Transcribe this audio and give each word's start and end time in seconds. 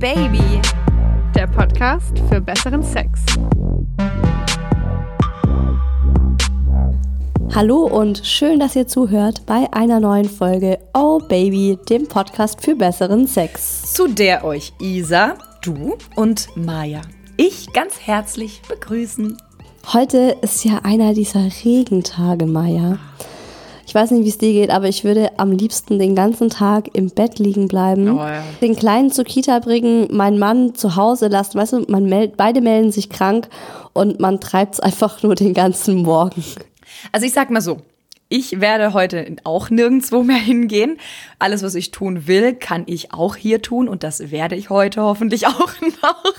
Baby, 0.00 0.62
der 1.34 1.46
Podcast 1.46 2.18
für 2.30 2.40
besseren 2.40 2.82
Sex. 2.82 3.20
Hallo 7.54 7.84
und 7.84 8.22
schön, 8.24 8.58
dass 8.60 8.74
ihr 8.76 8.86
zuhört 8.86 9.44
bei 9.44 9.70
einer 9.72 10.00
neuen 10.00 10.24
Folge 10.24 10.78
Oh 10.94 11.18
Baby, 11.18 11.78
dem 11.90 12.08
Podcast 12.08 12.64
für 12.64 12.76
besseren 12.76 13.26
Sex. 13.26 13.92
Zu 13.92 14.08
der 14.08 14.42
euch 14.42 14.72
Isa, 14.80 15.34
du 15.60 15.98
und 16.16 16.48
Maya, 16.56 17.02
ich 17.36 17.70
ganz 17.74 18.00
herzlich 18.00 18.62
begrüßen. 18.66 19.36
Heute 19.92 20.38
ist 20.40 20.64
ja 20.64 20.78
einer 20.82 21.12
dieser 21.12 21.46
Regentage, 21.62 22.46
Maya. 22.46 22.98
Ich 23.90 23.94
weiß 23.96 24.12
nicht, 24.12 24.24
wie 24.24 24.28
es 24.28 24.38
dir 24.38 24.52
geht, 24.52 24.70
aber 24.70 24.86
ich 24.86 25.02
würde 25.02 25.32
am 25.36 25.50
liebsten 25.50 25.98
den 25.98 26.14
ganzen 26.14 26.48
Tag 26.48 26.90
im 26.92 27.10
Bett 27.10 27.40
liegen 27.40 27.66
bleiben, 27.66 28.08
Oh 28.08 28.18
ja. 28.20 28.40
den 28.62 28.76
Kleinen 28.76 29.10
zur 29.10 29.24
Kita 29.24 29.58
bringen, 29.58 30.06
meinen 30.12 30.38
Mann 30.38 30.76
zu 30.76 30.94
Hause 30.94 31.26
lassen. 31.26 31.58
Weißt 31.58 31.72
du, 31.72 31.84
man 31.88 32.04
meld, 32.04 32.36
beide 32.36 32.60
melden 32.60 32.92
sich 32.92 33.10
krank 33.10 33.48
und 33.92 34.20
man 34.20 34.38
treibt 34.38 34.74
es 34.74 34.80
einfach 34.80 35.24
nur 35.24 35.34
den 35.34 35.54
ganzen 35.54 35.96
Morgen. 36.04 36.44
Also 37.10 37.26
ich 37.26 37.32
sag 37.32 37.50
mal 37.50 37.60
so, 37.60 37.78
ich 38.32 38.60
werde 38.60 38.94
heute 38.94 39.26
auch 39.44 39.68
nirgendwo 39.70 40.22
mehr 40.22 40.36
hingehen. 40.38 40.98
Alles, 41.40 41.62
was 41.64 41.74
ich 41.74 41.90
tun 41.90 42.26
will, 42.28 42.54
kann 42.54 42.84
ich 42.86 43.12
auch 43.12 43.34
hier 43.36 43.60
tun 43.60 43.88
und 43.88 44.04
das 44.04 44.30
werde 44.30 44.54
ich 44.54 44.70
heute 44.70 45.02
hoffentlich 45.02 45.46
auch 45.48 45.58
noch 45.80 46.34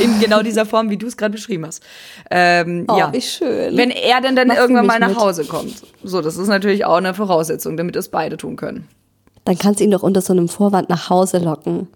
in 0.00 0.18
genau 0.20 0.42
dieser 0.42 0.66
Form, 0.66 0.90
wie 0.90 0.96
du 0.98 1.06
es 1.06 1.16
gerade 1.16 1.32
beschrieben 1.32 1.64
hast. 1.64 1.82
Ähm, 2.30 2.84
Oh, 2.88 2.98
ja. 2.98 3.12
wie 3.12 3.22
schön. 3.22 3.76
Wenn 3.76 3.90
er 3.90 4.20
denn 4.20 4.34
dann 4.36 4.48
Machst 4.48 4.58
du 4.58 4.62
irgendwann 4.64 4.86
mal 4.86 4.98
nach 4.98 5.08
mit? 5.10 5.18
Hause 5.18 5.44
kommt. 5.44 5.82
So, 6.02 6.20
das 6.20 6.36
ist 6.36 6.48
natürlich 6.48 6.84
auch 6.84 6.96
eine 6.96 7.14
Voraussetzung, 7.14 7.76
damit 7.76 7.94
es 7.96 8.08
beide 8.08 8.36
tun 8.36 8.56
können. 8.56 8.88
Dann 9.44 9.56
kannst 9.56 9.78
du 9.78 9.84
ihn 9.84 9.92
doch 9.92 10.02
unter 10.02 10.20
so 10.22 10.32
einem 10.32 10.48
Vorwand 10.48 10.88
nach 10.90 11.08
Hause 11.08 11.38
locken. 11.38 11.86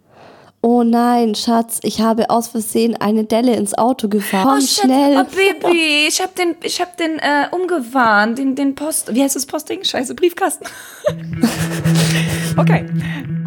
Oh 0.62 0.82
nein, 0.82 1.34
Schatz, 1.34 1.80
ich 1.84 2.02
habe 2.02 2.28
aus 2.28 2.48
Versehen 2.48 2.94
eine 2.94 3.24
Delle 3.24 3.56
ins 3.56 3.72
Auto 3.78 4.08
gefahren. 4.08 4.58
Komm 4.58 4.60
schnell. 4.60 5.16
Oh, 5.16 5.24
Baby, 5.24 6.06
ich 6.06 6.20
hab 6.20 6.34
den, 6.36 6.54
ich 6.62 6.82
hab 6.82 6.98
den 6.98 7.18
äh, 7.18 7.46
umgewarnt, 7.50 8.36
den, 8.36 8.56
den 8.56 8.74
Post, 8.74 9.14
wie 9.14 9.22
heißt 9.22 9.36
das 9.36 9.46
Postding? 9.46 9.84
Scheiße, 9.84 10.14
Briefkasten. 10.14 10.66
okay. 12.58 12.84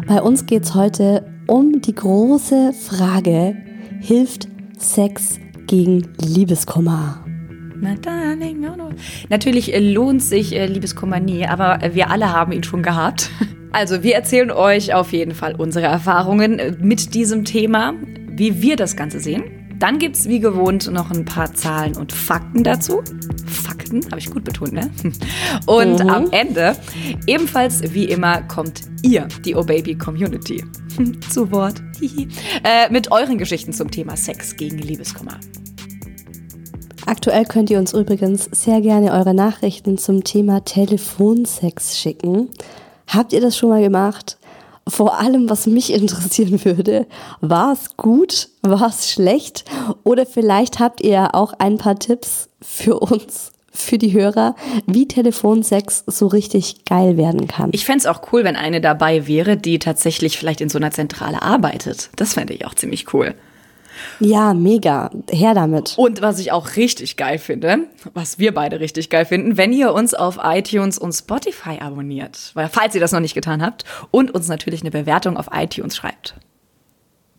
Bei 0.08 0.20
uns 0.20 0.44
geht's 0.46 0.74
heute 0.74 1.24
um 1.46 1.80
die 1.80 1.94
große 1.94 2.72
Frage, 2.72 3.56
hilft 4.00 4.48
Sex 4.76 5.38
gegen 5.68 6.12
Liebeskummer? 6.20 7.24
Natürlich 9.28 9.72
äh, 9.72 9.78
lohnt 9.78 10.22
sich 10.22 10.52
äh, 10.52 10.66
Liebeskummer 10.66 11.20
nie, 11.20 11.46
aber 11.46 11.80
äh, 11.80 11.94
wir 11.94 12.10
alle 12.10 12.32
haben 12.32 12.50
ihn 12.50 12.64
schon 12.64 12.82
gehabt. 12.82 13.30
Also, 13.74 14.04
wir 14.04 14.14
erzählen 14.14 14.52
euch 14.52 14.94
auf 14.94 15.12
jeden 15.12 15.34
Fall 15.34 15.56
unsere 15.56 15.86
Erfahrungen 15.86 16.60
äh, 16.60 16.76
mit 16.80 17.12
diesem 17.12 17.44
Thema, 17.44 17.94
wie 18.30 18.62
wir 18.62 18.76
das 18.76 18.94
Ganze 18.94 19.18
sehen. 19.18 19.42
Dann 19.80 19.98
gibt's 19.98 20.28
wie 20.28 20.38
gewohnt 20.38 20.88
noch 20.92 21.10
ein 21.10 21.24
paar 21.24 21.52
Zahlen 21.54 21.96
und 21.96 22.12
Fakten 22.12 22.62
dazu. 22.62 23.02
Fakten, 23.44 24.06
habe 24.06 24.20
ich 24.20 24.30
gut 24.30 24.44
betont, 24.44 24.74
ne? 24.74 24.88
Und 25.66 26.08
am 26.08 26.30
Ende, 26.30 26.76
ebenfalls 27.26 27.92
wie 27.92 28.04
immer, 28.04 28.42
kommt 28.42 28.82
ihr, 29.02 29.26
die 29.44 29.56
Oh 29.56 29.64
Baby 29.64 29.96
Community, 29.96 30.62
zu 31.28 31.50
Wort. 31.50 31.82
Äh, 32.62 32.92
mit 32.92 33.10
euren 33.10 33.38
Geschichten 33.38 33.72
zum 33.72 33.90
Thema 33.90 34.16
Sex 34.16 34.56
gegen 34.56 34.78
Liebeskummer. 34.78 35.40
Aktuell 37.06 37.44
könnt 37.44 37.70
ihr 37.70 37.80
uns 37.80 37.92
übrigens 37.92 38.44
sehr 38.52 38.80
gerne 38.80 39.10
eure 39.12 39.34
Nachrichten 39.34 39.98
zum 39.98 40.22
Thema 40.22 40.64
Telefonsex 40.64 41.98
schicken. 41.98 42.50
Habt 43.08 43.32
ihr 43.32 43.40
das 43.40 43.56
schon 43.56 43.70
mal 43.70 43.82
gemacht? 43.82 44.38
Vor 44.86 45.18
allem, 45.18 45.48
was 45.48 45.66
mich 45.66 45.92
interessieren 45.92 46.62
würde, 46.64 47.06
war 47.40 47.72
es 47.72 47.96
gut, 47.96 48.48
war 48.62 48.88
es 48.88 49.10
schlecht 49.10 49.64
oder 50.02 50.26
vielleicht 50.26 50.78
habt 50.78 51.00
ihr 51.00 51.34
auch 51.34 51.54
ein 51.58 51.78
paar 51.78 51.98
Tipps 51.98 52.50
für 52.60 52.98
uns, 52.98 53.52
für 53.72 53.96
die 53.96 54.12
Hörer, 54.12 54.54
wie 54.86 55.08
Telefonsex 55.08 56.04
so 56.06 56.26
richtig 56.26 56.84
geil 56.84 57.16
werden 57.16 57.48
kann. 57.48 57.70
Ich 57.72 57.86
fänd's 57.86 58.06
auch 58.06 58.20
cool, 58.32 58.44
wenn 58.44 58.56
eine 58.56 58.82
dabei 58.82 59.26
wäre, 59.26 59.56
die 59.56 59.78
tatsächlich 59.78 60.38
vielleicht 60.38 60.60
in 60.60 60.68
so 60.68 60.78
einer 60.78 60.90
Zentrale 60.90 61.40
arbeitet. 61.40 62.10
Das 62.16 62.34
fände 62.34 62.52
ich 62.52 62.66
auch 62.66 62.74
ziemlich 62.74 63.12
cool. 63.14 63.34
Ja, 64.20 64.54
mega. 64.54 65.10
Her 65.30 65.54
damit. 65.54 65.94
Und 65.96 66.22
was 66.22 66.38
ich 66.38 66.52
auch 66.52 66.76
richtig 66.76 67.16
geil 67.16 67.38
finde, 67.38 67.80
was 68.12 68.38
wir 68.38 68.54
beide 68.54 68.80
richtig 68.80 69.10
geil 69.10 69.24
finden, 69.24 69.56
wenn 69.56 69.72
ihr 69.72 69.92
uns 69.92 70.14
auf 70.14 70.38
iTunes 70.42 70.98
und 70.98 71.12
Spotify 71.12 71.78
abonniert, 71.80 72.50
weil 72.54 72.68
falls 72.68 72.94
ihr 72.94 73.00
das 73.00 73.12
noch 73.12 73.20
nicht 73.20 73.34
getan 73.34 73.62
habt, 73.62 73.84
und 74.10 74.30
uns 74.32 74.48
natürlich 74.48 74.82
eine 74.82 74.90
Bewertung 74.90 75.36
auf 75.36 75.48
iTunes 75.52 75.96
schreibt. 75.96 76.34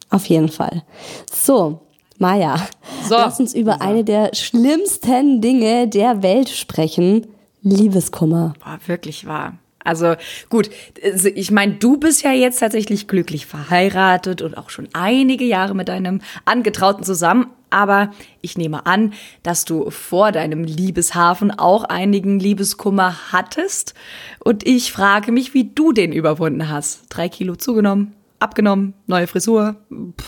Auf 0.10 0.26
jeden 0.28 0.50
Fall. 0.50 0.84
So, 1.32 1.82
Maja, 2.18 2.56
So. 3.08 3.16
lass 3.16 3.40
uns 3.40 3.54
über 3.54 3.82
eine 3.82 4.04
der 4.04 4.34
schlimmsten 4.34 5.42
Dinge 5.42 5.88
der 5.88 6.24
Welt 6.24 6.50
sprechen. 6.50 7.28
Liebeskummer. 7.62 8.54
Boah, 8.64 8.80
wirklich 8.86 9.26
wahr. 9.26 9.58
Also 9.86 10.16
gut, 10.50 10.70
also 11.02 11.30
ich 11.34 11.52
meine, 11.52 11.76
du 11.76 11.98
bist 11.98 12.24
ja 12.24 12.32
jetzt 12.32 12.60
tatsächlich 12.60 13.08
glücklich 13.08 13.46
verheiratet 13.46 14.42
und 14.42 14.58
auch 14.58 14.70
schon 14.70 14.90
einige 14.94 15.46
Jahre 15.46 15.76
mit 15.76 15.88
deinem 15.88 16.22
Angetrauten 16.44 17.04
zusammen. 17.04 17.48
Aber 17.70 18.12
ich 18.42 18.58
nehme 18.58 18.86
an, 18.86 19.14
dass 19.44 19.66
du 19.66 19.90
vor 19.92 20.32
deinem 20.32 20.64
Liebeshafen 20.64 21.52
auch 21.52 21.84
einigen 21.84 22.40
Liebeskummer 22.40 23.32
hattest. 23.32 23.94
Und 24.40 24.66
ich 24.66 24.92
frage 24.92 25.32
mich, 25.32 25.54
wie 25.54 25.72
du 25.76 25.92
den 25.92 26.12
überwunden 26.12 26.70
hast. 26.70 27.04
Drei 27.10 27.30
Kilo 27.30 27.56
zugenommen, 27.56 28.14
abgenommen, 28.40 28.94
neue 29.08 29.28
Frisur, 29.28 29.76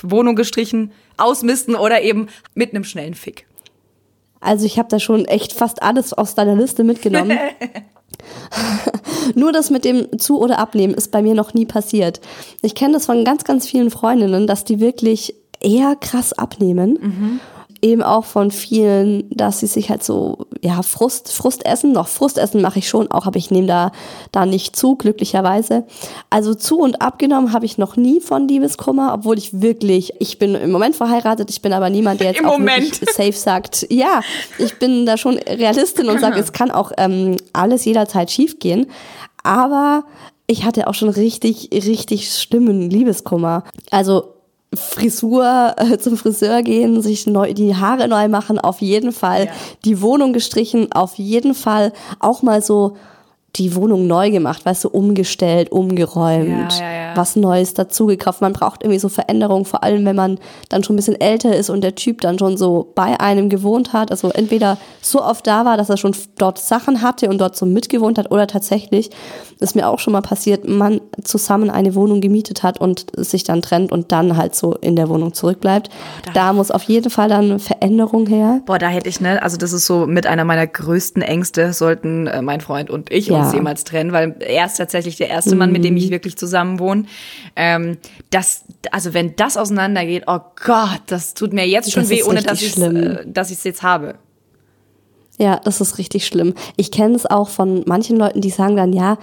Wohnung 0.01 0.35
gestrichen, 0.35 0.91
ausmisten 1.17 1.75
oder 1.75 2.01
eben 2.01 2.27
mit 2.53 2.71
einem 2.71 2.83
schnellen 2.83 3.15
Fick. 3.15 3.46
Also 4.39 4.65
ich 4.65 4.77
habe 4.77 4.89
da 4.89 4.99
schon 4.99 5.25
echt 5.25 5.53
fast 5.53 5.81
alles 5.81 6.13
aus 6.13 6.35
deiner 6.35 6.55
Liste 6.55 6.83
mitgenommen. 6.83 7.37
Nur 9.35 9.51
das 9.51 9.69
mit 9.69 9.85
dem 9.85 10.17
Zu- 10.19 10.39
oder 10.39 10.59
Abnehmen 10.59 10.93
ist 10.93 11.11
bei 11.11 11.21
mir 11.21 11.35
noch 11.35 11.53
nie 11.53 11.65
passiert. 11.65 12.21
Ich 12.61 12.75
kenne 12.75 12.93
das 12.93 13.05
von 13.05 13.23
ganz, 13.25 13.43
ganz 13.43 13.67
vielen 13.67 13.91
Freundinnen, 13.91 14.47
dass 14.47 14.63
die 14.63 14.79
wirklich 14.79 15.35
eher 15.59 15.95
krass 15.95 16.33
abnehmen. 16.33 17.39
Eben 17.87 18.03
auch 18.03 18.25
von 18.25 18.51
vielen, 18.51 19.29
dass 19.29 19.61
sie 19.61 19.67
sich 19.67 19.89
halt 19.89 20.03
so, 20.03 20.47
ja, 20.61 20.81
Frust, 20.81 21.31
Frust 21.31 21.65
essen. 21.65 21.93
Noch 21.93 22.09
Frustessen 22.09 22.61
mache 22.61 22.79
ich 22.79 22.89
schon 22.89 23.09
auch, 23.11 23.25
aber 23.25 23.37
ich 23.37 23.49
nehme 23.49 23.67
da, 23.67 23.93
da 24.33 24.45
nicht 24.45 24.75
zu, 24.75 24.97
glücklicherweise. 24.97 25.85
Also 26.29 26.53
zu 26.53 26.79
und 26.79 27.01
abgenommen 27.01 27.53
habe 27.53 27.65
ich 27.65 27.77
noch 27.77 27.95
nie 27.95 28.19
von 28.19 28.45
Liebeskummer, 28.45 29.13
obwohl 29.13 29.37
ich 29.37 29.61
wirklich, 29.61 30.15
ich 30.19 30.37
bin 30.37 30.53
im 30.53 30.69
Moment 30.69 30.97
verheiratet, 30.97 31.49
ich 31.49 31.61
bin 31.61 31.71
aber 31.71 31.89
niemand, 31.89 32.19
der 32.19 32.27
jetzt 32.31 32.41
Im 32.41 32.47
auch 32.47 32.59
safe 33.13 33.31
sagt, 33.31 33.87
ja, 33.89 34.19
ich 34.57 34.77
bin 34.79 35.05
da 35.05 35.15
schon 35.15 35.37
Realistin 35.37 36.09
und 36.09 36.19
sage, 36.19 36.41
es 36.41 36.51
kann 36.51 36.71
auch 36.71 36.91
ähm, 36.97 37.37
alles 37.53 37.85
jederzeit 37.85 38.29
schiefgehen. 38.29 38.87
Aber 39.43 40.03
ich 40.45 40.65
hatte 40.65 40.87
auch 40.87 40.93
schon 40.93 41.07
richtig, 41.07 41.69
richtig 41.71 42.33
schlimmen 42.33 42.89
Liebeskummer. 42.89 43.63
Also 43.91 44.36
Frisur, 44.73 45.75
äh, 45.77 45.97
zum 45.97 46.17
Friseur 46.17 46.61
gehen, 46.61 47.01
sich 47.01 47.25
neu, 47.25 47.53
die 47.53 47.75
Haare 47.75 48.07
neu 48.07 48.27
machen, 48.27 48.59
auf 48.59 48.81
jeden 48.81 49.11
Fall. 49.11 49.45
Ja. 49.45 49.51
Die 49.85 50.01
Wohnung 50.01 50.33
gestrichen, 50.33 50.91
auf 50.91 51.15
jeden 51.15 51.53
Fall. 51.53 51.93
Auch 52.19 52.41
mal 52.41 52.61
so 52.61 52.97
die 53.57 53.75
Wohnung 53.75 54.07
neu 54.07 54.29
gemacht, 54.31 54.65
weißt 54.65 54.83
du, 54.83 54.89
umgestellt, 54.89 55.71
umgeräumt, 55.71 56.73
Ja, 56.79 56.85
ja, 56.85 56.91
ja. 56.91 57.15
was 57.15 57.35
Neues 57.35 57.73
dazugekauft. 57.73 58.41
Man 58.41 58.53
braucht 58.53 58.83
irgendwie 58.83 58.99
so 58.99 59.09
Veränderungen, 59.09 59.65
vor 59.65 59.83
allem 59.83 60.05
wenn 60.05 60.15
man 60.15 60.39
dann 60.69 60.83
schon 60.83 60.95
ein 60.95 60.97
bisschen 60.97 61.19
älter 61.19 61.55
ist 61.55 61.69
und 61.69 61.81
der 61.81 61.95
Typ 61.95 62.21
dann 62.21 62.37
schon 62.37 62.57
so 62.57 62.91
bei 62.95 63.19
einem 63.19 63.49
gewohnt 63.49 63.93
hat. 63.93 64.11
Also 64.11 64.29
entweder 64.29 64.77
so 65.01 65.23
oft 65.23 65.47
da 65.47 65.65
war, 65.65 65.77
dass 65.77 65.89
er 65.89 65.97
schon 65.97 66.15
dort 66.37 66.59
Sachen 66.59 67.01
hatte 67.01 67.29
und 67.29 67.39
dort 67.39 67.55
so 67.55 67.65
mitgewohnt 67.65 68.17
hat 68.17 68.31
oder 68.31 68.47
tatsächlich, 68.47 69.09
ist 69.59 69.75
mir 69.75 69.87
auch 69.87 69.99
schon 69.99 70.13
mal 70.13 70.21
passiert, 70.21 70.67
man 70.67 71.01
zusammen 71.23 71.69
eine 71.69 71.95
Wohnung 71.95 72.21
gemietet 72.21 72.61
hat 72.63 72.79
und 72.79 73.07
sich 73.15 73.43
dann 73.43 73.61
trennt 73.61 73.91
und 73.91 74.11
dann 74.11 74.37
halt 74.37 74.55
so 74.55 74.73
in 74.75 74.95
der 74.95 75.09
Wohnung 75.09 75.33
zurückbleibt. 75.33 75.89
da 76.33 76.53
muss 76.53 76.69
auf 76.71 76.83
jeden 76.83 77.09
Fall 77.09 77.29
dann 77.29 77.59
Veränderung 77.59 78.27
her. 78.27 78.61
Boah, 78.65 78.77
da 78.77 78.87
hätte 78.87 79.09
ich, 79.09 79.19
ne, 79.19 79.41
also 79.41 79.57
das 79.57 79.73
ist 79.73 79.85
so 79.85 80.05
mit 80.05 80.27
einer 80.27 80.43
meiner 80.43 80.67
größten 80.67 81.21
Ängste, 81.21 81.73
sollten 81.73 82.27
äh, 82.27 82.41
mein 82.41 82.61
Freund 82.61 82.89
und 82.89 83.11
ich 83.11 83.27
Ja. 83.27 83.46
Uns 83.47 83.55
jemals 83.55 83.83
trennen, 83.83 84.11
weil 84.11 84.35
er 84.39 84.65
ist 84.65 84.77
tatsächlich 84.77 85.17
der 85.17 85.29
erste 85.29 85.55
Mann, 85.55 85.71
mit 85.71 85.83
dem 85.83 85.93
Mhm. 85.93 85.97
ich 85.97 86.09
wirklich 86.09 86.37
zusammen 86.37 86.79
wohne. 86.79 87.05
Ähm, 87.55 87.97
das, 88.29 88.63
also 88.91 89.13
wenn 89.13 89.35
das 89.35 89.57
auseinandergeht, 89.57 90.23
oh 90.27 90.39
Gott, 90.65 91.01
das 91.07 91.33
tut 91.33 91.53
mir 91.53 91.67
jetzt 91.67 91.91
schon 91.91 92.03
Das 92.03 92.09
weh, 92.09 92.23
ohne 92.23 92.41
dass 92.41 92.61
ich 92.61 92.77
äh, 92.77 93.25
dass 93.25 93.51
ich 93.51 93.57
es 93.57 93.63
jetzt 93.63 93.83
habe. 93.83 94.15
Ja, 95.39 95.59
das 95.63 95.81
ist 95.81 95.97
richtig 95.97 96.25
schlimm. 96.25 96.53
Ich 96.77 96.91
kenne 96.91 97.15
es 97.15 97.25
auch 97.25 97.49
von 97.49 97.83
manchen 97.85 98.17
Leuten, 98.17 98.41
die 98.41 98.49
sagen 98.49 98.75
dann, 98.75 98.91
ja, 98.91 99.17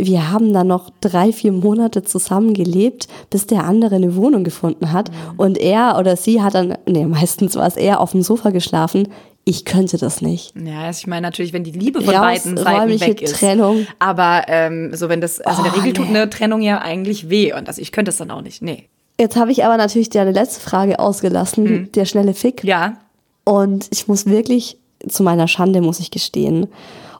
wir 0.00 0.30
haben 0.30 0.52
dann 0.52 0.68
noch 0.68 0.90
drei, 1.00 1.32
vier 1.32 1.52
Monate 1.52 2.02
zusammen 2.02 2.54
gelebt, 2.54 3.08
bis 3.30 3.46
der 3.46 3.64
andere 3.64 3.96
eine 3.96 4.14
Wohnung 4.14 4.44
gefunden 4.44 4.92
hat. 4.92 5.10
Und 5.36 5.58
er 5.58 5.96
oder 5.98 6.16
sie 6.16 6.40
hat 6.40 6.54
dann, 6.54 6.78
nee, 6.86 7.04
meistens 7.04 7.56
war 7.56 7.66
es 7.66 7.76
er 7.76 8.00
auf 8.00 8.12
dem 8.12 8.22
Sofa 8.22 8.50
geschlafen. 8.50 9.08
Ich 9.48 9.64
könnte 9.64 9.96
das 9.96 10.20
nicht. 10.20 10.52
Ja, 10.62 10.82
also 10.82 10.98
ich 11.00 11.06
meine 11.06 11.22
natürlich, 11.22 11.54
wenn 11.54 11.64
die 11.64 11.70
Liebe 11.70 12.02
von 12.02 12.14
Raus, 12.14 12.42
beiden 12.44 12.58
Seiten 12.58 13.00
weg 13.00 13.22
ist. 13.22 13.36
Trennung. 13.36 13.86
Aber 13.98 14.42
ähm, 14.48 14.94
so 14.94 15.08
wenn 15.08 15.22
das, 15.22 15.40
also 15.40 15.62
in 15.62 15.64
der 15.64 15.72
Oh, 15.72 15.80
Regel 15.80 15.94
tut 15.94 16.10
nee. 16.10 16.18
eine 16.18 16.28
Trennung 16.28 16.60
ja 16.60 16.82
eigentlich 16.82 17.30
weh 17.30 17.54
und 17.54 17.66
also 17.66 17.80
ich 17.80 17.90
könnte 17.90 18.10
es 18.10 18.18
dann 18.18 18.30
auch 18.30 18.42
nicht. 18.42 18.60
Nee. 18.60 18.84
Jetzt 19.18 19.36
habe 19.36 19.50
ich 19.50 19.64
aber 19.64 19.78
natürlich 19.78 20.10
deine 20.10 20.32
letzte 20.32 20.60
Frage 20.60 20.98
ausgelassen, 20.98 21.66
Hm. 21.66 21.92
der 21.92 22.04
schnelle 22.04 22.34
Fick. 22.34 22.62
Ja. 22.62 22.98
Und 23.44 23.88
ich 23.90 24.06
muss 24.06 24.26
wirklich, 24.26 24.76
zu 25.08 25.22
meiner 25.22 25.48
Schande 25.48 25.80
muss 25.80 25.98
ich 25.98 26.10
gestehen, 26.10 26.66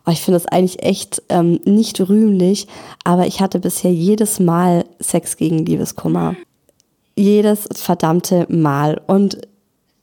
oh, 0.07 0.11
ich 0.11 0.21
finde 0.21 0.39
das 0.39 0.47
eigentlich 0.49 0.83
echt 0.83 1.23
ähm, 1.31 1.61
nicht 1.65 1.99
rühmlich, 2.11 2.67
aber 3.05 3.27
ich 3.27 3.41
hatte 3.41 3.59
bisher 3.59 3.91
jedes 3.91 4.39
Mal 4.39 4.85
Sex 5.01 5.39
gegen 5.39 5.65
Liebeskummer. 5.65 6.37
Jedes 7.17 7.67
verdammte 7.75 8.45
Mal. 8.51 9.01
Und 9.07 9.39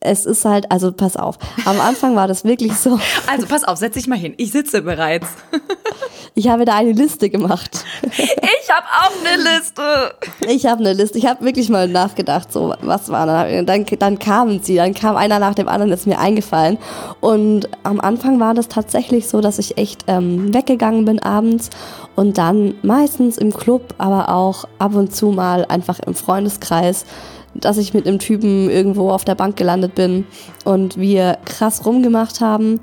es 0.06 0.25
ist 0.25 0.46
halt, 0.46 0.72
also 0.72 0.92
pass 0.92 1.18
auf, 1.18 1.38
am 1.66 1.80
Anfang 1.80 2.16
war 2.16 2.28
das 2.28 2.44
wirklich 2.46 2.74
so, 2.74 3.00
Also 3.28 3.48
pass 3.48 3.63
auf, 3.63 3.78
setz 3.78 3.96
dich 3.96 4.07
mal 4.07 4.18
hin. 4.18 4.34
Ich 4.38 4.52
sitze 4.52 4.81
bereits. 4.81 5.28
ich 6.36 6.48
habe 6.48 6.66
da 6.66 6.75
eine 6.75 6.92
Liste 6.92 7.30
gemacht. 7.30 7.84
Ich 8.04 8.72
habe 8.72 8.86
auch 9.02 9.12
eine 9.25 9.42
Liste. 9.42 10.16
Ich 10.48 10.66
habe 10.66 10.81
eine 10.81 10.94
Liste. 10.94 11.18
Ich 11.18 11.25
habe 11.25 11.44
wirklich 11.44 11.69
mal 11.69 11.88
nachgedacht, 11.88 12.52
so 12.52 12.74
was 12.81 13.10
war 13.10 13.25
dann. 13.25 13.66
dann. 13.66 13.86
Dann 13.86 14.19
kamen 14.19 14.62
sie, 14.62 14.75
dann 14.75 14.94
kam 14.94 15.16
einer 15.16 15.40
nach 15.40 15.56
dem 15.56 15.68
anderen, 15.68 15.92
ist 15.92 16.07
mir 16.07 16.19
eingefallen. 16.19 16.78
Und 17.22 17.69
am 17.84 18.00
Anfang 18.00 18.40
war 18.40 18.54
das 18.54 18.68
tatsächlich 18.68 19.28
so, 19.28 19.42
dass 19.42 19.60
ich 19.60 19.78
echt 19.78 20.06
ähm, 20.07 20.54
weggegangen 20.54 21.06
bin 21.06 21.19
abends 21.19 21.69
und 22.16 22.38
dann 22.38 22.75
meistens 22.81 23.38
im 23.38 23.54
Club, 23.54 23.94
aber 23.98 24.30
auch 24.30 24.66
ab 24.80 24.96
und 24.96 25.16
zu 25.16 25.28
mal 25.28 25.66
einfach 25.66 26.00
im 26.00 26.16
Freundeskreis, 26.16 27.06
dass 27.56 27.78
ich 27.78 27.94
mit 27.94 28.07
einem 28.07 28.19
Typen 28.19 28.69
irgendwo 28.69 29.10
auf 29.12 29.25
der 29.25 29.36
Bank 29.36 29.56
gelandet 29.57 29.96
bin 29.96 30.25
und 30.63 30.98
wir 30.98 31.38
krass 31.46 31.86
rumgemacht 31.86 32.42
haben. 32.42 32.80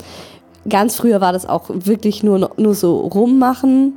Ganz 0.68 0.96
früher 0.96 1.20
war 1.20 1.32
das 1.32 1.46
auch 1.46 1.64
wirklich 1.68 2.22
nur, 2.22 2.50
nur 2.56 2.74
so 2.74 3.00
rummachen, 3.00 3.94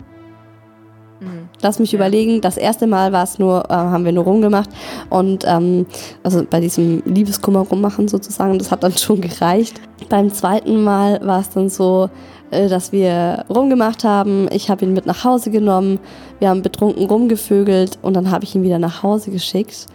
Lass 1.62 1.80
mich 1.80 1.94
überlegen, 1.94 2.42
das 2.42 2.57
erste 2.57 2.86
Mal 2.86 3.12
war 3.12 3.24
es 3.24 3.39
nur, 3.39 3.66
äh, 3.69 3.74
haben 3.74 4.06
wir 4.06 4.12
nur 4.12 4.25
rumgemacht 4.25 4.69
und 5.10 5.45
ähm, 5.48 5.86
also 6.24 6.45
bei 6.48 6.60
diesem 6.60 7.01
Liebeskummer 7.06 7.62
rummachen 7.62 8.07
sozusagen, 8.07 8.60
das 8.60 8.72
hat 8.72 8.83
dann 8.83 8.95
schon 8.98 9.22
gereicht. 9.22 9.80
Beim 10.10 10.31
zweiten 10.31 10.83
Mal 10.83 11.25
war 11.25 11.39
es 11.39 11.50
dann 11.50 11.69
so, 11.69 12.10
äh, 12.51 12.68
dass 12.68 12.92
wir 12.92 13.45
rumgemacht 13.50 14.04
haben, 14.04 14.48
ich 14.51 14.69
habe 14.69 14.86
ihn 14.86 14.94
mit 14.94 15.06
nach 15.06 15.24
Hause 15.24 15.50
genommen, 15.50 16.00
wir 16.39 16.50
haben 16.50 16.62
betrunken 16.62 17.06
rumgevögelt 17.06 17.98
und 18.01 18.13
dann 18.13 18.30
habe 18.30 18.44
ich 18.44 18.54
ihn 18.54 18.63
wieder 18.63 18.80
nach 18.80 19.01
Hause 19.01 19.31
geschickt. 19.31 19.88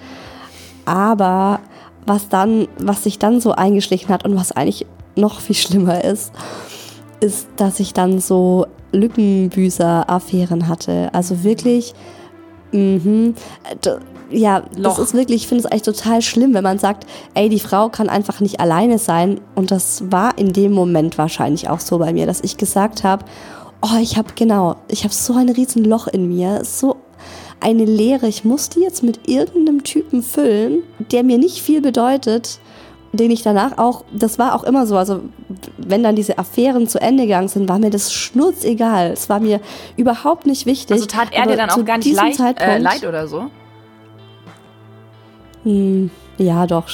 Aber 0.91 1.61
was 2.05 2.29
dann, 2.29 2.67
was 2.79 3.05
sich 3.05 3.21
dann 3.21 3.41
so 3.41 3.53
eingeschlichen 3.53 4.09
hat 4.09 4.25
und 4.25 4.35
was 4.35 4.51
eigentlich 4.51 4.87
noch 5.15 5.39
viel 5.41 5.55
schlimmer 5.55 6.03
ist, 6.03 6.33
ist, 7.21 7.47
dass 7.57 7.79
ich 7.79 7.93
dann 7.93 8.19
so 8.19 8.67
Lückenbüßer-Affären 8.93 10.67
hatte. 10.67 11.11
Also 11.13 11.45
wirklich, 11.45 11.95
mhm, 12.73 13.35
d- 13.85 13.91
ja, 14.33 14.63
Loch. 14.77 14.97
das 14.97 14.99
ist 14.99 15.15
wirklich, 15.15 15.43
ich 15.43 15.49
finde 15.49 15.65
es 15.65 15.71
eigentlich 15.71 15.83
total 15.83 16.23
schlimm, 16.23 16.55
wenn 16.55 16.65
man 16.65 16.79
sagt, 16.81 17.07
ey, 17.35 17.49
die 17.49 17.61
Frau 17.61 17.89
kann 17.89 18.09
einfach 18.09 18.41
nicht 18.41 18.59
alleine 18.59 18.99
sein. 18.99 19.41
Und 19.55 19.71
das 19.71 20.11
war 20.11 20.39
in 20.39 20.53
dem 20.53 20.73
Moment 20.73 21.19
wahrscheinlich 21.19 21.69
auch 21.69 21.81
so 21.81 21.99
bei 21.99 22.13
mir, 22.13 22.27
dass 22.27 22.41
ich 22.41 22.57
gesagt 22.57 23.05
habe, 23.05 23.25
oh, 23.83 23.99
ich 24.01 24.17
habe 24.17 24.29
genau, 24.35 24.77
ich 24.89 25.05
habe 25.05 25.15
so 25.15 25.35
ein 25.35 25.51
riesen 25.51 25.85
Loch 25.85 26.09
in 26.09 26.29
mir, 26.29 26.65
so 26.65 26.97
eine 27.61 27.85
Leere. 27.85 28.27
Ich 28.27 28.45
muss 28.45 28.69
die 28.69 28.81
jetzt 28.81 29.03
mit 29.03 29.29
irgendeinem 29.29 29.85
Typen 29.85 30.23
füllen, 30.23 30.83
der 31.13 31.23
mir 31.23 31.39
nicht 31.39 31.63
viel 31.63 31.81
bedeutet, 31.81 32.59
den 33.13 33.31
ich 33.31 33.43
danach 33.43 33.79
auch, 33.79 34.05
das 34.13 34.39
war 34.39 34.55
auch 34.55 34.63
immer 34.63 34.87
so, 34.87 34.97
also 34.97 35.21
wenn 35.77 36.03
dann 36.03 36.15
diese 36.15 36.39
Affären 36.39 36.87
zu 36.87 37.01
Ende 37.01 37.25
gegangen 37.25 37.49
sind, 37.49 37.69
war 37.69 37.79
mir 37.79 37.91
das 37.91 38.13
schnurzegal. 38.13 39.11
Es 39.11 39.29
war 39.29 39.41
mir 39.41 39.61
überhaupt 39.97 40.47
nicht 40.47 40.65
wichtig. 40.67 40.93
Also 40.93 41.07
tat 41.07 41.29
er 41.33 41.47
dir 41.47 41.57
dann 41.57 41.71
auch 41.71 41.85
gar 41.85 41.99
nicht 41.99 42.15
leid, 42.15 42.61
äh, 42.61 42.79
leid 42.79 43.05
oder 43.05 43.27
so? 43.27 43.51
Hm, 45.65 46.11
ja, 46.41 46.67
doch. 46.67 46.87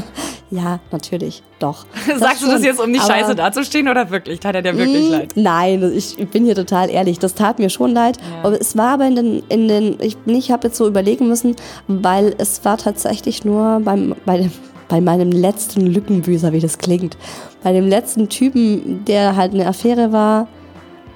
ja, 0.50 0.78
natürlich, 0.92 1.42
doch. 1.58 1.86
Sagst 2.18 2.42
du 2.42 2.46
das 2.48 2.62
jetzt, 2.62 2.80
um 2.80 2.90
nicht 2.90 3.02
Aber- 3.02 3.12
scheiße 3.14 3.34
dazustehen 3.34 3.88
oder 3.88 4.10
wirklich? 4.10 4.40
Tat 4.40 4.54
er 4.54 4.62
dir 4.62 4.76
wirklich 4.76 5.08
Mm, 5.08 5.12
leid? 5.12 5.32
Nein, 5.36 5.92
ich 5.94 6.16
bin 6.28 6.44
hier 6.44 6.54
total 6.54 6.90
ehrlich. 6.90 7.18
Das 7.18 7.34
tat 7.34 7.58
mir 7.58 7.70
schon 7.70 7.92
leid. 7.92 8.18
Ja. 8.18 8.44
Aber 8.48 8.60
es 8.60 8.76
war 8.76 8.94
aber 8.94 9.06
in 9.06 9.16
den, 9.16 9.42
in 9.48 9.68
den 9.68 9.96
ich, 10.00 10.16
ich 10.26 10.50
habe 10.52 10.68
jetzt 10.68 10.76
so 10.76 10.86
überlegen 10.86 11.28
müssen, 11.28 11.56
weil 11.88 12.34
es 12.38 12.64
war 12.64 12.76
tatsächlich 12.76 13.44
nur 13.44 13.80
beim, 13.84 14.14
bei, 14.26 14.38
dem, 14.38 14.52
bei 14.88 15.00
meinem 15.00 15.32
letzten 15.32 15.86
Lückenbüßer, 15.86 16.52
wie 16.52 16.60
das 16.60 16.78
klingt. 16.78 17.16
Bei 17.62 17.72
dem 17.72 17.88
letzten 17.88 18.28
Typen, 18.28 19.04
der 19.06 19.36
halt 19.36 19.54
eine 19.54 19.66
Affäre 19.66 20.12
war, 20.12 20.46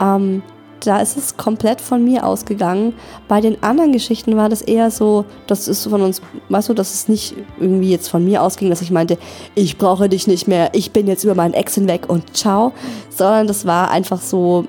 ähm, 0.00 0.42
da 0.86 1.00
ist 1.00 1.16
es 1.16 1.36
komplett 1.36 1.81
von 1.81 2.04
mir 2.04 2.26
ausgegangen. 2.26 2.94
Bei 3.28 3.40
den 3.40 3.62
anderen 3.62 3.92
Geschichten 3.92 4.36
war 4.36 4.48
das 4.48 4.62
eher 4.62 4.90
so, 4.90 5.25
das 5.46 5.69
ist 5.69 5.86
von 5.86 6.02
uns, 6.02 6.22
weißt 6.48 6.69
du, 6.69 6.75
dass 6.75 6.94
es 6.94 7.08
nicht 7.08 7.34
irgendwie 7.58 7.90
jetzt 7.90 8.08
von 8.08 8.25
mir 8.25 8.42
ausging, 8.42 8.70
dass 8.70 8.82
ich 8.82 8.90
meinte, 8.90 9.19
ich 9.54 9.78
brauche 9.78 10.08
dich 10.08 10.26
nicht 10.26 10.48
mehr, 10.48 10.70
ich 10.72 10.92
bin 10.92 11.06
jetzt 11.06 11.25
über 11.25 11.34
meinen 11.34 11.54
Ex 11.54 11.75
hinweg 11.75 12.08
und 12.08 12.36
ciao, 12.36 12.72
sondern 13.10 13.46
das 13.46 13.66
war 13.66 13.90
einfach 13.90 14.20
so, 14.20 14.64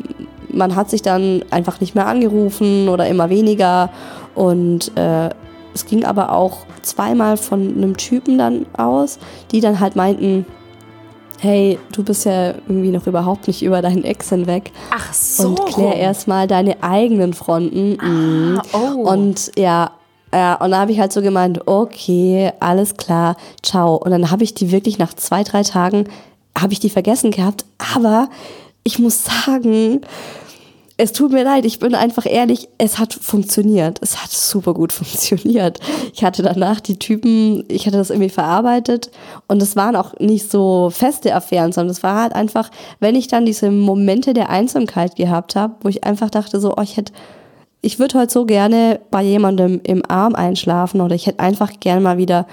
man 0.50 0.76
hat 0.76 0.90
sich 0.90 1.02
dann 1.02 1.44
einfach 1.52 1.82
nicht 1.82 1.96
mehr 1.96 2.08
angerufen 2.08 2.90
oder 2.90 3.08
immer 3.08 3.30
weniger 3.30 3.90
und 4.36 4.96
äh, 4.98 5.30
es 5.74 5.86
ging 5.86 6.06
aber 6.06 6.32
auch 6.32 6.60
zweimal 6.82 7.36
von 7.36 7.76
einem 7.76 7.98
Typen 7.98 8.38
dann 8.38 8.66
aus, 8.78 9.20
die 9.52 9.60
dann 9.60 9.80
halt 9.80 9.96
meinten, 9.96 10.46
hey, 11.40 11.80
du 11.92 12.04
bist 12.04 12.26
ja 12.26 12.50
irgendwie 12.68 12.92
noch 12.92 13.08
überhaupt 13.08 13.48
nicht 13.48 13.64
über 13.64 13.82
deinen 13.82 14.04
Ex 14.04 14.30
hinweg 14.30 14.72
Ach 14.92 15.14
so. 15.14 15.50
und 15.50 15.66
klär 15.66 15.96
erstmal 15.96 16.48
deine 16.48 16.82
eigenen 16.84 17.34
Fronten. 17.34 17.98
Mhm. 18.02 18.62
oh. 18.74 19.10
Und 19.10 19.52
ja, 19.58 19.92
ja, 20.34 20.56
und 20.56 20.72
da 20.72 20.80
habe 20.80 20.92
ich 20.92 21.00
halt 21.00 21.14
so 21.14 21.22
gemeint, 21.22 21.68
okay, 21.68 22.52
alles 22.60 22.98
klar, 22.98 23.38
ciao. 23.64 23.96
Und 23.96 24.12
dann 24.12 24.32
habe 24.32 24.44
ich 24.44 24.54
die 24.54 24.72
wirklich 24.72 24.98
nach 24.98 25.14
zwei, 25.14 25.44
drei 25.44 25.64
Tagen, 25.64 26.10
habe 26.58 26.74
ich 26.74 26.80
die 26.80 26.90
vergessen 26.90 27.32
gehabt. 27.32 27.66
Aber 27.96 28.30
ich 28.84 29.00
muss 29.00 29.24
sagen, 29.46 30.02
es 30.98 31.12
tut 31.12 31.34
mir 31.34 31.44
leid, 31.44 31.66
ich 31.66 31.80
bin 31.80 31.94
einfach 31.94 32.26
ehrlich, 32.26 32.70
es 32.78 32.98
hat 32.98 33.14
funktioniert. 33.14 34.00
Es 34.02 34.24
hat 34.24 34.32
super 34.32 34.74
gut 34.74 34.94
funktioniert. 34.94 35.80
Ich 36.14 36.24
hatte 36.24 36.42
danach 36.42 36.80
die 36.80 36.98
Typen, 36.98 37.66
ich 37.68 37.86
hatte 37.86 37.98
das 37.98 38.10
irgendwie 38.10 38.30
verarbeitet 38.30 39.12
und 39.48 39.62
es 39.62 39.76
waren 39.76 39.96
auch 39.96 40.18
nicht 40.20 40.50
so 40.50 40.90
feste 40.90 41.36
Affären, 41.36 41.74
sondern 41.74 41.92
es 41.92 42.04
war 42.04 42.22
halt 42.22 42.34
einfach, 42.34 42.72
wenn 43.00 43.16
ich 43.16 43.28
dann 43.28 43.46
diese 43.46 43.72
Momente 43.72 44.34
der 44.34 44.50
Einsamkeit 44.50 45.16
gehabt 45.16 45.56
habe, 45.56 45.76
wo 45.82 45.90
ich 45.90 46.04
einfach 46.06 46.30
dachte 46.30 46.60
so, 46.60 46.74
oh, 46.78 46.82
ich 46.82 46.98
hätte 46.98 47.14
ich 47.82 48.00
würde 48.00 48.18
heute 48.18 48.34
so 48.34 48.46
gerne 48.46 49.00
bei 49.12 49.22
jemandem 49.22 49.80
im 49.84 50.02
Arm 50.10 50.34
einschlafen 50.34 51.02
oder 51.02 51.14
ich 51.14 51.28
hätte 51.28 51.40
einfach 51.40 51.72
gerne 51.80 52.02
mal 52.02 52.18
wieder 52.18 52.48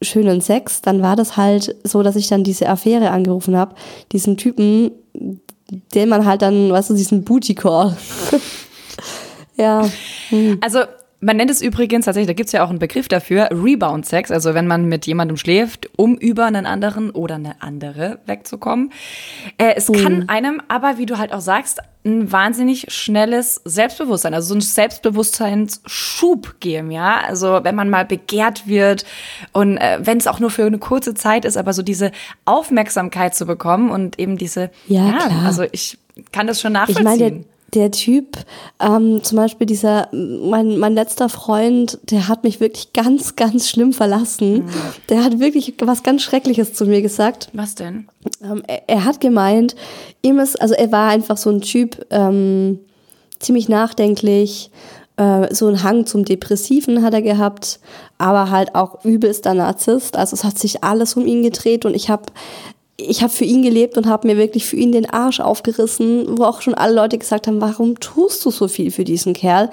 schönen 0.00 0.40
Sex, 0.40 0.80
dann 0.80 1.02
war 1.02 1.16
das 1.16 1.36
halt 1.36 1.74
so, 1.82 2.04
dass 2.04 2.14
ich 2.14 2.28
dann 2.28 2.44
diese 2.44 2.68
Affäre 2.68 3.10
angerufen 3.10 3.56
habe, 3.56 3.74
diesen 4.12 4.36
Typen, 4.36 4.92
den 5.94 6.08
man 6.08 6.26
halt 6.26 6.42
dann, 6.42 6.70
weißt 6.70 6.90
du, 6.90 6.94
diesen 6.94 7.24
Booty 7.24 7.54
Call. 7.54 7.96
ja. 9.56 9.88
Also 10.60 10.80
man 11.22 11.36
nennt 11.36 11.50
es 11.50 11.60
übrigens 11.60 12.06
tatsächlich, 12.06 12.28
da 12.28 12.32
gibt 12.34 12.46
es 12.48 12.52
ja 12.52 12.64
auch 12.64 12.70
einen 12.70 12.78
Begriff 12.78 13.06
dafür, 13.08 13.48
Rebound-Sex, 13.50 14.30
also 14.30 14.54
wenn 14.54 14.66
man 14.66 14.86
mit 14.86 15.06
jemandem 15.06 15.36
schläft, 15.36 15.88
um 15.96 16.16
über 16.16 16.46
einen 16.46 16.64
anderen 16.66 17.10
oder 17.10 17.34
eine 17.34 17.60
andere 17.60 18.18
wegzukommen. 18.26 18.90
Äh, 19.58 19.74
es 19.76 19.90
kann 19.92 20.28
einem 20.28 20.62
aber, 20.68 20.96
wie 20.98 21.06
du 21.06 21.18
halt 21.18 21.32
auch 21.32 21.40
sagst, 21.42 21.80
ein 22.06 22.32
wahnsinnig 22.32 22.86
schnelles 22.88 23.60
Selbstbewusstsein, 23.66 24.32
also 24.32 24.48
so 24.48 24.54
ein 24.54 24.62
Selbstbewusstseinsschub 24.62 26.56
geben, 26.60 26.90
ja. 26.90 27.20
Also 27.26 27.60
wenn 27.62 27.74
man 27.74 27.90
mal 27.90 28.04
begehrt 28.04 28.66
wird 28.66 29.04
und 29.52 29.76
äh, 29.76 29.98
wenn 30.00 30.18
es 30.18 30.26
auch 30.26 30.40
nur 30.40 30.50
für 30.50 30.64
eine 30.64 30.78
kurze 30.78 31.14
Zeit 31.14 31.44
ist, 31.44 31.56
aber 31.56 31.72
so 31.72 31.82
diese 31.82 32.12
Aufmerksamkeit 32.44 33.34
zu 33.34 33.46
bekommen 33.46 33.90
und 33.90 34.18
eben 34.18 34.38
diese, 34.38 34.70
Ja, 34.86 35.12
klar. 35.12 35.42
also 35.46 35.64
ich 35.72 35.98
kann 36.32 36.46
das 36.46 36.60
schon 36.60 36.72
Ich 36.72 36.78
nachvollziehen. 36.78 37.04
meine, 37.04 37.18
der, 37.32 37.40
der 37.74 37.90
Typ, 37.90 38.38
ähm, 38.80 39.22
zum 39.22 39.36
Beispiel 39.36 39.66
dieser, 39.66 40.08
mein, 40.12 40.78
mein 40.78 40.94
letzter 40.94 41.28
Freund, 41.28 41.98
der 42.04 42.28
hat 42.28 42.44
mich 42.44 42.60
wirklich 42.60 42.92
ganz, 42.92 43.36
ganz 43.36 43.68
schlimm 43.68 43.92
verlassen. 43.92 44.64
Der 45.08 45.24
hat 45.24 45.38
wirklich 45.40 45.74
was 45.80 46.02
ganz 46.02 46.22
Schreckliches 46.22 46.74
zu 46.74 46.86
mir 46.86 47.02
gesagt. 47.02 47.48
Was 47.52 47.74
denn? 47.74 48.08
Ähm, 48.42 48.62
er, 48.66 48.88
er 48.88 49.04
hat 49.04 49.20
gemeint, 49.20 49.76
ihm 50.22 50.38
ist, 50.38 50.60
also 50.60 50.74
er 50.74 50.90
war 50.92 51.08
einfach 51.10 51.36
so 51.36 51.50
ein 51.50 51.60
Typ, 51.60 52.06
ähm, 52.10 52.80
ziemlich 53.38 53.68
nachdenklich, 53.68 54.70
äh, 55.16 55.54
so 55.54 55.66
einen 55.66 55.82
Hang 55.82 56.06
zum 56.06 56.24
Depressiven 56.24 57.02
hat 57.02 57.14
er 57.14 57.22
gehabt, 57.22 57.80
aber 58.18 58.50
halt 58.50 58.74
auch 58.74 59.04
übelster 59.04 59.54
Narzisst. 59.54 60.16
Also 60.16 60.34
es 60.34 60.44
hat 60.44 60.58
sich 60.58 60.82
alles 60.82 61.14
um 61.14 61.26
ihn 61.26 61.42
gedreht 61.42 61.84
und 61.84 61.94
ich 61.94 62.10
habe 62.10 62.24
ich 63.08 63.22
habe 63.22 63.32
für 63.32 63.44
ihn 63.44 63.62
gelebt 63.62 63.96
und 63.96 64.06
habe 64.06 64.26
mir 64.26 64.36
wirklich 64.36 64.66
für 64.66 64.76
ihn 64.76 64.92
den 64.92 65.08
Arsch 65.08 65.40
aufgerissen, 65.40 66.38
wo 66.38 66.44
auch 66.44 66.60
schon 66.60 66.74
alle 66.74 66.94
Leute 66.94 67.18
gesagt 67.18 67.46
haben, 67.46 67.60
warum 67.60 67.98
tust 68.00 68.44
du 68.44 68.50
so 68.50 68.68
viel 68.68 68.90
für 68.90 69.04
diesen 69.04 69.32
Kerl? 69.32 69.70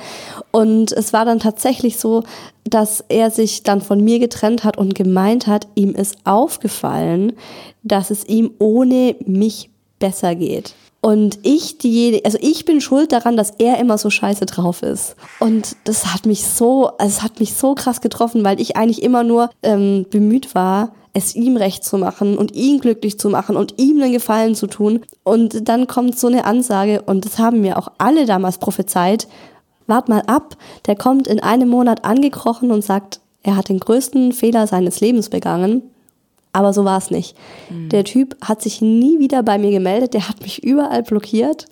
Und 0.51 0.91
es 0.91 1.13
war 1.13 1.25
dann 1.25 1.39
tatsächlich 1.39 1.97
so, 1.97 2.23
dass 2.63 3.03
er 3.09 3.31
sich 3.31 3.63
dann 3.63 3.81
von 3.81 4.03
mir 4.03 4.19
getrennt 4.19 4.63
hat 4.63 4.77
und 4.77 4.95
gemeint 4.95 5.47
hat, 5.47 5.67
ihm 5.75 5.93
ist 5.93 6.17
aufgefallen, 6.23 7.33
dass 7.83 8.11
es 8.11 8.25
ihm 8.25 8.51
ohne 8.59 9.15
mich 9.25 9.69
besser 9.99 10.35
geht. 10.35 10.73
Und 10.99 11.39
ich 11.43 11.77
diejenige, 11.77 12.25
also 12.25 12.37
ich 12.41 12.65
bin 12.65 12.81
schuld 12.81 13.11
daran, 13.11 13.37
dass 13.37 13.51
er 13.59 13.79
immer 13.79 13.97
so 13.97 14.09
scheiße 14.09 14.45
drauf 14.45 14.81
ist. 14.81 15.15
Und 15.39 15.77
das 15.83 16.13
hat 16.13 16.25
mich 16.25 16.43
so, 16.43 16.87
also 16.97 17.17
es 17.17 17.21
hat 17.21 17.39
mich 17.39 17.53
so 17.53 17.75
krass 17.75 18.01
getroffen, 18.01 18.43
weil 18.43 18.59
ich 18.59 18.75
eigentlich 18.75 19.03
immer 19.03 19.23
nur 19.23 19.49
ähm, 19.63 20.05
bemüht 20.09 20.55
war, 20.55 20.91
es 21.17 21.35
ihm 21.35 21.57
recht 21.57 21.83
zu 21.83 21.97
machen 21.97 22.37
und 22.37 22.53
ihn 22.55 22.79
glücklich 22.79 23.19
zu 23.19 23.29
machen 23.29 23.57
und 23.57 23.73
ihm 23.77 23.99
einen 24.01 24.13
Gefallen 24.13 24.53
zu 24.53 24.67
tun. 24.67 25.01
Und 25.23 25.67
dann 25.67 25.87
kommt 25.87 26.17
so 26.17 26.27
eine 26.27 26.45
Ansage, 26.45 27.01
und 27.01 27.25
das 27.25 27.39
haben 27.39 27.61
mir 27.61 27.79
auch 27.79 27.87
alle 27.97 28.27
damals 28.27 28.59
prophezeit, 28.59 29.27
wart 29.87 30.09
mal 30.09 30.21
ab, 30.27 30.55
der 30.85 30.95
kommt 30.95 31.27
in 31.27 31.39
einem 31.39 31.69
Monat 31.69 32.05
angekrochen 32.05 32.69
und 32.69 32.83
sagt, 32.83 33.19
er 33.41 33.55
hat 33.55 33.69
den 33.69 33.79
größten 33.79 34.31
Fehler 34.31 34.67
seines 34.67 34.99
Lebens 34.99 35.29
begangen. 35.29 35.81
Aber 36.53 36.71
so 36.71 36.85
war 36.85 36.99
es 36.99 37.09
nicht. 37.09 37.35
Mhm. 37.71 37.89
Der 37.89 38.03
Typ 38.03 38.37
hat 38.43 38.61
sich 38.61 38.81
nie 38.81 39.17
wieder 39.17 39.41
bei 39.41 39.57
mir 39.57 39.71
gemeldet, 39.71 40.13
der 40.13 40.29
hat 40.29 40.41
mich 40.41 40.63
überall 40.63 41.01
blockiert. 41.01 41.65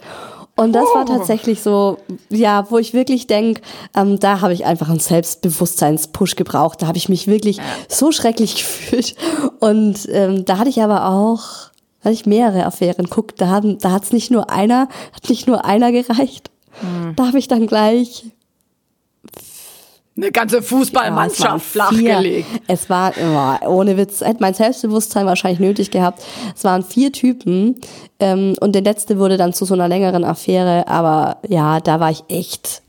Und 0.57 0.71
das 0.71 0.85
war 0.93 1.03
oh. 1.03 1.17
tatsächlich 1.17 1.61
so, 1.61 1.97
ja, 2.29 2.69
wo 2.71 2.77
ich 2.77 2.93
wirklich 2.93 3.27
denke, 3.27 3.61
ähm, 3.93 4.19
da 4.19 4.39
habe 4.39 4.53
ich 4.53 4.65
einfach 4.65 4.87
einen 4.87 4.99
Selbstbewusstseinspush 4.99 6.35
gebraucht. 6.37 6.81
Da 6.81 6.87
habe 6.87 6.97
ich 6.97 7.09
mich 7.09 7.27
wirklich 7.27 7.59
so 7.89 8.11
schrecklich 8.11 8.55
gefühlt. 8.55 9.15
Und 9.59 10.07
ähm, 10.09 10.45
da 10.45 10.57
hatte 10.57 10.69
ich 10.69 10.81
aber 10.81 11.09
auch, 11.09 11.71
hatte 12.01 12.13
ich 12.13 12.25
mehrere 12.25 12.65
Affären. 12.65 13.09
Guck, 13.09 13.35
da, 13.35 13.47
haben, 13.47 13.79
da 13.79 13.91
hat 13.91 14.03
es 14.03 14.13
nicht 14.13 14.31
nur 14.31 14.49
einer, 14.49 14.87
hat 15.13 15.29
nicht 15.29 15.45
nur 15.45 15.65
einer 15.65 15.91
gereicht. 15.91 16.51
Mhm. 16.81 17.15
Da 17.17 17.27
habe 17.27 17.39
ich 17.39 17.49
dann 17.49 17.67
gleich 17.67 18.25
eine 20.17 20.31
ganze 20.31 20.61
Fußballmannschaft 20.61 21.43
ja, 21.43 21.59
flachgelegt. 21.59 22.47
Es 22.67 22.89
war, 22.89 23.13
ohne 23.67 23.97
Witz, 23.97 24.21
hätte 24.21 24.37
mein 24.39 24.53
Selbstbewusstsein 24.53 25.25
wahrscheinlich 25.25 25.59
nötig 25.59 25.91
gehabt. 25.91 26.23
Es 26.55 26.63
waren 26.63 26.83
vier 26.83 27.11
Typen 27.11 27.81
ähm, 28.19 28.55
und 28.61 28.73
der 28.73 28.81
letzte 28.81 29.19
wurde 29.19 29.37
dann 29.37 29.53
zu 29.53 29.65
so 29.65 29.73
einer 29.73 29.89
längeren 29.89 30.23
Affäre, 30.23 30.87
aber 30.87 31.37
ja, 31.47 31.81
da 31.81 31.99
war 31.99 32.11
ich 32.11 32.23
echt 32.29 32.81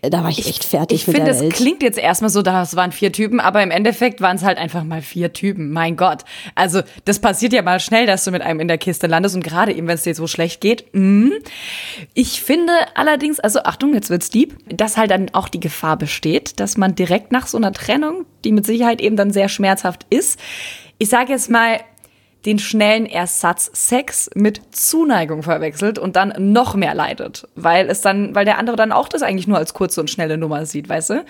da 0.00 0.22
war 0.22 0.30
ich, 0.30 0.46
echt 0.48 0.64
fertig 0.64 0.96
ich, 0.96 1.02
ich. 1.02 1.08
Ich 1.08 1.14
finde, 1.14 1.30
es 1.30 1.54
klingt 1.54 1.82
jetzt 1.82 1.98
erstmal 1.98 2.30
so, 2.30 2.42
das 2.42 2.76
waren 2.76 2.92
vier 2.92 3.12
Typen, 3.12 3.40
aber 3.40 3.62
im 3.62 3.70
Endeffekt 3.70 4.20
waren 4.20 4.36
es 4.36 4.42
halt 4.42 4.58
einfach 4.58 4.84
mal 4.84 5.02
vier 5.02 5.32
Typen. 5.32 5.70
Mein 5.70 5.96
Gott. 5.96 6.22
Also, 6.54 6.82
das 7.04 7.18
passiert 7.18 7.52
ja 7.52 7.62
mal 7.62 7.80
schnell, 7.80 8.06
dass 8.06 8.24
du 8.24 8.30
mit 8.30 8.42
einem 8.42 8.60
in 8.60 8.68
der 8.68 8.78
Kiste 8.78 9.06
landest 9.06 9.34
und 9.34 9.44
gerade 9.44 9.72
eben, 9.72 9.86
wenn 9.86 9.94
es 9.94 10.02
dir 10.02 10.14
so 10.14 10.26
schlecht 10.26 10.60
geht. 10.60 10.86
Mh. 10.92 11.30
Ich 12.14 12.42
finde 12.42 12.72
allerdings, 12.94 13.40
also 13.40 13.60
Achtung, 13.64 13.94
jetzt 13.94 14.10
wird's 14.10 14.30
deep, 14.30 14.56
dass 14.68 14.96
halt 14.96 15.10
dann 15.10 15.30
auch 15.32 15.48
die 15.48 15.60
Gefahr 15.60 15.96
besteht, 15.96 16.60
dass 16.60 16.76
man 16.76 16.94
direkt 16.94 17.32
nach 17.32 17.46
so 17.46 17.58
einer 17.58 17.72
Trennung, 17.72 18.24
die 18.44 18.52
mit 18.52 18.66
Sicherheit 18.66 19.00
eben 19.00 19.16
dann 19.16 19.30
sehr 19.30 19.48
schmerzhaft 19.48 20.06
ist, 20.10 20.38
ich 20.98 21.08
sage 21.08 21.32
jetzt 21.32 21.50
mal, 21.50 21.80
den 22.44 22.58
schnellen 22.58 23.06
Ersatz 23.06 23.70
Sex 23.72 24.30
mit 24.34 24.60
Zuneigung 24.74 25.42
verwechselt 25.42 25.98
und 25.98 26.16
dann 26.16 26.34
noch 26.38 26.74
mehr 26.74 26.94
leidet, 26.94 27.46
weil 27.54 27.88
es 27.88 28.00
dann, 28.00 28.34
weil 28.34 28.44
der 28.44 28.58
andere 28.58 28.76
dann 28.76 28.92
auch 28.92 29.08
das 29.08 29.22
eigentlich 29.22 29.46
nur 29.46 29.58
als 29.58 29.74
kurze 29.74 30.00
und 30.00 30.10
schnelle 30.10 30.38
Nummer 30.38 30.66
sieht, 30.66 30.88
weißt 30.88 31.10
du? 31.10 31.24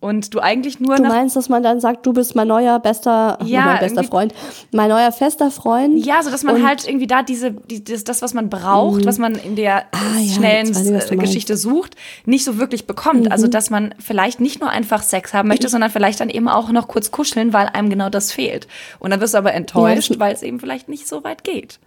Und 0.00 0.32
du 0.32 0.38
eigentlich 0.38 0.78
nur 0.78 0.94
Du 0.96 1.02
meinst, 1.02 1.34
dass 1.34 1.48
man 1.48 1.62
dann 1.62 1.80
sagt, 1.80 2.06
du 2.06 2.12
bist 2.12 2.36
mein 2.36 2.46
neuer 2.46 2.78
bester, 2.78 3.36
ja, 3.44 3.64
mein 3.64 3.80
bester 3.80 4.04
Freund, 4.04 4.32
mein 4.70 4.88
neuer 4.90 5.10
fester 5.10 5.50
Freund. 5.50 6.04
Ja, 6.04 6.22
so 6.22 6.30
dass 6.30 6.44
man 6.44 6.66
halt 6.66 6.86
irgendwie 6.86 7.08
da 7.08 7.22
diese, 7.22 7.50
die, 7.50 7.82
das, 7.82 8.04
das, 8.04 8.22
was 8.22 8.32
man 8.32 8.48
braucht, 8.48 9.00
mhm. 9.00 9.06
was 9.06 9.18
man 9.18 9.34
in 9.34 9.56
der 9.56 9.86
ah, 9.90 10.20
schnellen 10.22 10.70
ich, 10.70 11.18
Geschichte 11.18 11.56
sucht, 11.56 11.96
nicht 12.26 12.44
so 12.44 12.58
wirklich 12.58 12.86
bekommt. 12.86 13.24
Mhm. 13.24 13.32
Also, 13.32 13.48
dass 13.48 13.70
man 13.70 13.92
vielleicht 13.98 14.40
nicht 14.40 14.60
nur 14.60 14.70
einfach 14.70 15.02
Sex 15.02 15.34
haben 15.34 15.48
möchte, 15.48 15.66
mhm. 15.66 15.72
sondern 15.72 15.90
vielleicht 15.90 16.20
dann 16.20 16.30
eben 16.30 16.48
auch 16.48 16.70
noch 16.70 16.86
kurz 16.86 17.10
kuscheln, 17.10 17.52
weil 17.52 17.66
einem 17.66 17.90
genau 17.90 18.08
das 18.08 18.30
fehlt. 18.30 18.68
Und 19.00 19.10
dann 19.10 19.20
wirst 19.20 19.34
du 19.34 19.38
aber 19.38 19.52
enttäuscht, 19.52 20.12
ja, 20.12 20.20
weil 20.20 20.32
es 20.32 20.42
eben 20.42 20.60
vielleicht 20.60 20.88
nicht 20.88 21.08
so 21.08 21.24
weit 21.24 21.42
geht. 21.42 21.80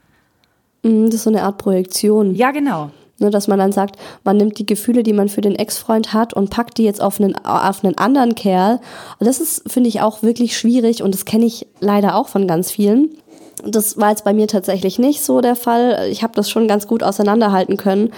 Mhm, 0.83 1.05
das 1.05 1.15
ist 1.15 1.23
so 1.23 1.29
eine 1.29 1.43
Art 1.43 1.57
Projektion. 1.57 2.35
Ja, 2.35 2.51
genau. 2.51 2.91
Ne, 3.21 3.29
dass 3.29 3.47
man 3.47 3.59
dann 3.59 3.71
sagt, 3.71 3.97
man 4.23 4.35
nimmt 4.35 4.57
die 4.57 4.65
Gefühle, 4.65 5.03
die 5.03 5.13
man 5.13 5.29
für 5.29 5.41
den 5.41 5.55
Ex-Freund 5.55 6.11
hat 6.11 6.33
und 6.33 6.49
packt 6.49 6.79
die 6.79 6.83
jetzt 6.83 7.01
auf 7.01 7.21
einen, 7.21 7.35
auf 7.45 7.83
einen 7.83 7.95
anderen 7.99 8.33
Kerl. 8.33 8.79
Das 9.19 9.39
ist, 9.39 9.71
finde 9.71 9.89
ich, 9.89 10.01
auch 10.01 10.23
wirklich 10.23 10.57
schwierig 10.57 11.03
und 11.03 11.13
das 11.13 11.23
kenne 11.23 11.45
ich 11.45 11.67
leider 11.79 12.15
auch 12.15 12.29
von 12.29 12.47
ganz 12.47 12.71
vielen. 12.71 13.09
Das 13.63 13.97
war 13.97 14.09
jetzt 14.09 14.23
bei 14.23 14.33
mir 14.33 14.47
tatsächlich 14.47 14.97
nicht 14.97 15.21
so 15.21 15.39
der 15.39 15.55
Fall. 15.55 16.07
Ich 16.09 16.23
habe 16.23 16.33
das 16.33 16.49
schon 16.49 16.67
ganz 16.67 16.87
gut 16.87 17.03
auseinanderhalten 17.03 17.77
können. 17.77 18.11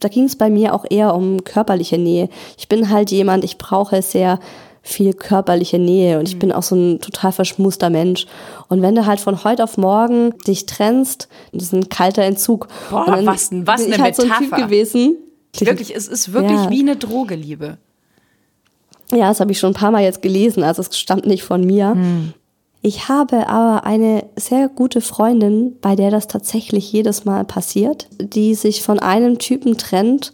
Da 0.00 0.08
ging 0.08 0.24
es 0.24 0.34
bei 0.34 0.50
mir 0.50 0.74
auch 0.74 0.84
eher 0.88 1.14
um 1.14 1.44
körperliche 1.44 1.96
Nähe. 1.96 2.28
Ich 2.58 2.68
bin 2.68 2.90
halt 2.90 3.12
jemand, 3.12 3.44
ich 3.44 3.56
brauche 3.56 4.02
sehr 4.02 4.40
viel 4.82 5.12
körperliche 5.12 5.78
Nähe 5.78 6.18
und 6.18 6.28
ich 6.28 6.38
bin 6.38 6.52
auch 6.52 6.62
so 6.62 6.74
ein 6.74 7.00
total 7.00 7.32
verschmuster 7.32 7.90
Mensch. 7.90 8.26
Und 8.68 8.82
wenn 8.82 8.94
du 8.94 9.06
halt 9.06 9.20
von 9.20 9.44
heute 9.44 9.64
auf 9.64 9.76
morgen 9.76 10.36
dich 10.46 10.66
trennst, 10.66 11.28
das 11.52 11.64
ist 11.64 11.74
ein 11.74 11.88
kalter 11.88 12.22
Entzug. 12.22 12.68
Boah, 12.90 13.20
was, 13.24 13.50
was 13.52 13.84
eine 13.84 13.98
halt 13.98 14.16
Metapher. 14.18 14.22
So 14.22 14.22
ein 14.22 14.38
typ 14.38 14.56
gewesen. 14.56 15.16
Wirklich, 15.58 15.94
es 15.94 16.08
ist 16.08 16.32
wirklich 16.32 16.58
ja. 16.58 16.70
wie 16.70 16.80
eine 16.80 16.96
Droge, 16.96 17.34
Liebe. 17.34 17.78
Ja, 19.12 19.28
das 19.28 19.40
habe 19.40 19.52
ich 19.52 19.58
schon 19.58 19.72
ein 19.72 19.74
paar 19.74 19.90
Mal 19.90 20.02
jetzt 20.02 20.22
gelesen, 20.22 20.62
also 20.62 20.82
es 20.82 20.96
stammt 20.96 21.26
nicht 21.26 21.42
von 21.42 21.64
mir. 21.64 21.90
Hm. 21.90 22.32
Ich 22.82 23.08
habe 23.08 23.48
aber 23.48 23.84
eine 23.84 24.24
sehr 24.36 24.68
gute 24.68 25.00
Freundin, 25.00 25.76
bei 25.80 25.96
der 25.96 26.10
das 26.10 26.28
tatsächlich 26.28 26.90
jedes 26.92 27.24
Mal 27.24 27.44
passiert, 27.44 28.08
die 28.18 28.54
sich 28.54 28.82
von 28.82 28.98
einem 28.98 29.38
Typen 29.38 29.76
trennt 29.76 30.32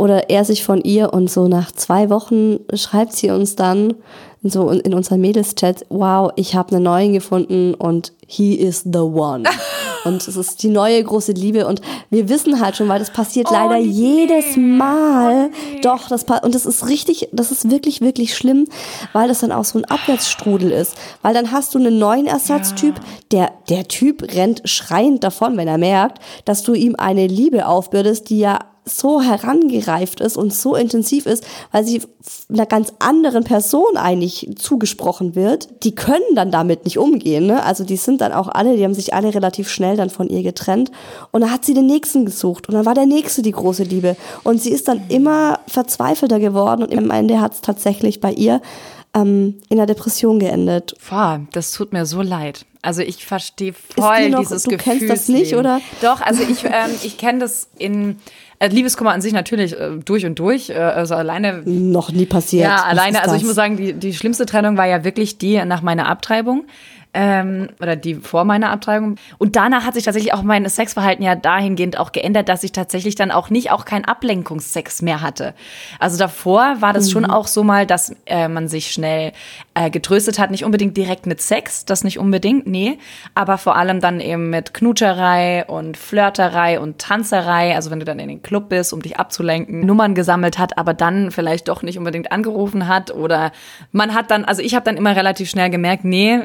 oder 0.00 0.30
er 0.30 0.46
sich 0.46 0.64
von 0.64 0.80
ihr 0.80 1.12
und 1.12 1.30
so 1.30 1.46
nach 1.46 1.72
zwei 1.72 2.08
Wochen 2.08 2.60
schreibt 2.72 3.12
sie 3.12 3.28
uns 3.28 3.54
dann 3.54 3.96
so 4.42 4.70
in 4.70 4.94
unserem 4.94 5.20
Mädels-Chat, 5.20 5.84
wow, 5.90 6.32
ich 6.36 6.54
habe 6.54 6.74
einen 6.74 6.84
neuen 6.84 7.12
gefunden 7.12 7.74
und 7.74 8.14
he 8.26 8.54
is 8.54 8.82
the 8.90 9.00
one. 9.00 9.42
und 10.06 10.26
es 10.26 10.34
ist 10.34 10.62
die 10.62 10.70
neue 10.70 11.04
große 11.04 11.32
Liebe 11.32 11.66
und 11.66 11.82
wir 12.08 12.30
wissen 12.30 12.62
halt 12.62 12.76
schon, 12.76 12.88
weil 12.88 12.98
das 12.98 13.10
passiert 13.10 13.48
oh, 13.50 13.52
leider 13.52 13.78
nee. 13.78 13.90
jedes 13.90 14.56
Mal. 14.56 15.50
Oh, 15.50 15.56
nee. 15.74 15.80
Doch, 15.82 16.08
das 16.08 16.24
und 16.42 16.54
das 16.54 16.64
ist 16.64 16.88
richtig, 16.88 17.28
das 17.32 17.52
ist 17.52 17.70
wirklich 17.70 18.00
wirklich 18.00 18.34
schlimm, 18.34 18.68
weil 19.12 19.28
das 19.28 19.40
dann 19.40 19.52
auch 19.52 19.66
so 19.66 19.78
ein 19.78 19.84
Abwärtsstrudel 19.84 20.70
ist, 20.70 20.96
weil 21.20 21.34
dann 21.34 21.52
hast 21.52 21.74
du 21.74 21.78
einen 21.78 21.98
neuen 21.98 22.26
Ersatztyp, 22.26 22.94
ja. 22.94 23.02
der 23.32 23.52
der 23.68 23.88
Typ 23.88 24.22
rennt 24.34 24.62
schreiend 24.64 25.22
davon, 25.22 25.58
wenn 25.58 25.68
er 25.68 25.76
merkt, 25.76 26.22
dass 26.46 26.62
du 26.62 26.72
ihm 26.72 26.94
eine 26.96 27.26
Liebe 27.26 27.66
aufbürdest, 27.66 28.30
die 28.30 28.38
ja 28.38 28.60
so 28.84 29.20
herangereift 29.20 30.20
ist 30.20 30.36
und 30.36 30.52
so 30.52 30.74
intensiv 30.74 31.26
ist, 31.26 31.44
weil 31.70 31.84
sie 31.84 32.02
einer 32.48 32.66
ganz 32.66 32.92
anderen 32.98 33.44
Person 33.44 33.96
eigentlich 33.96 34.50
zugesprochen 34.56 35.34
wird, 35.34 35.68
die 35.84 35.94
können 35.94 36.34
dann 36.34 36.50
damit 36.50 36.84
nicht 36.84 36.98
umgehen. 36.98 37.46
Ne? 37.46 37.62
Also 37.62 37.84
die 37.84 37.96
sind 37.96 38.20
dann 38.20 38.32
auch 38.32 38.48
alle, 38.48 38.76
die 38.76 38.84
haben 38.84 38.94
sich 38.94 39.14
alle 39.14 39.34
relativ 39.34 39.68
schnell 39.68 39.96
dann 39.96 40.10
von 40.10 40.28
ihr 40.28 40.42
getrennt. 40.42 40.90
Und 41.30 41.42
dann 41.42 41.52
hat 41.52 41.64
sie 41.64 41.74
den 41.74 41.86
nächsten 41.86 42.24
gesucht 42.24 42.68
und 42.68 42.74
dann 42.74 42.86
war 42.86 42.94
der 42.94 43.06
nächste 43.06 43.42
die 43.42 43.52
große 43.52 43.84
Liebe. 43.84 44.16
Und 44.44 44.60
sie 44.60 44.70
ist 44.70 44.88
dann 44.88 45.02
immer 45.08 45.60
verzweifelter 45.66 46.40
geworden 46.40 46.82
und 46.82 46.96
am 46.96 47.10
Ende 47.10 47.40
hat 47.40 47.54
es 47.54 47.60
tatsächlich 47.60 48.20
bei 48.20 48.32
ihr 48.32 48.60
ähm, 49.14 49.60
in 49.68 49.76
der 49.76 49.86
Depression 49.86 50.38
geendet. 50.38 50.94
Boah, 51.08 51.40
das 51.52 51.72
tut 51.72 51.92
mir 51.92 52.06
so 52.06 52.22
leid. 52.22 52.64
Also 52.82 53.02
ich 53.02 53.26
verstehe 53.26 53.74
voll 53.74 54.30
noch, 54.30 54.40
dieses 54.40 54.62
du 54.62 54.70
Gefühl. 54.70 54.94
Du 54.94 54.98
kennst 54.98 55.10
das 55.10 55.28
nicht, 55.28 55.54
oder? 55.54 55.80
Doch, 56.00 56.20
also 56.20 56.42
ich, 56.42 56.64
ähm, 56.64 56.90
ich 57.02 57.18
kenne 57.18 57.40
das 57.40 57.68
in 57.76 58.16
Liebeskummer 58.68 59.12
an 59.12 59.20
sich 59.20 59.32
natürlich 59.32 59.78
äh, 59.78 59.90
durch 60.04 60.26
und 60.26 60.38
durch. 60.38 60.70
Äh, 60.70 60.74
also 60.74 61.14
alleine. 61.14 61.62
Noch 61.64 62.12
nie 62.12 62.26
passiert. 62.26 62.64
Ja, 62.64 62.84
alleine. 62.84 63.22
Also 63.22 63.36
ich 63.36 63.44
muss 63.44 63.54
sagen, 63.54 63.76
die, 63.76 63.94
die 63.94 64.12
schlimmste 64.12 64.46
Trennung 64.46 64.76
war 64.76 64.86
ja 64.86 65.04
wirklich 65.04 65.38
die 65.38 65.64
nach 65.64 65.82
meiner 65.82 66.06
Abtreibung 66.06 66.64
ähm, 67.12 67.68
oder 67.80 67.96
die 67.96 68.14
vor 68.14 68.44
meiner 68.44 68.70
Abtreibung. 68.70 69.16
Und 69.38 69.56
danach 69.56 69.84
hat 69.84 69.94
sich 69.94 70.04
tatsächlich 70.04 70.32
auch 70.32 70.42
mein 70.42 70.68
Sexverhalten 70.68 71.24
ja 71.24 71.34
dahingehend 71.34 71.98
auch 71.98 72.12
geändert, 72.12 72.48
dass 72.48 72.62
ich 72.62 72.72
tatsächlich 72.72 73.14
dann 73.14 73.30
auch 73.30 73.50
nicht 73.50 73.70
auch 73.72 73.84
kein 73.84 74.04
Ablenkungssex 74.04 75.02
mehr 75.02 75.20
hatte. 75.20 75.54
Also 75.98 76.18
davor 76.18 76.76
war 76.80 76.92
das 76.92 77.06
mhm. 77.06 77.10
schon 77.10 77.24
auch 77.24 77.46
so 77.46 77.64
mal, 77.64 77.86
dass 77.86 78.14
äh, 78.26 78.48
man 78.48 78.68
sich 78.68 78.92
schnell 78.92 79.32
äh, 79.74 79.90
getröstet 79.90 80.38
hat, 80.38 80.50
nicht 80.50 80.64
unbedingt 80.64 80.96
direkt 80.96 81.26
mit 81.26 81.40
Sex, 81.40 81.84
das 81.84 82.04
nicht 82.04 82.18
unbedingt, 82.18 82.66
nee, 82.66 82.98
aber 83.34 83.58
vor 83.58 83.76
allem 83.76 84.00
dann 84.00 84.20
eben 84.20 84.50
mit 84.50 84.74
Knutscherei 84.74 85.64
und 85.66 85.96
Flirterei 85.96 86.78
und 86.78 86.98
Tanzerei, 86.98 87.74
also 87.74 87.90
wenn 87.90 87.98
du 87.98 88.04
dann 88.04 88.18
in 88.18 88.28
den 88.28 88.42
Club 88.42 88.68
bist, 88.68 88.92
um 88.92 89.02
dich 89.02 89.18
abzulenken, 89.18 89.80
Nummern 89.80 90.14
gesammelt 90.14 90.58
hat, 90.58 90.78
aber 90.78 90.94
dann 90.94 91.30
vielleicht 91.30 91.68
doch 91.68 91.82
nicht 91.82 91.98
unbedingt 91.98 92.30
angerufen 92.30 92.86
hat 92.86 93.10
oder 93.10 93.52
man 93.92 94.14
hat 94.14 94.30
dann, 94.30 94.44
also 94.44 94.62
ich 94.62 94.74
habe 94.74 94.84
dann 94.84 94.96
immer 94.96 95.16
relativ 95.16 95.50
schnell 95.50 95.70
gemerkt, 95.70 96.04
nee, 96.04 96.40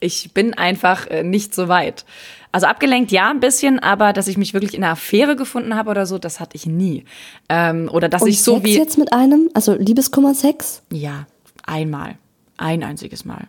ich 0.00 0.32
bin 0.34 0.54
einfach 0.54 1.06
äh, 1.06 1.22
nicht 1.22 1.54
so 1.54 1.68
weit. 1.68 2.04
Also 2.52 2.66
abgelenkt 2.66 3.12
ja 3.12 3.30
ein 3.30 3.40
bisschen, 3.40 3.78
aber 3.78 4.12
dass 4.12 4.28
ich 4.28 4.36
mich 4.38 4.54
wirklich 4.54 4.74
in 4.74 4.82
einer 4.82 4.92
Affäre 4.92 5.36
gefunden 5.36 5.74
habe 5.74 5.90
oder 5.90 6.06
so, 6.06 6.18
das 6.18 6.40
hatte 6.40 6.56
ich 6.56 6.66
nie. 6.66 7.04
Ähm, 7.48 7.90
oder 7.92 8.08
dass 8.08 8.22
Und 8.22 8.28
ich 8.28 8.42
so 8.42 8.54
Sex 8.54 8.64
wie 8.64 8.76
jetzt 8.76 8.98
mit 8.98 9.12
einem, 9.12 9.50
also 9.52 9.74
Liebeskummer 9.74 10.34
Sex? 10.34 10.82
Ja, 10.90 11.26
einmal, 11.64 12.16
ein 12.56 12.82
einziges 12.82 13.24
Mal. 13.24 13.48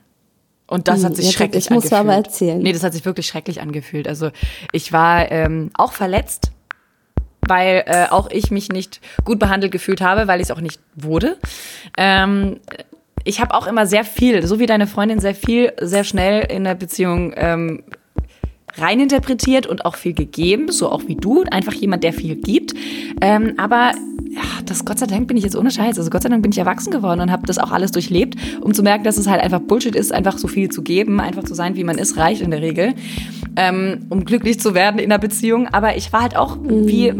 Und 0.68 0.90
das 0.90 1.04
hat 1.04 1.12
hm, 1.12 1.16
sich 1.16 1.26
ja, 1.28 1.32
schrecklich 1.32 1.66
ich 1.66 1.72
angefühlt. 1.72 1.86
Ich 1.86 1.92
muss 1.92 2.00
aber 2.00 2.14
erzählen. 2.14 2.60
Nee, 2.60 2.74
das 2.74 2.84
hat 2.84 2.92
sich 2.92 3.06
wirklich 3.06 3.28
schrecklich 3.28 3.62
angefühlt. 3.62 4.08
Also 4.08 4.32
ich 4.74 4.92
war 4.92 5.32
ähm, 5.32 5.72
auch 5.76 5.94
verletzt, 5.94 6.52
weil 7.48 7.84
äh, 7.86 8.08
auch 8.10 8.30
ich 8.30 8.52
mich 8.52 8.68
nicht 8.70 9.00
gut 9.24 9.40
behandelt 9.40 9.72
gefühlt 9.72 10.02
habe, 10.02 10.28
weil 10.28 10.42
ich 10.42 10.48
es 10.48 10.52
auch 10.52 10.60
nicht 10.60 10.82
wurde. 10.96 11.38
Ähm, 11.98 12.60
ich 13.28 13.42
habe 13.42 13.54
auch 13.54 13.68
immer 13.68 13.86
sehr 13.86 14.06
viel, 14.06 14.46
so 14.48 14.60
wie 14.60 14.66
deine 14.66 14.88
Freundin, 14.88 15.20
sehr 15.20 15.36
viel, 15.36 15.74
sehr 15.82 16.04
schnell 16.04 16.46
in 16.50 16.64
der 16.64 16.76
Beziehung 16.76 17.34
ähm, 17.36 17.84
reininterpretiert 18.78 19.68
und 19.68 19.86
auch 19.86 19.96
viel 19.96 20.14
gegeben, 20.14 20.72
so 20.72 20.90
auch 20.90 21.04
wie 21.08 21.16
du, 21.16 21.44
einfach 21.52 21.74
jemand, 21.74 22.04
der 22.04 22.14
viel 22.14 22.36
gibt. 22.36 22.74
Ähm, 23.22 23.54
aber 23.58 23.92
ja, 24.30 24.42
das 24.66 24.86
Gott 24.86 25.00
sei 25.00 25.08
Dank 25.08 25.28
bin 25.28 25.36
ich 25.36 25.44
jetzt 25.44 25.56
ohne 25.56 25.72
Scheiß. 25.72 25.98
Also 25.98 26.10
Gott 26.10 26.24
sei 26.24 26.30
Dank 26.30 26.42
bin 26.42 26.52
ich 26.52 26.58
erwachsen 26.58 26.92
geworden 26.92 27.20
und 27.20 27.32
habe 27.32 27.46
das 27.48 27.58
auch 27.58 27.72
alles 27.72 27.92
durchlebt, 27.92 28.36
um 28.62 28.74
zu 28.74 28.84
merken, 28.84 29.04
dass 29.04 29.18
es 29.18 29.28
halt 29.28 29.42
einfach 29.42 29.60
Bullshit 29.60 29.96
ist, 29.96 30.14
einfach 30.14 30.38
so 30.38 30.48
viel 30.48 30.70
zu 30.70 30.82
geben, 30.82 31.20
einfach 31.20 31.44
zu 31.44 31.54
sein, 31.54 31.76
wie 31.76 31.84
man 31.84 31.98
ist, 31.98 32.18
reicht 32.18 32.42
in 32.42 32.52
der 32.52 32.62
Regel, 32.62 32.94
ähm, 33.56 34.06
um 34.10 34.26
glücklich 34.26 34.60
zu 34.60 34.74
werden 34.74 35.00
in 35.00 35.12
einer 35.12 35.20
Beziehung. 35.20 35.68
Aber 35.68 35.98
ich 35.98 36.14
war 36.14 36.22
halt 36.22 36.38
auch, 36.38 36.58
wie 36.62 37.14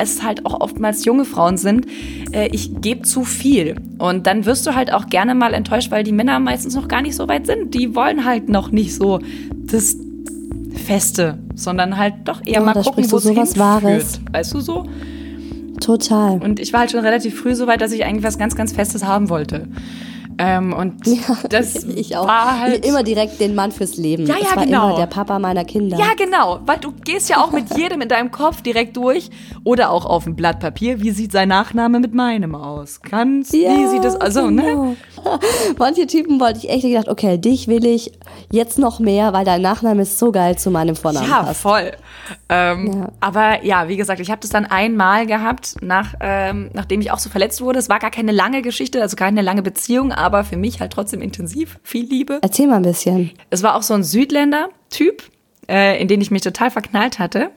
es 0.00 0.22
halt 0.22 0.46
auch 0.46 0.60
oftmals 0.60 1.04
junge 1.04 1.24
Frauen 1.24 1.56
sind, 1.56 1.86
äh, 2.32 2.48
ich 2.52 2.80
gebe 2.80 3.02
zu 3.02 3.24
viel. 3.24 3.76
Und 3.98 4.26
dann 4.26 4.46
wirst 4.46 4.66
du 4.66 4.74
halt 4.74 4.92
auch 4.92 5.06
gerne 5.06 5.34
mal 5.34 5.54
enttäuscht, 5.54 5.90
weil 5.90 6.04
die 6.04 6.12
Männer 6.12 6.38
meistens 6.40 6.74
noch 6.74 6.88
gar 6.88 7.02
nicht 7.02 7.16
so 7.16 7.28
weit 7.28 7.46
sind. 7.46 7.74
Die 7.74 7.94
wollen 7.94 8.24
halt 8.24 8.48
noch 8.48 8.70
nicht 8.70 8.94
so 8.94 9.20
das 9.52 9.96
Feste, 10.74 11.38
sondern 11.54 11.96
halt 11.96 12.14
doch 12.24 12.40
eher 12.44 12.54
Ja, 12.54 12.60
mal 12.60 12.74
gucken, 12.74 13.10
wo 13.10 13.16
es 13.16 13.24
hinführt. 13.24 13.58
Wahres. 13.58 14.20
Weißt 14.32 14.54
du 14.54 14.60
so? 14.60 14.86
Total. 15.80 16.42
Und 16.42 16.60
ich 16.60 16.72
war 16.72 16.80
halt 16.80 16.90
schon 16.90 17.00
relativ 17.00 17.40
früh 17.40 17.54
so 17.54 17.66
weit, 17.66 17.80
dass 17.80 17.92
ich 17.92 18.04
eigentlich 18.04 18.24
was 18.24 18.38
ganz, 18.38 18.54
ganz 18.54 18.72
Festes 18.72 19.04
haben 19.04 19.28
wollte. 19.28 19.66
Ähm, 20.38 20.72
und 20.72 21.02
das 21.50 21.84
ich 21.96 22.16
auch. 22.16 22.26
war 22.26 22.60
halt 22.60 22.86
immer 22.86 23.02
direkt 23.02 23.40
den 23.40 23.54
Mann 23.54 23.72
fürs 23.72 23.96
Leben. 23.96 24.26
Ja, 24.26 24.36
ja, 24.36 24.46
es 24.50 24.56
war 24.56 24.64
genau. 24.64 24.88
immer 24.88 24.96
der 24.96 25.06
Papa 25.06 25.38
meiner 25.38 25.64
Kinder. 25.64 25.98
Ja, 25.98 26.14
genau, 26.16 26.60
weil 26.66 26.78
du 26.78 26.92
gehst 26.92 27.28
ja 27.28 27.38
auch 27.42 27.50
mit 27.50 27.74
jedem 27.76 28.00
in 28.00 28.08
deinem 28.08 28.30
Kopf 28.30 28.62
direkt 28.62 28.96
durch 28.96 29.30
oder 29.64 29.90
auch 29.90 30.06
auf 30.06 30.26
ein 30.26 30.36
Blatt 30.36 30.60
Papier. 30.60 31.00
Wie 31.02 31.10
sieht 31.10 31.32
sein 31.32 31.48
Nachname 31.48 32.00
mit 32.00 32.14
meinem 32.14 32.54
aus? 32.54 33.00
Kannst, 33.02 33.52
wie 33.52 33.86
sieht 33.88 34.04
das, 34.04 34.16
also, 34.16 34.50
ne? 34.50 34.62
genau. 34.62 34.96
Manche 35.78 36.06
Typen 36.06 36.40
wollte 36.40 36.58
ich 36.58 36.70
echt 36.70 36.82
gedacht, 36.82 37.08
okay, 37.08 37.38
dich 37.38 37.68
will 37.68 37.84
ich 37.84 38.12
jetzt 38.50 38.78
noch 38.78 38.98
mehr, 39.00 39.32
weil 39.32 39.44
dein 39.44 39.62
Nachname 39.62 40.02
ist 40.02 40.18
so 40.18 40.32
geil 40.32 40.56
zu 40.58 40.70
meinem 40.70 40.96
Vornamen 40.96 41.28
Ja, 41.28 41.42
passt. 41.42 41.60
voll. 41.60 41.92
Ähm, 42.50 42.92
Ja. 42.92 43.12
Aber 43.20 43.64
ja, 43.64 43.86
wie 43.88 43.96
gesagt, 43.96 44.20
ich 44.20 44.30
habe 44.30 44.40
das 44.40 44.50
dann 44.50 44.66
einmal 44.66 45.24
gehabt, 45.26 45.76
nach, 45.82 46.14
ähm, 46.20 46.70
nachdem 46.74 47.00
ich 47.00 47.12
auch 47.12 47.20
so 47.20 47.30
verletzt 47.30 47.60
wurde. 47.60 47.78
Es 47.78 47.88
war 47.88 48.00
gar 48.00 48.10
keine 48.10 48.32
lange 48.32 48.60
Geschichte, 48.60 49.00
also 49.00 49.16
keine 49.16 49.40
lange 49.40 49.62
Beziehung, 49.62 50.12
aber 50.12 50.42
für 50.42 50.56
mich 50.56 50.80
halt 50.80 50.92
trotzdem 50.92 51.22
intensiv, 51.22 51.78
viel 51.84 52.04
Liebe. 52.04 52.40
Erzähl 52.42 52.66
mal 52.66 52.76
ein 52.76 52.82
bisschen. 52.82 53.30
Es 53.50 53.62
war 53.62 53.76
auch 53.76 53.82
so 53.82 53.94
ein 53.94 54.02
Südländer-Typ, 54.02 55.22
äh, 55.68 56.00
in 56.02 56.08
den 56.08 56.20
ich 56.20 56.32
mich 56.32 56.42
total 56.42 56.70
verknallt 56.72 57.20
hatte. 57.20 57.50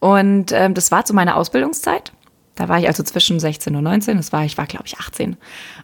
Und 0.00 0.50
ähm, 0.52 0.74
das 0.74 0.90
war 0.90 1.04
zu 1.04 1.14
meiner 1.14 1.36
Ausbildungszeit. 1.36 2.12
Da 2.56 2.68
war 2.68 2.80
ich 2.80 2.88
also 2.88 3.04
zwischen 3.04 3.38
16 3.38 3.76
und 3.76 3.84
19. 3.84 4.16
Das 4.16 4.32
war, 4.32 4.44
ich 4.44 4.58
war, 4.58 4.66
glaube 4.66 4.84
ich, 4.86 4.98
18. 4.98 5.36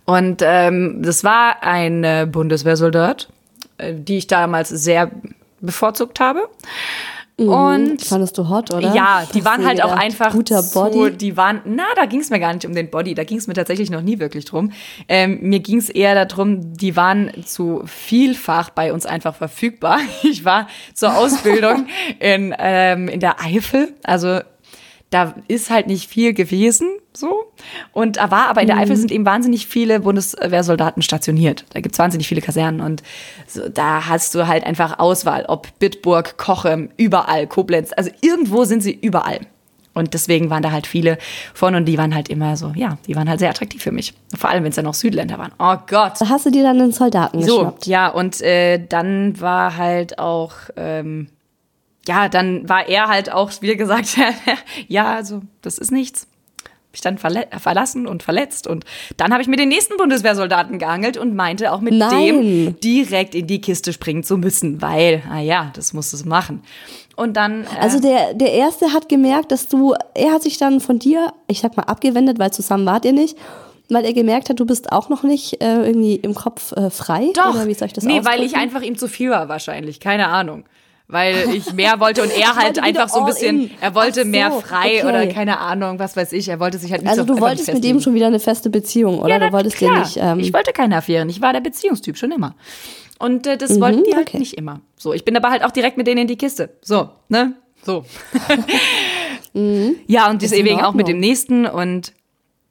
Und 0.07 0.43
ähm, 0.45 1.03
das 1.03 1.23
war 1.23 1.63
ein 1.63 2.03
äh, 2.03 2.27
Bundeswehrsoldat, 2.29 3.29
äh, 3.79 3.95
die 3.95 4.19
ich 4.19 4.27
damals 4.27 4.71
sehr 4.71 5.13
bevorzugt 5.61 6.19
habe. 6.19 6.49
Und 7.37 8.01
Fandest 8.01 8.39
du 8.39 8.49
hot, 8.49 8.73
oder? 8.73 8.95
ja, 8.95 9.25
die 9.35 9.39
Hast 9.39 9.45
waren 9.45 9.67
halt 9.67 9.83
auch 9.83 9.91
einfach 9.91 10.33
Guter 10.33 10.63
Body. 10.63 11.17
die 11.17 11.37
waren, 11.37 11.63
na, 11.65 11.83
da 11.97 12.07
ging 12.07 12.21
es 12.21 12.31
mir 12.31 12.39
gar 12.39 12.55
nicht 12.55 12.65
um 12.65 12.75
den 12.75 12.91
Body, 12.91 13.15
da 13.15 13.25
ging 13.25 13.39
es 13.39 13.49
mir 13.49 13.55
tatsächlich 13.55 13.91
noch 13.91 14.03
nie 14.03 14.21
wirklich 14.21 14.45
drum. 14.45 14.71
Ähm, 15.09 15.41
mir 15.43 15.59
ging 15.59 15.79
es 15.79 15.91
eher 15.91 16.25
darum, 16.25 16.77
die 16.77 16.95
waren 16.95 17.33
zu 17.45 17.83
vielfach 17.87 18.71
bei 18.71 18.93
uns 18.93 19.05
einfach 19.05 19.35
verfügbar. 19.35 19.99
Ich 20.23 20.45
war 20.45 20.69
zur 20.95 21.17
Ausbildung 21.17 21.87
in, 22.19 22.55
ähm, 22.59 23.09
in 23.09 23.21
der 23.21 23.41
Eifel, 23.41 23.93
also 24.05 24.41
da 25.11 25.35
ist 25.49 25.71
halt 25.71 25.87
nicht 25.87 26.09
viel 26.09 26.35
gewesen, 26.35 26.89
so. 27.17 27.45
Und 27.93 28.17
da 28.17 28.31
war 28.31 28.49
aber 28.49 28.61
in 28.63 28.67
der 28.67 28.77
Eifel 28.77 28.97
sind 28.97 29.13
eben 29.13 29.25
wahnsinnig 29.25 29.67
viele 29.67 30.01
Bundeswehrsoldaten 30.01 31.03
stationiert. 31.03 31.65
Da 31.73 31.81
gibt's 31.81 31.99
wahnsinnig 31.99 32.27
viele 32.29 32.41
Kasernen 32.41 32.81
und 32.81 33.03
so, 33.47 33.69
da 33.69 34.09
hast 34.09 34.35
du 34.35 34.47
halt 34.49 34.65
einfach 34.65 34.99
Auswahl, 34.99 35.45
ob 35.47 35.79
Bitburg, 35.79 36.37
Kochem, 36.39 36.91
überall, 36.97 37.47
Koblenz, 37.47 37.91
also 37.97 38.11
irgendwo 38.21 38.65
sind 38.65 38.83
sie 38.83 38.93
überall. 38.93 39.41
Und 39.97 40.13
deswegen 40.13 40.51
waren 40.51 40.65
da 40.65 40.73
halt 40.73 40.89
viele 40.89 41.19
von 41.55 41.77
und 41.77 41.85
die 41.85 41.97
waren 41.99 42.17
halt 42.17 42.29
immer 42.29 42.57
so, 42.57 42.73
ja, 42.75 42.99
die 43.07 43.15
waren 43.15 43.29
halt 43.29 43.39
sehr 43.39 43.51
attraktiv 43.51 43.81
für 43.81 43.93
mich. 43.93 44.13
Vor 44.37 44.51
allem, 44.51 44.65
wenn 44.65 44.71
es 44.71 44.75
dann 44.77 44.87
noch 44.87 44.95
Südländer 44.95 45.39
waren. 45.39 45.53
Oh 45.61 45.77
Gott. 45.87 46.15
Da 46.21 46.29
hast 46.29 46.47
du 46.47 46.51
dir 46.51 46.65
dann 46.65 46.81
einen 46.81 46.91
Soldaten 46.91 47.41
So, 47.45 47.59
geschnappt. 47.59 47.87
ja, 47.87 48.09
und 48.09 48.41
äh, 48.43 48.85
dann 48.85 49.41
war 49.41 49.77
halt 49.77 50.19
auch, 50.19 50.51
ähm, 50.77 51.29
ja, 52.09 52.29
dann 52.29 52.69
war 52.69 52.89
er 52.89 53.07
halt 53.07 53.31
auch, 53.33 53.53
wie 53.61 53.77
gesagt, 53.77 54.17
ja, 54.89 55.15
also 55.15 55.43
das 55.63 55.79
ist 55.79 55.93
nichts. 55.93 56.27
Hab 56.95 56.99
ich 56.99 57.01
dann 57.01 57.19
verle 57.19 57.49
verlassen 57.59 58.07
und 58.07 58.23
verletzt 58.23 58.69
und 58.69 58.85
dann 59.17 59.33
habe 59.33 59.43
ich 59.43 59.49
mir 59.49 59.57
den 59.57 59.69
nächsten 59.69 59.97
Bundeswehrsoldaten 59.97 60.79
gehangelt 60.79 61.17
und 61.17 61.35
meinte 61.35 61.73
auch 61.73 61.81
mit 61.81 61.93
Nein. 61.95 62.25
dem 62.25 62.81
direkt 62.81 63.35
in 63.35 63.49
die 63.49 63.61
Kiste 63.61 63.93
springen 63.93 64.23
zu 64.23 64.39
müssen, 64.39 64.81
weil, 64.81 65.25
ah 65.29 65.41
ja, 65.41 65.73
das 65.75 65.93
muss 65.93 66.13
es 66.13 66.25
machen. 66.25 66.63
Und 67.17 67.37
dann, 67.37 67.65
äh, 67.65 67.67
Also 67.81 67.99
der, 67.99 68.35
der 68.35 68.53
Erste 68.53 68.93
hat 68.93 69.09
gemerkt, 69.09 69.51
dass 69.51 69.67
du, 69.67 69.95
er 70.15 70.31
hat 70.31 70.45
sich 70.45 70.57
dann 70.57 70.79
von 70.79 71.01
dir, 71.01 71.33
ich 71.49 71.59
sag 71.63 71.77
mal, 71.77 71.83
abgewendet, 71.83 72.39
weil 72.39 72.53
zusammen 72.53 72.87
wart 72.87 73.05
ihr 73.05 73.13
nicht, 73.13 73.37
weil 73.89 74.05
er 74.05 74.13
gemerkt 74.13 74.49
hat, 74.49 74.61
du 74.61 74.65
bist 74.67 74.93
auch 74.93 75.09
noch 75.09 75.25
nicht 75.25 75.61
äh, 75.61 75.85
irgendwie 75.85 76.15
im 76.15 76.37
Kopf 76.37 76.71
äh, 76.77 76.91
frei. 76.91 77.31
Doch. 77.35 77.57
Oder 77.57 77.67
wie 77.67 77.75
soll 77.75 77.87
ich 77.87 77.93
das 77.93 78.05
nee, 78.05 78.25
weil 78.25 78.39
ich 78.39 78.55
ausdrücken? 78.55 78.55
einfach 78.61 78.83
ihm 78.83 78.97
zu 78.97 79.09
viel 79.09 79.31
war 79.31 79.49
wahrscheinlich. 79.49 79.99
Keine 79.99 80.29
Ahnung. 80.29 80.63
Weil 81.07 81.55
ich 81.55 81.73
mehr 81.75 82.01
wollte 82.01 82.23
und 82.23 82.31
er 82.31 82.57
halt 82.57 82.83
einfach 82.83 83.09
so 83.11 83.21
ein 83.21 83.27
bisschen, 83.27 83.71
er 83.81 83.95
wollte 83.95 84.23
so, 84.23 84.29
mehr 84.29 84.51
frei 84.53 85.01
okay. 85.01 85.07
oder 85.07 85.27
keine 85.27 85.59
Ahnung, 85.59 85.99
was 85.99 86.17
weiß 86.17 86.33
ich. 86.33 86.49
Er 86.49 86.61
wollte 86.61 86.79
sich 86.79 86.93
halt 86.93 87.03
nicht 87.03 87.11
Also 87.11 87.27
so 87.27 87.35
du 87.35 87.41
wolltest 87.41 87.73
mit 87.73 87.85
dem 87.85 88.01
schon 88.01 88.15
wieder 88.15 88.27
eine 88.27 88.41
feste 88.41 88.71
Beziehung, 88.71 89.19
oder? 89.19 89.29
Ja, 89.29 89.39
du 89.39 89.53
wolltest 89.53 89.77
klar. 89.77 90.01
nicht. 90.01 90.17
Ähm, 90.19 90.41
ich 90.41 90.53
wollte 90.55 90.73
keine 90.73 90.97
Affären. 90.97 91.29
Ich 91.29 91.43
war 91.43 91.53
der 91.53 91.61
Beziehungstyp 91.61 92.17
schon 92.17 92.33
immer. 92.33 92.55
Und 93.19 93.47
äh, 93.47 93.57
das 93.57 93.81
wollten 93.81 94.05
die 94.05 94.15
halt 94.15 94.29
okay. 94.29 94.39
nicht 94.39 94.55
immer. 94.55 94.81
So, 94.97 95.13
ich 95.13 95.25
bin 95.25 95.37
aber 95.37 95.51
halt 95.51 95.63
auch 95.63 95.71
direkt 95.71 95.97
mit 95.97 96.07
denen 96.07 96.23
in 96.23 96.27
die 96.27 96.37
Kiste. 96.37 96.71
So, 96.83 97.11
ne? 97.29 97.55
So. 97.85 98.05
ja, 100.07 100.31
und 100.31 100.43
deswegen 100.43 100.81
auch 100.81 100.95
mit 100.95 101.07
dem 101.07 101.21
nächsten 101.21 101.67
und 101.67 102.13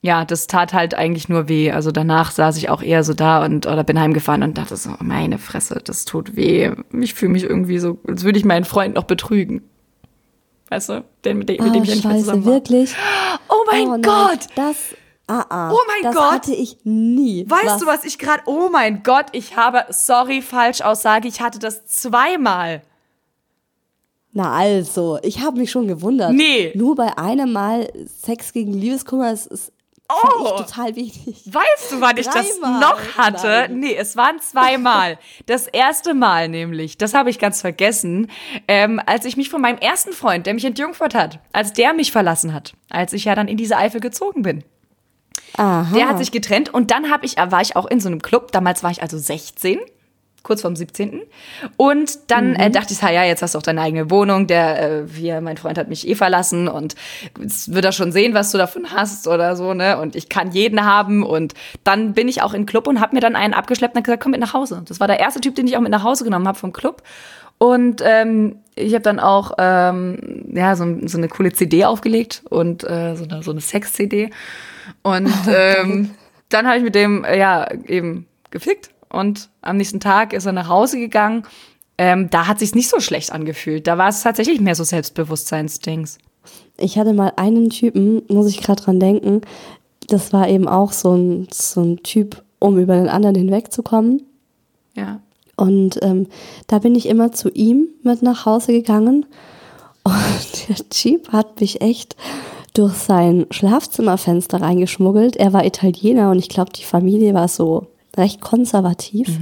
ja, 0.03 0.25
das 0.25 0.47
tat 0.47 0.73
halt 0.73 0.95
eigentlich 0.95 1.29
nur 1.29 1.47
weh. 1.47 1.71
Also 1.71 1.93
danach 1.93 2.31
saß 2.31 2.57
ich 2.57 2.69
auch 2.69 2.81
eher 2.81 3.05
so 3.05 3.13
da 3.13 3.43
und 3.43 3.65
oder 3.65 3.85
bin 3.85 3.97
heimgefahren 3.97 4.43
und 4.43 4.57
dachte 4.57 4.75
so, 4.75 4.89
meine 4.99 5.37
Fresse, 5.37 5.79
das 5.81 6.03
tut 6.03 6.35
weh. 6.35 6.71
Ich 6.91 7.13
fühle 7.13 7.31
mich 7.31 7.43
irgendwie 7.43 7.79
so, 7.79 7.97
als 8.05 8.25
würde 8.25 8.37
ich 8.37 8.43
meinen 8.43 8.65
Freund 8.65 8.95
noch 8.95 9.05
betrügen. 9.05 9.61
Weißt 10.69 10.89
du, 10.89 11.05
den, 11.23 11.37
mit 11.37 11.47
dem, 11.47 11.63
mit 11.63 11.69
ah, 11.69 11.73
dem 11.73 11.83
ich 11.83 11.89
ja 11.89 11.95
nicht 11.95 12.03
mehr 12.03 12.13
scheiße, 12.15 12.25
zusammen 12.25 12.45
war. 12.45 12.53
wirklich? 12.53 12.93
Oh 13.47 13.63
mein 13.71 13.87
oh, 13.87 13.91
nein, 13.91 14.01
Gott! 14.01 14.39
Das, 14.55 14.75
ah, 15.27 15.45
ah, 15.47 15.71
Oh 15.71 15.79
mein 15.87 16.03
das 16.03 16.15
Gott! 16.15 16.31
hatte 16.33 16.53
ich 16.53 16.79
nie. 16.83 17.49
Weißt 17.49 17.81
du, 17.81 17.85
was 17.85 18.03
ich 18.03 18.17
gerade. 18.17 18.43
Oh 18.45 18.67
mein 18.69 19.03
Gott, 19.03 19.27
ich 19.31 19.55
habe. 19.55 19.85
Sorry, 19.89 20.41
Falschaussage. 20.41 21.29
Ich 21.29 21.39
hatte 21.39 21.59
das 21.59 21.85
zweimal. 21.85 22.81
Na 24.33 24.51
also, 24.51 25.17
ich 25.21 25.39
habe 25.39 25.59
mich 25.59 25.71
schon 25.71 25.87
gewundert. 25.87 26.33
Nee. 26.33 26.73
Nur 26.75 26.95
bei 26.95 27.17
einem 27.17 27.53
Mal 27.53 27.87
Sex 28.05 28.51
gegen 28.51 28.73
Liebeskummer 28.73 29.31
ist, 29.31 29.45
ist 29.45 29.71
Oh. 30.21 30.55
ich 30.59 30.65
total 30.65 30.95
wichtig. 30.95 31.43
Weißt 31.45 31.91
du, 31.91 32.01
wann 32.01 32.17
ich 32.17 32.27
das 32.27 32.59
noch 32.59 32.99
hatte? 33.17 33.67
Nein. 33.67 33.79
Nee, 33.79 33.95
es 33.95 34.15
waren 34.15 34.39
zweimal. 34.39 35.17
Das 35.45 35.67
erste 35.67 36.13
Mal 36.13 36.49
nämlich, 36.49 36.97
das 36.97 37.13
habe 37.13 37.29
ich 37.29 37.39
ganz 37.39 37.61
vergessen, 37.61 38.29
ähm, 38.67 39.01
als 39.05 39.25
ich 39.25 39.37
mich 39.37 39.49
von 39.49 39.61
meinem 39.61 39.77
ersten 39.77 40.13
Freund, 40.13 40.45
der 40.45 40.53
mich 40.53 40.65
entjungfert 40.65 41.15
hat, 41.15 41.39
als 41.51 41.73
der 41.73 41.93
mich 41.93 42.11
verlassen 42.11 42.53
hat, 42.53 42.73
als 42.89 43.13
ich 43.13 43.25
ja 43.25 43.35
dann 43.35 43.47
in 43.47 43.57
diese 43.57 43.77
Eifel 43.77 43.99
gezogen 43.99 44.41
bin. 44.41 44.63
Aha. 45.57 45.93
Der 45.93 46.09
hat 46.09 46.17
sich 46.17 46.31
getrennt 46.31 46.73
und 46.73 46.91
dann 46.91 47.11
hab 47.11 47.23
ich, 47.23 47.37
war 47.37 47.61
ich 47.61 47.75
auch 47.75 47.85
in 47.85 47.99
so 47.99 48.09
einem 48.09 48.21
Club, 48.21 48.51
damals 48.51 48.83
war 48.83 48.91
ich 48.91 49.01
also 49.01 49.17
16, 49.17 49.79
kurz 50.43 50.61
vorm 50.61 50.75
17. 50.75 51.21
Und 51.77 52.29
dann 52.29 52.55
äh, 52.55 52.69
dachte 52.69 52.93
ich, 52.93 53.01
ha, 53.01 53.09
ja, 53.09 53.23
jetzt 53.23 53.41
hast 53.41 53.55
du 53.55 53.59
auch 53.59 53.63
deine 53.63 53.81
eigene 53.81 54.11
Wohnung, 54.11 54.45
der, 54.45 55.03
äh, 55.03 55.07
hier, 55.07 55.39
mein 55.39 55.55
Freund 55.55 55.77
hat 55.77 55.87
mich 55.87 56.07
eh 56.07 56.15
verlassen 56.15 56.67
und 56.67 56.95
wird 57.39 57.85
er 57.85 57.93
schon 57.93 58.11
sehen, 58.11 58.33
was 58.33 58.51
du 58.51 58.57
davon 58.57 58.91
hast 58.93 59.27
oder 59.27 59.55
so, 59.55 59.73
ne? 59.73 59.97
Und 59.99 60.17
ich 60.17 60.27
kann 60.27 60.51
jeden 60.51 60.83
haben 60.83 61.23
und 61.23 61.53
dann 61.85 62.13
bin 62.13 62.27
ich 62.27 62.41
auch 62.41 62.53
in 62.53 62.61
den 62.61 62.65
Club 62.67 62.87
und 62.87 62.99
hab 62.99 63.13
mir 63.13 63.21
dann 63.21 63.37
einen 63.37 63.53
abgeschleppt 63.53 63.95
und 63.95 63.99
hab 63.99 64.05
gesagt, 64.05 64.21
komm 64.21 64.31
mit 64.31 64.41
nach 64.41 64.53
Hause. 64.53 64.83
Das 64.85 64.99
war 64.99 65.07
der 65.07 65.19
erste 65.19 65.39
Typ, 65.39 65.55
den 65.55 65.65
ich 65.65 65.77
auch 65.77 65.81
mit 65.81 65.91
nach 65.91 66.03
Hause 66.03 66.25
genommen 66.25 66.47
habe 66.47 66.59
vom 66.59 66.73
Club. 66.73 67.03
Und 67.57 68.01
ähm, 68.03 68.57
ich 68.75 68.93
habe 68.93 69.03
dann 69.03 69.21
auch 69.21 69.53
ähm, 69.57 70.51
ja, 70.53 70.75
so, 70.75 70.85
so 71.05 71.17
eine 71.17 71.29
coole 71.29 71.53
CD 71.53 71.85
aufgelegt 71.85 72.43
und 72.49 72.83
äh, 72.83 73.15
so 73.15 73.23
eine, 73.23 73.43
so 73.43 73.51
eine 73.51 73.61
Sex-CD. 73.61 74.29
Und 75.03 75.31
ähm, 75.47 76.11
dann 76.49 76.67
habe 76.67 76.79
ich 76.79 76.83
mit 76.83 76.95
dem 76.95 77.23
äh, 77.23 77.39
ja 77.39 77.71
eben 77.87 78.27
gefickt 78.51 78.92
und 79.13 79.49
am 79.61 79.77
nächsten 79.77 79.99
Tag 79.99 80.33
ist 80.33 80.45
er 80.45 80.51
nach 80.51 80.67
Hause 80.67 80.97
gegangen. 80.97 81.43
Ähm, 81.97 82.29
da 82.31 82.47
hat 82.47 82.59
sich's 82.59 82.75
nicht 82.75 82.89
so 82.89 82.99
schlecht 82.99 83.31
angefühlt. 83.31 83.85
Da 83.85 83.97
war 83.97 84.09
es 84.09 84.23
tatsächlich 84.23 84.59
mehr 84.59 84.75
so 84.75 84.83
Selbstbewusstseinsdings. 84.83 86.17
Ich 86.77 86.97
hatte 86.97 87.13
mal 87.13 87.31
einen 87.35 87.69
Typen, 87.69 88.23
muss 88.27 88.49
ich 88.49 88.61
gerade 88.61 88.81
dran 88.81 88.99
denken, 88.99 89.41
das 90.07 90.33
war 90.33 90.49
eben 90.49 90.67
auch 90.67 90.91
so 90.91 91.13
ein, 91.13 91.47
so 91.51 91.81
ein 91.81 92.01
Typ, 92.03 92.43
um 92.59 92.79
über 92.79 92.95
den 92.95 93.07
anderen 93.07 93.35
hinwegzukommen. 93.35 94.23
Ja. 94.95 95.21
Und 95.55 95.99
ähm, 96.01 96.27
da 96.65 96.79
bin 96.79 96.95
ich 96.95 97.07
immer 97.07 97.31
zu 97.31 97.49
ihm 97.49 97.87
mit 98.01 98.23
nach 98.23 98.47
Hause 98.47 98.73
gegangen. 98.73 99.27
Und 100.03 100.67
der 100.69 100.89
Typ 100.89 101.31
hat 101.31 101.61
mich 101.61 101.81
echt 101.81 102.15
durch 102.73 102.95
sein 102.95 103.45
Schlafzimmerfenster 103.51 104.59
reingeschmuggelt. 104.59 105.35
Er 105.35 105.53
war 105.53 105.63
Italiener 105.63 106.31
und 106.31 106.39
ich 106.39 106.49
glaube, 106.49 106.71
die 106.71 106.83
Familie 106.83 107.35
war 107.35 107.47
so 107.47 107.87
recht 108.15 108.41
konservativ. 108.41 109.39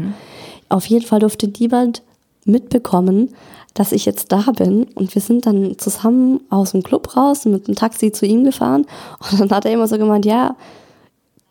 Auf 0.70 0.86
jeden 0.86 1.06
Fall 1.06 1.20
durfte 1.20 1.48
niemand 1.48 2.02
mitbekommen, 2.46 3.34
dass 3.74 3.92
ich 3.92 4.06
jetzt 4.06 4.32
da 4.32 4.52
bin. 4.56 4.84
Und 4.96 5.14
wir 5.16 5.22
sind 5.22 5.46
dann 5.46 5.78
zusammen 5.78 6.42
aus 6.50 6.72
dem 6.72 6.84
Club 6.84 7.16
raus 7.16 7.46
und 7.46 7.54
mit 7.54 7.68
dem 7.68 7.76
Taxi 7.76 8.12
zu 8.12 8.26
ihm 8.26 8.44
gefahren. 8.44 8.86
Und 9.32 9.40
dann 9.40 9.52
hat 9.52 9.66
er 9.66 9.74
immer 9.74 9.88
so 9.88 9.98
gemeint, 9.98 10.26
ja, 10.26 10.56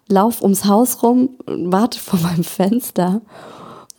lauf 0.09 0.43
ums 0.43 0.65
Haus 0.65 1.03
rum, 1.03 1.31
warte 1.47 1.99
vor 1.99 2.19
meinem 2.21 2.45
Fenster 2.45 3.21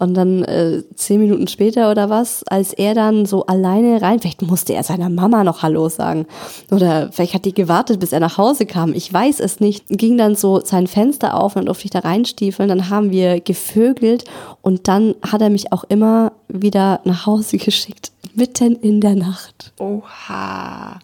und 0.02 0.16
dann 0.16 0.44
äh, 0.46 0.82
zehn 0.96 1.20
Minuten 1.20 1.48
später 1.48 1.92
oder 1.92 2.10
was, 2.10 2.44
als 2.48 2.74
er 2.74 2.96
dann 2.96 3.28
so 3.28 3.46
alleine 3.46 4.02
rein, 4.02 4.20
vielleicht 4.20 4.42
musste 4.42 4.74
er 4.74 4.82
seiner 4.82 5.10
Mama 5.10 5.44
noch 5.44 5.62
Hallo 5.62 5.90
sagen. 5.90 6.26
Oder 6.72 7.12
vielleicht 7.12 7.36
hat 7.36 7.46
die 7.46 7.54
gewartet, 7.54 8.00
bis 8.00 8.12
er 8.12 8.20
nach 8.20 8.40
Hause 8.40 8.66
kam. 8.66 8.94
Ich 8.94 9.14
weiß 9.14 9.40
es 9.40 9.60
nicht. 9.60 9.86
Ging 9.90 10.18
dann 10.18 10.36
so 10.36 10.60
sein 10.60 10.88
Fenster 10.88 11.40
auf 11.40 11.56
und 11.56 11.60
dann 11.60 11.66
durfte 11.68 11.86
ich 11.86 11.92
da 11.92 12.00
reinstiefeln. 12.00 12.68
Dann 12.68 12.90
haben 12.90 13.12
wir 13.12 13.42
gevögelt 13.42 14.24
und 14.64 14.88
dann 14.88 15.14
hat 15.22 15.42
er 15.42 15.52
mich 15.52 15.72
auch 15.72 15.84
immer 15.84 16.32
wieder 16.48 17.02
nach 17.04 17.28
Hause 17.28 17.58
geschickt. 17.60 18.12
Mitten 18.34 18.78
in 18.78 19.02
der 19.02 19.16
Nacht. 19.16 19.72
Oha. 19.78 21.00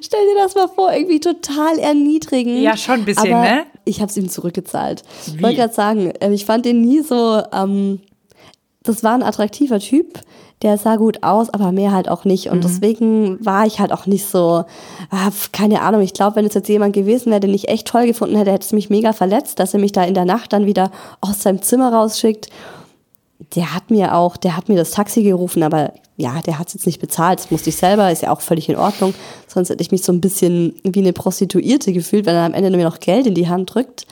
Stell 0.00 0.20
dir 0.26 0.42
das 0.42 0.54
mal 0.54 0.68
vor, 0.68 0.92
irgendwie 0.92 1.18
total 1.18 1.78
erniedrigend. 1.78 2.58
Ja, 2.62 2.76
schon 2.76 3.00
ein 3.00 3.04
bisschen, 3.04 3.32
aber 3.32 3.42
ne? 3.42 3.66
Ich 3.84 4.00
habe 4.00 4.10
es 4.10 4.16
ihm 4.16 4.28
zurückgezahlt. 4.28 5.02
Wie? 5.26 5.36
Ich 5.36 5.42
wollte 5.42 5.56
gerade 5.56 5.74
sagen, 5.74 6.12
äh, 6.20 6.32
ich 6.32 6.44
fand 6.44 6.64
den 6.64 6.82
nie 6.82 7.00
so, 7.00 7.42
ähm, 7.52 8.00
das 8.82 9.02
war 9.04 9.14
ein 9.14 9.22
attraktiver 9.22 9.78
Typ, 9.78 10.20
der 10.62 10.78
sah 10.78 10.96
gut 10.96 11.22
aus, 11.22 11.50
aber 11.50 11.72
mehr 11.72 11.92
halt 11.92 12.08
auch 12.08 12.24
nicht. 12.24 12.48
Und 12.50 12.58
Mhm. 12.58 12.62
deswegen 12.62 13.44
war 13.44 13.66
ich 13.66 13.80
halt 13.80 13.92
auch 13.92 14.06
nicht 14.06 14.26
so, 14.26 14.64
ah, 15.10 15.30
keine 15.52 15.82
Ahnung, 15.82 16.02
ich 16.02 16.14
glaube, 16.14 16.36
wenn 16.36 16.46
es 16.46 16.54
jetzt 16.54 16.68
jemand 16.68 16.92
gewesen 16.94 17.30
wäre, 17.30 17.40
den 17.40 17.52
ich 17.54 17.68
echt 17.68 17.88
toll 17.88 18.06
gefunden 18.06 18.36
hätte, 18.36 18.52
hätte 18.52 18.64
es 18.64 18.72
mich 18.72 18.88
mega 18.90 19.12
verletzt, 19.12 19.58
dass 19.58 19.74
er 19.74 19.80
mich 19.80 19.92
da 19.92 20.04
in 20.04 20.14
der 20.14 20.24
Nacht 20.24 20.52
dann 20.52 20.66
wieder 20.66 20.90
aus 21.20 21.42
seinem 21.42 21.62
Zimmer 21.62 21.92
rausschickt. 21.92 22.48
Der 23.56 23.74
hat 23.74 23.90
mir 23.90 24.14
auch, 24.14 24.36
der 24.36 24.56
hat 24.56 24.68
mir 24.68 24.76
das 24.76 24.92
Taxi 24.92 25.24
gerufen, 25.24 25.64
aber 25.64 25.92
ja, 26.16 26.40
der 26.46 26.60
hat 26.60 26.68
es 26.68 26.74
jetzt 26.74 26.86
nicht 26.86 27.00
bezahlt, 27.00 27.40
das 27.40 27.50
musste 27.50 27.70
ich 27.70 27.76
selber, 27.76 28.12
ist 28.12 28.22
ja 28.22 28.30
auch 28.30 28.40
völlig 28.40 28.68
in 28.68 28.76
Ordnung. 28.76 29.14
Sonst 29.48 29.70
hätte 29.70 29.82
ich 29.82 29.90
mich 29.90 30.04
so 30.04 30.12
ein 30.12 30.20
bisschen 30.20 30.74
wie 30.84 31.00
eine 31.00 31.12
Prostituierte 31.12 31.92
gefühlt, 31.92 32.24
wenn 32.26 32.36
er 32.36 32.44
am 32.44 32.54
Ende 32.54 32.70
mir 32.70 32.84
noch 32.84 33.00
Geld 33.00 33.26
in 33.26 33.34
die 33.34 33.48
Hand 33.48 33.74
drückt. 33.74 34.06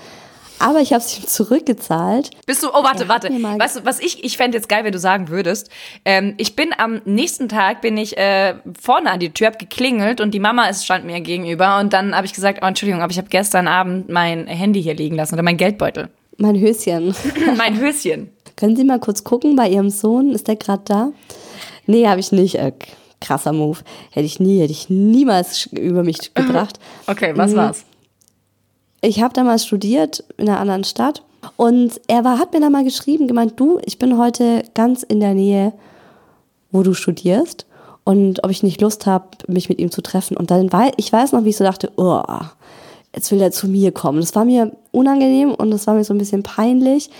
Aber 0.60 0.80
ich 0.80 0.92
habe 0.92 1.02
es 1.02 1.18
ihm 1.18 1.26
zurückgezahlt. 1.26 2.30
Bist 2.46 2.62
du, 2.62 2.68
oh, 2.68 2.84
warte, 2.84 3.08
warte. 3.08 3.28
Weißt 3.30 3.76
du, 3.78 3.84
was 3.86 3.98
ich, 3.98 4.22
ich 4.24 4.36
fände 4.36 4.56
jetzt 4.58 4.68
geil, 4.68 4.84
wenn 4.84 4.92
du 4.92 4.98
sagen 4.98 5.28
würdest, 5.28 5.70
ähm, 6.04 6.34
ich 6.36 6.54
bin 6.54 6.74
am 6.76 7.00
nächsten 7.06 7.48
Tag, 7.48 7.80
bin 7.80 7.96
ich 7.96 8.16
äh, 8.18 8.54
vorne 8.80 9.10
an 9.10 9.20
die 9.20 9.30
Tür, 9.30 9.48
hab 9.48 9.58
geklingelt 9.58 10.20
und 10.20 10.32
die 10.32 10.38
Mama 10.38 10.66
ist, 10.66 10.84
stand 10.84 11.06
mir 11.06 11.20
gegenüber 11.20 11.78
und 11.80 11.92
dann 11.92 12.14
habe 12.14 12.26
ich 12.26 12.34
gesagt, 12.34 12.60
oh, 12.62 12.66
Entschuldigung, 12.66 13.00
aber 13.02 13.10
ich 13.10 13.18
habe 13.18 13.28
gestern 13.28 13.66
Abend 13.68 14.10
mein 14.10 14.46
Handy 14.46 14.82
hier 14.82 14.94
liegen 14.94 15.16
lassen 15.16 15.34
oder 15.34 15.42
mein 15.42 15.56
Geldbeutel. 15.56 16.10
Mein 16.36 16.60
Höschen. 16.60 17.14
mein 17.56 17.78
Höschen. 17.80 18.30
Können 18.56 18.76
Sie 18.76 18.84
mal 18.84 19.00
kurz 19.00 19.24
gucken 19.24 19.56
bei 19.56 19.68
Ihrem 19.68 19.88
Sohn? 19.88 20.32
Ist 20.32 20.46
der 20.46 20.56
gerade 20.56 20.82
da? 20.84 21.12
Nee, 21.86 22.06
habe 22.06 22.20
ich 22.20 22.32
nicht. 22.32 22.56
Äh, 22.56 22.72
krasser 23.20 23.52
Move. 23.52 23.78
Hätte 24.10 24.26
ich 24.26 24.40
nie, 24.40 24.60
hätte 24.60 24.72
ich 24.72 24.88
niemals 24.90 25.66
über 25.72 26.02
mich 26.02 26.34
gebracht. 26.34 26.78
Okay, 27.06 27.32
was 27.36 27.52
Mhm. 27.52 27.56
war's? 27.56 27.84
Ich 29.00 29.22
habe 29.22 29.32
damals 29.32 29.64
studiert 29.66 30.24
in 30.36 30.48
einer 30.48 30.60
anderen 30.60 30.84
Stadt 30.84 31.22
und 31.56 32.00
er 32.06 32.24
war, 32.24 32.38
hat 32.38 32.52
mir 32.52 32.60
dann 32.60 32.72
mal 32.72 32.84
geschrieben, 32.84 33.28
gemeint, 33.28 33.54
du, 33.58 33.78
ich 33.86 33.98
bin 33.98 34.18
heute 34.18 34.62
ganz 34.74 35.02
in 35.02 35.20
der 35.20 35.34
Nähe, 35.34 35.72
wo 36.70 36.82
du 36.82 36.92
studierst 36.94 37.66
und 38.04 38.44
ob 38.44 38.50
ich 38.50 38.62
nicht 38.62 38.80
Lust 38.80 39.06
habe, 39.06 39.24
mich 39.46 39.68
mit 39.68 39.78
ihm 39.78 39.90
zu 39.90 40.02
treffen. 40.02 40.36
Und 40.36 40.50
dann 40.50 40.72
war 40.72 40.90
ich 40.96 41.12
weiß 41.12 41.32
noch, 41.32 41.44
wie 41.44 41.50
ich 41.50 41.56
so 41.56 41.64
dachte, 41.64 41.90
oh, 41.96 42.22
jetzt 43.14 43.30
will 43.32 43.40
er 43.40 43.52
zu 43.52 43.68
mir 43.68 43.90
kommen. 43.92 44.20
Das 44.20 44.34
war 44.34 44.44
mir 44.44 44.72
unangenehm 44.92 45.54
und 45.54 45.70
das 45.70 45.86
war 45.86 45.94
mir 45.94 46.04
so 46.04 46.12
ein 46.14 46.18
bisschen 46.18 46.42
peinlich, 46.42 47.10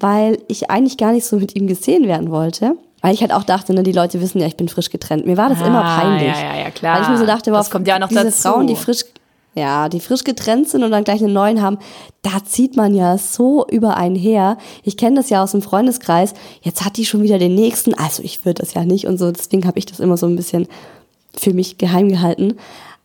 weil 0.00 0.38
ich 0.48 0.70
eigentlich 0.70 0.96
gar 0.96 1.12
nicht 1.12 1.26
so 1.26 1.36
mit 1.36 1.54
ihm 1.54 1.66
gesehen 1.66 2.06
werden 2.08 2.30
wollte. 2.30 2.76
Weil 3.02 3.12
ich 3.14 3.20
halt 3.20 3.32
auch 3.32 3.44
dachte, 3.44 3.72
ne, 3.74 3.82
die 3.82 3.92
Leute 3.92 4.20
wissen 4.20 4.40
ja, 4.40 4.46
ich 4.46 4.56
bin 4.56 4.68
frisch 4.68 4.90
getrennt. 4.90 5.26
Mir 5.26 5.36
war 5.36 5.50
das 5.50 5.60
immer 5.60 5.84
Ah, 5.84 6.00
peinlich. 6.00 6.28
ja, 6.34 6.54
ja, 6.54 6.60
ja, 6.64 6.70
klar. 6.70 6.96
Weil 6.96 7.02
ich 7.02 7.08
mir 7.10 7.18
so 7.18 7.26
dachte, 7.26 7.50
Das 7.50 7.66
boah, 7.68 7.72
kommt 7.72 7.86
ja 7.86 7.98
noch 7.98 8.08
diese 8.08 8.24
dazu. 8.24 8.42
Frauen, 8.48 8.66
die 8.66 8.74
frisch, 8.74 9.04
ja, 9.56 9.88
die 9.88 10.00
frisch 10.00 10.22
getrennt 10.22 10.68
sind 10.68 10.84
und 10.84 10.90
dann 10.90 11.02
gleich 11.02 11.24
einen 11.24 11.32
neuen 11.32 11.62
haben, 11.62 11.78
da 12.22 12.44
zieht 12.44 12.76
man 12.76 12.94
ja 12.94 13.16
so 13.16 13.66
über 13.68 13.96
einen 13.96 14.14
her. 14.14 14.58
Ich 14.82 14.96
kenne 14.96 15.16
das 15.16 15.30
ja 15.30 15.42
aus 15.42 15.52
dem 15.52 15.62
Freundeskreis. 15.62 16.34
Jetzt 16.62 16.84
hat 16.84 16.98
die 16.98 17.06
schon 17.06 17.22
wieder 17.22 17.38
den 17.38 17.54
nächsten. 17.54 17.94
Also 17.94 18.22
ich 18.22 18.44
würde 18.44 18.62
das 18.62 18.74
ja 18.74 18.84
nicht 18.84 19.06
und 19.06 19.18
so. 19.18 19.32
Deswegen 19.32 19.66
habe 19.66 19.78
ich 19.78 19.86
das 19.86 19.98
immer 19.98 20.16
so 20.16 20.26
ein 20.26 20.36
bisschen 20.36 20.68
für 21.34 21.54
mich 21.54 21.78
geheim 21.78 22.10
gehalten. 22.10 22.56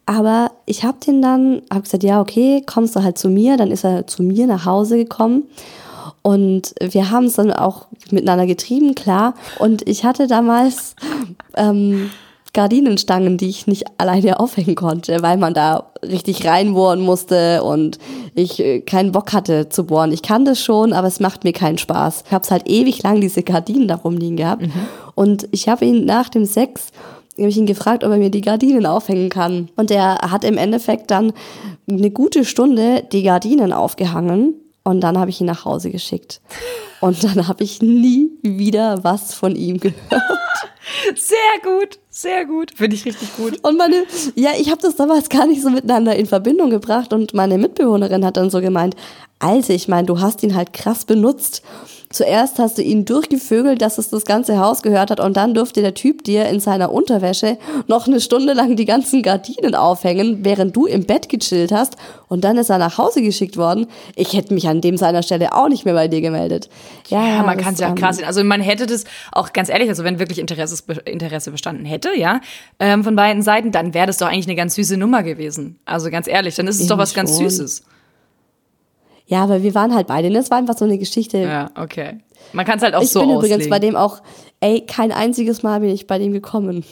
Aber 0.06 0.52
ich 0.66 0.84
habe 0.84 0.98
den 1.06 1.22
dann, 1.22 1.62
habe 1.72 1.84
gesagt, 1.84 2.04
ja, 2.04 2.20
okay, 2.20 2.64
kommst 2.66 2.96
du 2.96 3.04
halt 3.04 3.18
zu 3.18 3.30
mir. 3.30 3.56
Dann 3.56 3.72
ist 3.72 3.86
er 3.86 4.08
zu 4.08 4.22
mir 4.22 4.46
nach 4.46 4.66
Hause 4.66 4.98
gekommen. 4.98 5.44
Und 6.22 6.76
wir 6.82 7.12
haben 7.12 7.26
es 7.26 7.36
dann 7.36 7.52
auch 7.52 7.88
miteinander 8.12 8.46
getrieben, 8.46 8.94
klar. 8.94 9.36
Und 9.58 9.88
ich 9.88 10.04
hatte 10.04 10.28
damals 10.28 10.96
ähm, 11.56 12.12
Gardinenstangen, 12.54 13.38
die 13.38 13.48
ich 13.48 13.68
nicht 13.68 13.86
alleine 13.98 14.40
aufhängen 14.40 14.76
konnte, 14.76 15.22
weil 15.22 15.38
man 15.38 15.54
da 15.54 15.92
richtig 16.04 16.46
reinbohren 16.46 17.00
musste 17.02 17.64
und 17.64 17.98
ich 18.36 18.60
äh, 18.60 18.82
keinen 18.82 19.14
Bock 19.14 19.32
hatte 19.32 19.70
zu 19.70 19.86
bohren. 19.86 20.12
Ich 20.12 20.22
kann 20.22 20.44
das 20.44 20.62
schon, 20.62 20.92
aber 20.92 21.08
es 21.08 21.20
macht 21.20 21.44
mir 21.44 21.54
keinen 21.54 21.78
Spaß. 21.78 22.24
Ich 22.28 22.32
habe 22.34 22.50
halt 22.50 22.70
ewig 22.70 23.04
lang 23.04 23.22
diese 23.22 23.44
Gardinen 23.44 23.88
da 23.88 23.96
rumliegen 23.96 24.38
gehabt. 24.38 24.64
Und 25.16 25.48
ich 25.52 25.70
habe 25.70 25.86
ihn 25.86 26.06
nach 26.06 26.30
dem 26.30 26.46
Sex 26.46 26.88
habe 27.38 27.50
ich 27.50 27.58
ihn 27.58 27.66
gefragt, 27.66 28.04
ob 28.04 28.12
er 28.12 28.18
mir 28.18 28.30
die 28.30 28.42
Gardinen 28.42 28.86
aufhängen 28.86 29.30
kann. 29.30 29.70
Und 29.76 29.90
er 29.90 30.16
hat 30.30 30.44
im 30.44 30.58
Endeffekt 30.58 31.12
dann 31.12 31.34
eine 31.90 32.12
gute 32.12 32.46
Stunde 32.46 33.04
die 33.12 33.24
Gardinen 33.24 33.74
aufgehangen 33.74 34.56
und 34.84 35.02
dann 35.02 35.18
habe 35.18 35.30
ich 35.30 35.40
ihn 35.42 35.48
nach 35.48 35.66
Hause 35.66 35.92
geschickt. 35.92 36.42
Und 37.00 37.24
dann 37.24 37.48
habe 37.48 37.64
ich 37.64 37.82
nie 37.82 38.32
wieder 38.42 39.04
was 39.04 39.34
von 39.34 39.56
ihm 39.56 39.80
gehört. 39.80 39.98
Sehr 41.16 41.38
gut, 41.64 42.00
sehr 42.12 42.46
gut. 42.46 42.72
Finde 42.76 42.96
ich 42.96 43.06
richtig 43.06 43.36
gut. 43.38 43.58
Und 43.64 43.78
meine, 43.78 44.04
ja, 44.36 44.52
ich 44.60 44.70
habe 44.70 44.82
das 44.82 44.98
damals 44.98 45.30
gar 45.30 45.48
nicht 45.48 45.62
so 45.62 45.70
miteinander 45.70 46.16
in 46.16 46.26
Verbindung 46.26 46.70
gebracht 46.70 47.14
und 47.14 47.34
meine 47.34 47.58
Mitbewohnerin 47.58 48.26
hat 48.26 48.38
dann 48.38 48.50
so 48.50 48.60
gemeint, 48.60 48.96
Alter, 49.42 49.74
ich 49.74 49.88
meine, 49.88 50.06
du 50.06 50.20
hast 50.20 50.44
ihn 50.44 50.56
halt 50.56 50.74
krass 50.74 51.06
benutzt. 51.06 51.64
Zuerst 52.12 52.60
hast 52.60 52.78
du 52.78 52.82
ihn 52.82 53.06
durchgevögelt, 53.06 53.82
dass 53.82 53.98
es 53.98 54.10
das 54.10 54.26
ganze 54.26 54.60
Haus 54.60 54.82
gehört 54.82 55.12
hat 55.12 55.22
und 55.22 55.38
dann 55.38 55.54
durfte 55.54 55.82
der 55.82 55.94
Typ 55.94 56.26
dir 56.26 56.50
in 56.50 56.60
seiner 56.60 56.92
Unterwäsche 56.92 57.58
noch 57.88 58.06
eine 58.06 58.20
Stunde 58.20 58.52
lang 58.52 58.76
die 58.76 58.84
ganzen 58.84 59.22
Gardinen 59.22 59.76
aufhängen, 59.76 60.40
während 60.44 60.76
du 60.76 60.86
im 60.86 61.06
Bett 61.06 61.30
gechillt 61.30 61.72
hast 61.72 61.96
und 62.28 62.44
dann 62.44 62.58
ist 62.58 62.70
er 62.70 62.80
nach 62.80 62.98
Hause 62.98 63.22
geschickt 63.22 63.56
worden. 63.56 63.88
Ich 64.16 64.34
hätte 64.34 64.54
mich 64.54 64.68
an 64.68 64.82
dem 64.82 64.98
seiner 64.98 65.24
Stelle 65.24 65.56
auch 65.56 65.70
nicht 65.70 65.86
mehr 65.86 65.94
bei 65.94 66.10
dir 66.10 66.20
gemeldet. 66.20 66.70
Ja, 67.08 67.26
Ja, 67.26 67.44
man 67.44 67.58
kann 67.58 67.76
es 67.76 67.80
ja 67.80 67.88
ähm, 67.88 67.96
krass 67.96 68.18
sehen. 68.18 68.26
Also 68.26 68.44
man 68.44 68.60
hätte 68.60 68.88
das 68.88 69.06
auch 69.32 69.54
ganz 69.54 69.70
ehrlich, 69.70 69.88
also 69.88 70.04
wenn 70.04 70.20
wirklich 70.20 70.40
Interesse, 70.40 70.84
Interesse 71.06 71.52
bestanden 71.52 71.86
hätte, 71.86 72.10
ja, 72.18 72.42
ähm, 72.80 73.06
von 73.06 73.16
beiden 73.16 73.42
Seiten, 73.42 73.72
dann 73.72 73.94
wäre 73.94 74.08
das 74.08 74.18
doch 74.18 74.28
eigentlich 74.28 74.48
eine 74.48 74.56
ganz 74.56 74.76
süße 74.76 74.98
Nummer 74.98 75.24
gewesen. 75.24 75.80
Also 75.86 76.10
ganz 76.10 76.28
ehrlich, 76.28 76.56
dann 76.56 76.68
ist 76.68 76.82
es 76.82 76.88
doch 76.88 76.96
Eben 76.96 77.02
was 77.02 77.14
ganz 77.14 77.38
schon. 77.38 77.50
Süßes. 77.50 77.84
Ja, 79.32 79.44
aber 79.44 79.64
wir 79.64 79.74
waren 79.74 79.96
halt 79.96 80.08
beide. 80.08 80.30
ne? 80.30 80.40
Es 80.40 80.52
war 80.52 80.58
einfach 80.58 80.78
so 80.78 80.84
eine 80.84 80.98
Geschichte. 80.98 81.38
Ja, 81.38 81.70
okay. 81.76 82.20
Man 82.54 82.66
kann 82.66 82.78
es 82.78 82.84
halt 82.84 82.96
auch 82.96 83.02
ich 83.02 83.10
so 83.12 83.22
bin 83.22 83.30
auslegen. 83.32 83.56
übrigens 83.56 83.70
bei 83.70 83.80
dem 83.80 83.96
auch, 83.96 84.22
ey, 84.60 84.82
kein 84.86 85.12
einziges 85.14 85.64
Mal 85.64 85.80
bin 85.80 85.90
ich 85.90 86.06
bei 86.06 86.20
dem 86.20 86.34
gekommen. 86.34 86.84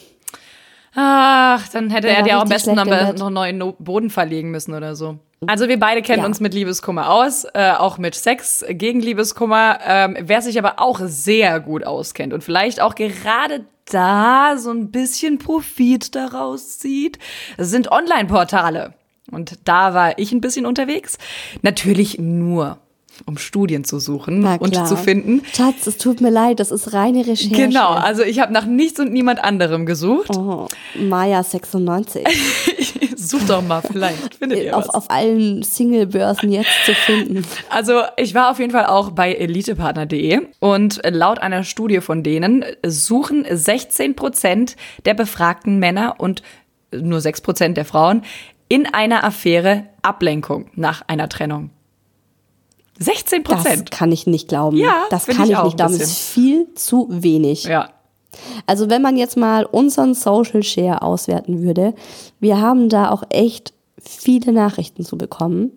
Ach, 0.94 1.68
dann 1.68 1.90
hätte 1.90 2.08
Der 2.08 2.16
er 2.18 2.22
dir 2.22 2.38
auch 2.38 2.42
am 2.42 2.48
besten 2.48 2.74
noch, 2.74 2.86
einen 2.86 3.32
neuen 3.34 3.74
Boden 3.78 4.10
verlegen 4.10 4.50
müssen 4.50 4.74
oder 4.74 4.96
so. 4.96 5.18
Also 5.46 5.68
wir 5.68 5.78
beide 5.78 6.02
kennen 6.02 6.20
Ja. 6.22 6.26
uns 6.26 6.40
mit 6.40 6.52
Liebeskummer 6.52 7.10
aus, 7.10 7.44
äh, 7.54 7.72
auch 7.78 7.96
mit 7.98 8.14
Sex 8.14 8.64
gegen 8.70 9.00
Liebeskummer. 9.00 9.78
Ähm, 9.86 10.16
wer 10.20 10.42
sich 10.42 10.58
aber 10.58 10.74
auch 10.80 11.00
sehr 11.04 11.60
gut 11.60 11.84
auskennt 11.84 12.32
und 12.32 12.42
vielleicht 12.42 12.80
auch 12.80 12.94
gerade 12.94 13.64
da 13.90 14.54
so 14.58 14.70
ein 14.70 14.90
bisschen 14.90 15.38
Profit 15.38 16.14
daraus 16.14 16.78
zieht, 16.78 17.18
sind 17.58 17.90
Online-Portale. 17.92 18.94
Und 19.30 19.58
da 19.64 19.94
war 19.94 20.18
ich 20.18 20.32
ein 20.32 20.40
bisschen 20.40 20.66
unterwegs. 20.66 21.18
Natürlich 21.62 22.18
nur, 22.18 22.78
um 23.26 23.38
Studien 23.38 23.84
zu 23.84 23.98
suchen 23.98 24.44
und 24.44 24.86
zu 24.86 24.96
finden. 24.96 25.42
Schatz, 25.52 25.86
es 25.86 25.98
tut 25.98 26.20
mir 26.20 26.30
leid, 26.30 26.60
das 26.60 26.70
ist 26.70 26.92
reine 26.92 27.26
Recherche. 27.26 27.54
Genau, 27.54 27.90
also 27.90 28.22
ich 28.22 28.40
habe 28.40 28.52
nach 28.52 28.66
nichts 28.66 28.98
und 29.00 29.12
niemand 29.12 29.42
anderem 29.42 29.86
gesucht. 29.86 30.34
Oh, 30.36 30.66
Maya 30.98 31.42
96. 31.42 32.24
Such 33.16 33.42
doch 33.46 33.62
mal, 33.62 33.82
vielleicht 33.82 34.34
findet 34.38 34.64
ihr 34.64 34.72
was. 34.72 34.88
auf, 34.88 34.94
auf 34.94 35.10
allen 35.10 35.62
Single-Börsen 35.62 36.50
jetzt 36.50 36.70
zu 36.86 36.94
finden. 36.94 37.44
Also 37.68 38.02
ich 38.16 38.34
war 38.34 38.50
auf 38.50 38.58
jeden 38.58 38.72
Fall 38.72 38.86
auch 38.86 39.10
bei 39.10 39.34
elitepartner.de 39.34 40.40
und 40.58 41.00
laut 41.04 41.38
einer 41.38 41.62
Studie 41.62 42.00
von 42.00 42.22
denen 42.22 42.64
suchen 42.86 43.44
16 43.50 44.16
Prozent 44.16 44.76
der 45.04 45.14
befragten 45.14 45.78
Männer 45.78 46.14
und 46.18 46.42
nur 46.92 47.20
6 47.20 47.42
Prozent 47.42 47.76
der 47.76 47.84
Frauen 47.84 48.22
in 48.70 48.86
einer 48.86 49.24
Affäre 49.24 49.84
Ablenkung 50.00 50.70
nach 50.76 51.02
einer 51.08 51.28
Trennung. 51.28 51.70
16 53.00 53.42
Das 53.42 53.62
Prozent. 53.62 53.90
kann 53.90 54.12
ich 54.12 54.26
nicht 54.26 54.48
glauben. 54.48 54.76
Ja, 54.76 55.06
das 55.10 55.26
kann 55.26 55.44
ich 55.44 55.50
ich, 55.50 55.56
auch 55.56 55.64
nicht 55.64 55.76
glauben. 55.76 55.98
Das 55.98 56.02
ist 56.02 56.18
viel 56.18 56.72
zu 56.74 57.08
wenig. 57.10 57.64
Ja. 57.64 57.90
Also 58.66 58.88
wenn 58.88 59.02
man 59.02 59.16
jetzt 59.16 59.36
mal 59.36 59.64
unseren 59.64 60.14
Social 60.14 60.62
Share 60.62 61.02
auswerten 61.02 61.62
würde, 61.62 61.94
wir 62.38 62.60
haben 62.60 62.88
da 62.88 63.10
auch 63.10 63.24
echt 63.30 63.74
viele 64.00 64.52
Nachrichten 64.52 65.04
zu 65.04 65.18
bekommen. 65.18 65.72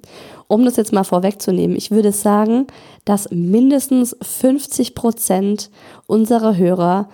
Um 0.48 0.64
das 0.64 0.76
jetzt 0.76 0.94
mal 0.94 1.04
vorwegzunehmen, 1.04 1.76
ich 1.76 1.90
würde 1.90 2.12
sagen, 2.12 2.68
dass 3.06 3.32
mindestens 3.32 4.16
50 4.22 4.94
Prozent 4.94 5.72
unserer 6.06 6.58
Hörer 6.58 7.10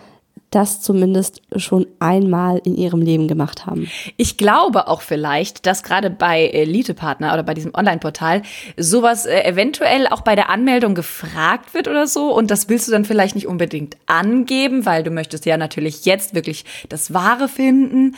das 0.51 0.81
zumindest 0.81 1.41
schon 1.55 1.85
einmal 1.99 2.59
in 2.63 2.75
ihrem 2.75 3.01
Leben 3.01 3.27
gemacht 3.27 3.67
haben. 3.67 3.89
Ich 4.17 4.37
glaube 4.37 4.87
auch 4.87 5.01
vielleicht, 5.01 5.65
dass 5.67 5.83
gerade 5.83 6.09
bei 6.09 6.47
Elite-Partner 6.47 7.33
oder 7.33 7.43
bei 7.43 7.53
diesem 7.53 7.73
Online-Portal 7.75 8.41
sowas 8.75 9.25
äh, 9.25 9.43
eventuell 9.43 10.07
auch 10.07 10.21
bei 10.21 10.35
der 10.35 10.49
Anmeldung 10.49 10.95
gefragt 10.95 11.73
wird 11.73 11.87
oder 11.87 12.07
so. 12.07 12.33
Und 12.33 12.49
das 12.49 12.67
willst 12.67 12.87
du 12.87 12.91
dann 12.91 13.05
vielleicht 13.05 13.35
nicht 13.35 13.47
unbedingt 13.47 13.97
angeben, 14.07 14.85
weil 14.85 15.03
du 15.03 15.11
möchtest 15.11 15.45
ja 15.45 15.57
natürlich 15.57 16.05
jetzt 16.05 16.33
wirklich 16.33 16.65
das 16.89 17.13
Wahre 17.13 17.47
finden. 17.47 18.15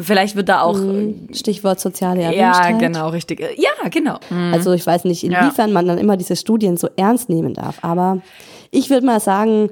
Vielleicht 0.00 0.36
wird 0.36 0.48
da 0.48 0.62
auch. 0.62 0.78
Mhm. 0.78 1.28
Stichwort 1.32 1.80
soziale 1.80 2.32
Ja, 2.34 2.70
genau, 2.72 3.08
richtig. 3.08 3.40
Ja, 3.56 3.88
genau. 3.88 4.18
Mhm. 4.30 4.54
Also 4.54 4.72
ich 4.72 4.86
weiß 4.86 5.04
nicht, 5.04 5.24
inwiefern 5.24 5.68
ja. 5.68 5.74
man 5.74 5.86
dann 5.88 5.98
immer 5.98 6.16
diese 6.16 6.36
Studien 6.36 6.76
so 6.76 6.88
ernst 6.96 7.28
nehmen 7.28 7.54
darf. 7.54 7.78
Aber 7.82 8.22
ich 8.70 8.88
würde 8.88 9.04
mal 9.04 9.20
sagen, 9.20 9.70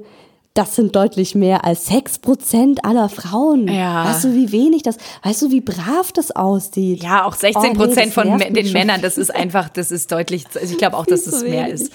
das 0.53 0.75
sind 0.75 0.95
deutlich 0.95 1.33
mehr 1.33 1.63
als 1.63 1.89
6% 1.89 2.79
aller 2.83 3.07
Frauen. 3.07 3.67
Ja. 3.69 4.05
Weißt 4.05 4.25
du, 4.25 4.33
wie 4.33 4.51
wenig 4.51 4.83
das, 4.83 4.97
weißt 5.23 5.43
du, 5.43 5.51
wie 5.51 5.61
brav 5.61 6.11
das 6.11 6.31
aussieht? 6.31 7.03
Ja, 7.03 7.25
auch 7.25 7.35
16% 7.35 7.77
oh, 7.79 7.85
nee, 7.85 8.09
von 8.11 8.53
den 8.53 8.73
Männern, 8.73 9.01
das 9.01 9.17
ist 9.17 9.33
einfach, 9.33 9.69
das 9.69 9.91
ist 9.91 10.11
deutlich, 10.11 10.45
also 10.53 10.71
ich 10.71 10.77
glaube 10.77 10.97
auch, 10.97 11.05
dass 11.05 11.25
es 11.25 11.43
mehr 11.43 11.69
ist. 11.69 11.93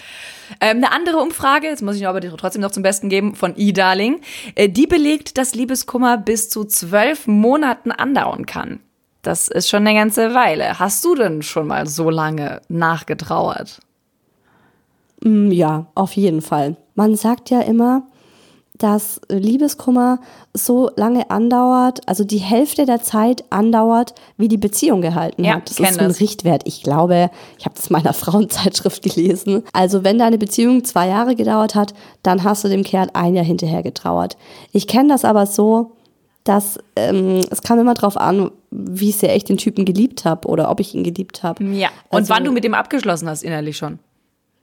Ähm, 0.60 0.78
eine 0.78 0.92
andere 0.92 1.18
Umfrage, 1.18 1.66
jetzt 1.66 1.82
muss 1.82 1.96
ich 1.96 2.06
aber 2.06 2.20
trotzdem 2.20 2.62
noch 2.62 2.70
zum 2.70 2.82
Besten 2.82 3.08
geben, 3.08 3.34
von 3.34 3.54
E-Darling, 3.56 4.20
äh, 4.54 4.68
die 4.68 4.86
belegt, 4.86 5.36
dass 5.38 5.54
Liebeskummer 5.54 6.16
bis 6.16 6.48
zu 6.48 6.64
zwölf 6.64 7.26
Monaten 7.26 7.92
andauern 7.92 8.46
kann. 8.46 8.80
Das 9.22 9.48
ist 9.48 9.68
schon 9.68 9.86
eine 9.86 9.98
ganze 9.98 10.34
Weile. 10.34 10.78
Hast 10.78 11.04
du 11.04 11.16
denn 11.16 11.42
schon 11.42 11.66
mal 11.66 11.86
so 11.88 12.10
lange 12.10 12.62
nachgetrauert? 12.68 13.80
Mm, 15.20 15.50
ja, 15.50 15.86
auf 15.94 16.12
jeden 16.12 16.42
Fall. 16.42 16.76
Man 16.94 17.16
sagt 17.16 17.50
ja 17.50 17.60
immer, 17.60 18.06
dass 18.78 19.20
Liebeskummer 19.28 20.18
so 20.52 20.90
lange 20.96 21.30
andauert, 21.30 22.06
also 22.06 22.24
die 22.24 22.38
Hälfte 22.38 22.84
der 22.84 23.02
Zeit 23.02 23.44
andauert, 23.50 24.14
wie 24.36 24.48
die 24.48 24.56
Beziehung 24.56 25.00
gehalten 25.00 25.44
ja, 25.44 25.54
hat. 25.54 25.70
Das 25.70 25.78
ist 25.80 25.94
so 25.94 26.00
ein 26.00 26.08
das. 26.08 26.20
Richtwert. 26.20 26.62
Ich 26.66 26.82
glaube, 26.82 27.30
ich 27.58 27.64
habe 27.64 27.74
das 27.74 27.88
in 27.88 27.92
meiner 27.94 28.12
Frauenzeitschrift 28.14 29.02
gelesen. 29.02 29.62
Also 29.72 30.04
wenn 30.04 30.18
deine 30.18 30.38
Beziehung 30.38 30.84
zwei 30.84 31.08
Jahre 31.08 31.36
gedauert 31.36 31.74
hat, 31.74 31.94
dann 32.22 32.44
hast 32.44 32.64
du 32.64 32.68
dem 32.68 32.82
Kerl 32.82 33.08
ein 33.12 33.34
Jahr 33.34 33.44
hinterher 33.44 33.82
getrauert. 33.82 34.36
Ich 34.72 34.86
kenne 34.86 35.08
das 35.08 35.24
aber 35.24 35.46
so, 35.46 35.92
dass 36.44 36.78
ähm, 36.94 37.40
es 37.50 37.62
kam 37.62 37.78
immer 37.80 37.94
darauf 37.94 38.16
an, 38.16 38.50
wie 38.70 39.10
sehr 39.10 39.34
ich 39.34 39.44
den 39.44 39.56
Typen 39.56 39.84
geliebt 39.84 40.24
habe 40.24 40.48
oder 40.48 40.70
ob 40.70 40.80
ich 40.80 40.94
ihn 40.94 41.02
geliebt 41.02 41.42
habe. 41.42 41.64
Ja. 41.64 41.88
Und 42.08 42.20
also, 42.20 42.34
wann 42.34 42.44
du 42.44 42.52
mit 42.52 42.64
ihm 42.64 42.74
abgeschlossen 42.74 43.28
hast 43.28 43.42
innerlich 43.42 43.76
schon. 43.76 43.98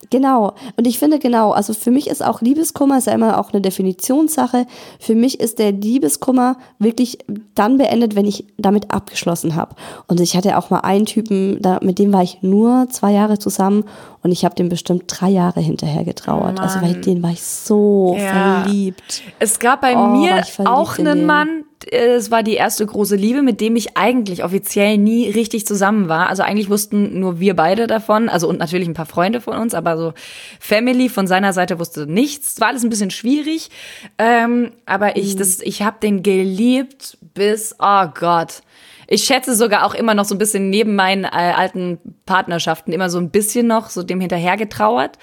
Genau. 0.09 0.53
Und 0.75 0.87
ich 0.87 0.99
finde 0.99 1.19
genau, 1.19 1.51
also 1.51 1.73
für 1.73 1.91
mich 1.91 2.07
ist 2.07 2.23
auch 2.23 2.41
Liebeskummer, 2.41 2.97
ist 2.97 3.07
ja 3.07 3.13
immer 3.13 3.39
auch 3.39 3.51
eine 3.51 3.61
Definitionssache. 3.61 4.65
Für 4.99 5.15
mich 5.15 5.39
ist 5.39 5.59
der 5.59 5.71
Liebeskummer 5.71 6.57
wirklich 6.79 7.19
dann 7.55 7.77
beendet, 7.77 8.15
wenn 8.15 8.25
ich 8.25 8.45
damit 8.57 8.91
abgeschlossen 8.91 9.55
habe. 9.55 9.75
Und 10.07 10.19
ich 10.19 10.35
hatte 10.35 10.57
auch 10.57 10.69
mal 10.69 10.79
einen 10.79 11.05
Typen, 11.05 11.61
da, 11.61 11.79
mit 11.81 11.99
dem 11.99 12.13
war 12.13 12.23
ich 12.23 12.41
nur 12.41 12.87
zwei 12.89 13.11
Jahre 13.11 13.39
zusammen 13.39 13.85
und 14.21 14.31
ich 14.31 14.45
habe 14.45 14.55
dem 14.55 14.69
bestimmt 14.69 15.03
drei 15.07 15.29
Jahre 15.29 15.59
hinterher 15.59 16.03
getrauert. 16.03 16.57
Oh 16.59 16.63
also 16.63 16.79
bei 16.79 16.93
den 16.93 17.21
war 17.21 17.31
ich 17.31 17.43
so 17.43 18.15
ja. 18.17 18.63
verliebt. 18.63 19.23
Es 19.39 19.59
gab 19.59 19.81
bei 19.81 19.95
oh, 19.95 20.07
mir 20.07 20.43
auch 20.65 20.97
einen 20.97 21.25
Mann, 21.25 21.62
es 21.91 22.32
war 22.32 22.43
die 22.43 22.56
erste 22.56 22.86
große 22.86 23.15
Liebe, 23.15 23.41
mit 23.41 23.62
dem 23.62 23.76
ich 23.76 23.98
eigentlich 23.98 24.43
offiziell 24.43 24.98
nie 24.98 25.30
richtig 25.30 25.65
zusammen 25.65 26.10
war. 26.10 26.30
Also 26.30 26.43
eigentlich 26.43 26.69
wussten 26.69 27.19
nur 27.19 27.39
wir 27.39 27.56
beide 27.56 27.88
davon, 27.88 28.30
also 28.30 28.48
und 28.48 28.60
natürlich 28.60 28.88
ein 28.88 28.93
paar 28.93 29.06
Freunde 29.06 29.41
von 29.41 29.58
uns, 29.58 29.74
aber 29.74 29.98
so 29.98 30.13
Family 30.60 31.10
von 31.10 31.28
seiner 31.28 31.54
Seite 31.54 31.80
wusste 31.80 32.08
nichts. 32.08 32.54
Es 32.54 32.62
war 32.62 32.69
alles 32.69 32.84
ein 32.84 32.89
bisschen 32.89 33.12
schwierig, 33.12 33.69
ähm, 34.17 34.72
aber 34.86 35.17
ich, 35.17 35.36
mhm. 35.36 35.39
das, 35.39 35.60
ich 35.60 35.82
habe 35.82 35.98
den 36.02 36.24
geliebt 36.24 37.17
bis, 37.34 37.76
oh 37.80 38.06
Gott. 38.13 38.62
Ich 39.08 39.26
schätze 39.26 39.56
sogar 39.56 39.86
auch 39.86 39.93
immer 39.93 40.13
noch 40.13 40.26
so 40.26 40.34
ein 40.34 40.38
bisschen 40.38 40.69
neben 40.69 40.96
meinen 40.96 41.26
äh, 41.26 41.28
alten 41.28 42.00
Partnerschaften 42.26 42.93
immer 42.93 43.10
so 43.10 43.17
ein 43.17 43.30
bisschen 43.30 43.67
noch 43.67 43.89
so 43.89 44.02
dem 44.02 44.19
hinterher 44.19 44.58
getrauert. 44.58 45.17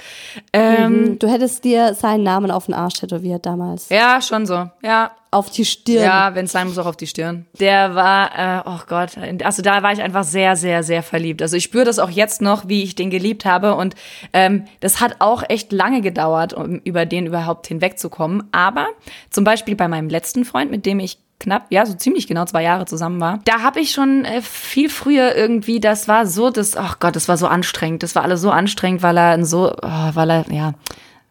Ähm, 0.53 0.93
mhm. 0.93 1.19
Du 1.19 1.29
hättest 1.29 1.65
dir 1.65 1.95
seinen 1.95 2.23
Namen 2.23 2.51
auf 2.51 2.67
den 2.67 2.75
Arsch 2.75 3.01
tätowiert 3.01 3.47
damals. 3.47 3.89
Ja, 3.89 4.21
schon 4.21 4.47
so. 4.47 4.71
Ja, 4.83 5.13
auf 5.31 5.51
die 5.51 5.65
Stirn. 5.65 6.03
Ja, 6.03 6.35
wenn 6.35 6.47
es 6.47 6.53
sein 6.53 6.67
muss, 6.67 6.79
auch 6.79 6.87
auf 6.87 6.97
die 6.97 7.07
Stirn. 7.07 7.47
Der 7.61 7.95
war, 7.95 8.31
äh, 8.37 8.63
oh 8.67 8.81
Gott, 8.89 9.11
also 9.45 9.63
da 9.63 9.83
war 9.83 9.93
ich 9.93 10.03
einfach 10.03 10.25
sehr, 10.25 10.57
sehr, 10.57 10.83
sehr 10.83 11.03
verliebt. 11.03 11.41
Also 11.41 11.57
ich 11.57 11.65
spüre 11.65 11.85
das 11.85 11.99
auch 11.99 12.11
jetzt 12.11 12.43
noch, 12.43 12.69
wie 12.69 12.83
ich 12.83 12.97
den 12.97 13.11
geliebt 13.11 13.45
habe. 13.45 13.75
Und 13.75 13.95
ähm, 14.33 14.65
das 14.81 15.01
hat 15.01 15.17
auch 15.21 15.45
echt 15.49 15.71
lange 15.73 16.01
gedauert, 16.01 16.53
um 16.53 16.81
über 16.81 17.07
den 17.07 17.27
überhaupt 17.27 17.69
hinwegzukommen. 17.69 18.49
Aber 18.51 18.89
zum 19.31 19.45
Beispiel 19.45 19.77
bei 19.77 19.87
meinem 19.87 20.09
letzten 20.09 20.45
Freund, 20.45 20.71
mit 20.71 20.85
dem 20.85 20.99
ich 20.99 21.19
knapp, 21.39 21.67
ja, 21.71 21.87
so 21.87 21.95
ziemlich 21.95 22.27
genau 22.27 22.45
zwei 22.45 22.63
Jahre 22.63 22.85
zusammen 22.87 23.21
war. 23.21 23.39
Da 23.45 23.63
habe 23.63 23.81
ich 23.81 23.93
schon 23.93 24.25
äh, 24.25 24.43
viel 24.43 24.89
früher 24.89 25.35
irgendwie, 25.35 25.81
das 25.81 26.07
war 26.07 26.27
so, 26.27 26.51
das, 26.51 26.77
ach 26.77 26.95
oh 26.95 26.97
Gott, 27.01 27.17
das 27.17 27.29
war 27.29 27.37
so 27.37 27.47
anstrengend. 27.47 28.03
Das 28.03 28.15
war 28.15 28.23
alles 28.23 28.41
so 28.41 28.51
anstrengend, 28.51 29.03
weil 29.03 29.17
er 29.17 29.45
so, 29.45 29.73
oh, 29.73 30.11
weil 30.15 30.31
er, 30.31 30.45
ja, 30.51 30.75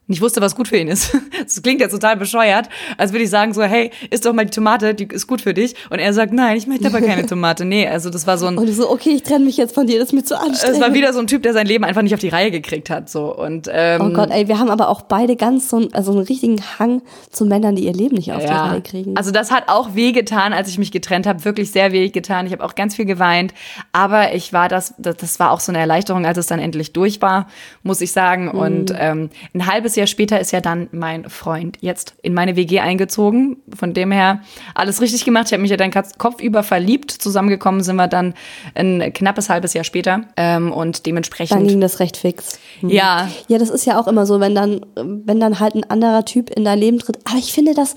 nicht 0.10 0.22
wusste, 0.22 0.42
was 0.42 0.56
gut 0.56 0.68
für 0.68 0.78
ihn 0.78 0.88
ist. 0.88 1.16
Das 1.40 1.62
klingt 1.64 1.80
jetzt 1.80 1.94
total 1.94 2.16
bescheuert, 2.18 2.70
als 2.98 3.12
würde 3.12 3.24
ich 3.24 3.30
sagen 3.30 3.54
so, 3.54 3.64
hey, 3.64 3.92
isst 4.12 4.26
doch 4.26 4.34
mal 4.34 4.46
die 4.46 4.52
Tomate, 4.52 4.94
die 4.94 5.06
ist 5.06 5.26
gut 5.26 5.42
für 5.42 5.54
dich. 5.54 5.74
Und 5.90 6.00
er 6.00 6.14
sagt, 6.14 6.32
nein, 6.32 6.58
ich 6.58 6.68
möchte 6.68 6.86
aber 6.86 7.02
keine 7.02 7.26
Tomate. 7.28 7.66
Nee, 7.66 7.88
also 7.88 8.10
das 8.10 8.28
war 8.28 8.38
so 8.38 8.46
ein... 8.46 8.58
Und 8.58 8.68
so, 8.68 8.90
okay, 8.90 9.12
ich 9.12 9.24
trenne 9.24 9.46
mich 9.46 9.58
jetzt 9.58 9.74
von 9.74 9.88
dir, 9.88 10.00
das 10.00 10.10
ist 10.10 10.14
mir 10.14 10.24
zu 10.24 10.38
anstrengend. 10.38 10.76
Es 10.76 10.82
war 10.82 10.94
wieder 10.94 11.12
so 11.12 11.20
ein 11.20 11.28
Typ, 11.28 11.42
der 11.44 11.54
sein 11.54 11.66
Leben 11.66 11.86
einfach 11.86 12.02
nicht 12.02 12.14
auf 12.14 12.20
die 12.20 12.30
Reihe 12.30 12.52
gekriegt 12.52 12.90
hat. 12.90 13.10
So. 13.10 13.36
Und, 13.36 13.70
ähm, 13.72 14.02
oh 14.02 14.10
Gott, 14.10 14.30
ey, 14.32 14.48
wir 14.48 14.60
haben 14.60 14.70
aber 14.70 14.90
auch 14.90 15.02
beide 15.02 15.36
ganz 15.36 15.70
so, 15.70 15.78
einen, 15.78 15.94
also 15.94 16.12
einen 16.12 16.22
richtigen 16.22 16.62
Hang 16.78 17.02
zu 17.32 17.46
Männern, 17.46 17.76
die 17.76 17.86
ihr 17.86 17.94
Leben 17.94 18.16
nicht 18.16 18.32
auf 18.32 18.44
ja. 18.44 18.48
die 18.48 18.70
Reihe 18.70 18.82
kriegen. 18.82 19.18
Also 19.18 19.32
das 19.32 19.52
hat 19.52 19.70
auch 19.70 19.96
wehgetan, 19.96 20.54
als 20.54 20.70
ich 20.70 20.78
mich 20.78 20.92
getrennt 20.92 21.26
habe. 21.26 21.46
Wirklich 21.46 21.72
sehr 21.72 21.92
wehgetan. 21.92 22.46
Ich 22.46 22.52
habe 22.52 22.64
auch 22.64 22.76
ganz 22.76 22.96
viel 22.96 23.06
geweint. 23.06 23.54
Aber 23.92 24.34
ich 24.34 24.54
war 24.54 24.68
das, 24.68 24.94
das 24.98 25.40
war 25.40 25.52
auch 25.52 25.62
so 25.62 25.72
eine 25.72 25.80
Erleichterung, 25.80 26.26
als 26.26 26.38
es 26.38 26.48
dann 26.48 26.60
endlich 26.60 26.94
durch 26.94 27.22
war, 27.22 27.48
muss 27.84 28.02
ich 28.02 28.12
sagen. 28.12 28.46
Mhm. 28.46 28.60
Und 28.60 28.94
ähm, 28.98 29.30
ein 29.54 29.66
halbes 29.66 29.96
Jahr 29.96 29.99
später 30.08 30.40
ist 30.40 30.52
ja 30.52 30.62
dann 30.62 30.88
mein 30.92 31.30
Freund 31.30 31.78
jetzt 31.82 32.14
in 32.22 32.34
meine 32.34 32.56
WG 32.56 32.80
eingezogen. 32.80 33.58
Von 33.76 33.94
dem 33.94 34.12
her 34.12 34.42
alles 34.76 35.02
richtig 35.02 35.26
gemacht. 35.26 35.48
Ich 35.48 35.54
habe 35.54 35.62
mich 35.62 35.72
ja 35.72 35.78
dann 35.78 35.92
kopfüber 36.18 36.64
verliebt. 36.64 37.12
Zusammengekommen 37.12 37.84
sind 37.84 37.96
wir 37.96 38.08
dann 38.08 38.34
ein 38.76 39.14
knappes 39.14 39.50
halbes 39.50 39.74
Jahr 39.74 39.84
später. 39.84 40.22
Ähm, 40.38 40.72
und 40.72 41.06
dementsprechend. 41.06 41.60
Dann 41.60 41.68
ging 41.68 41.82
das 41.82 42.00
recht 42.00 42.18
fix. 42.18 42.60
Mhm. 42.82 42.90
Ja. 42.90 43.30
Ja, 43.48 43.58
das 43.58 43.70
ist 43.70 43.86
ja 43.86 44.00
auch 44.00 44.08
immer 44.08 44.26
so, 44.26 44.40
wenn 44.40 44.56
dann, 44.56 44.86
wenn 44.96 45.40
dann 45.40 45.60
halt 45.60 45.76
ein 45.76 45.90
anderer 45.90 46.26
Typ 46.26 46.50
in 46.50 46.66
dein 46.66 46.80
Leben 46.80 47.00
tritt. 47.00 47.20
Aber 47.26 47.38
ich 47.38 47.54
finde 47.54 47.74
das, 47.74 47.96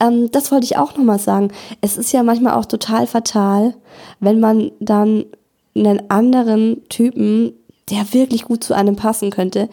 ähm, 0.00 0.30
das 0.32 0.50
wollte 0.50 0.64
ich 0.64 0.76
auch 0.76 0.96
nochmal 0.96 1.18
sagen. 1.18 1.48
Es 1.80 1.96
ist 1.96 2.12
ja 2.12 2.22
manchmal 2.22 2.54
auch 2.54 2.66
total 2.66 3.06
fatal, 3.06 3.74
wenn 4.20 4.40
man 4.40 4.72
dann 4.80 5.24
einen 5.74 6.10
anderen 6.10 6.86
Typen, 6.88 7.54
der 7.90 8.12
wirklich 8.12 8.44
gut 8.44 8.64
zu 8.64 8.74
einem 8.74 8.96
passen 8.96 9.30
könnte, 9.30 9.68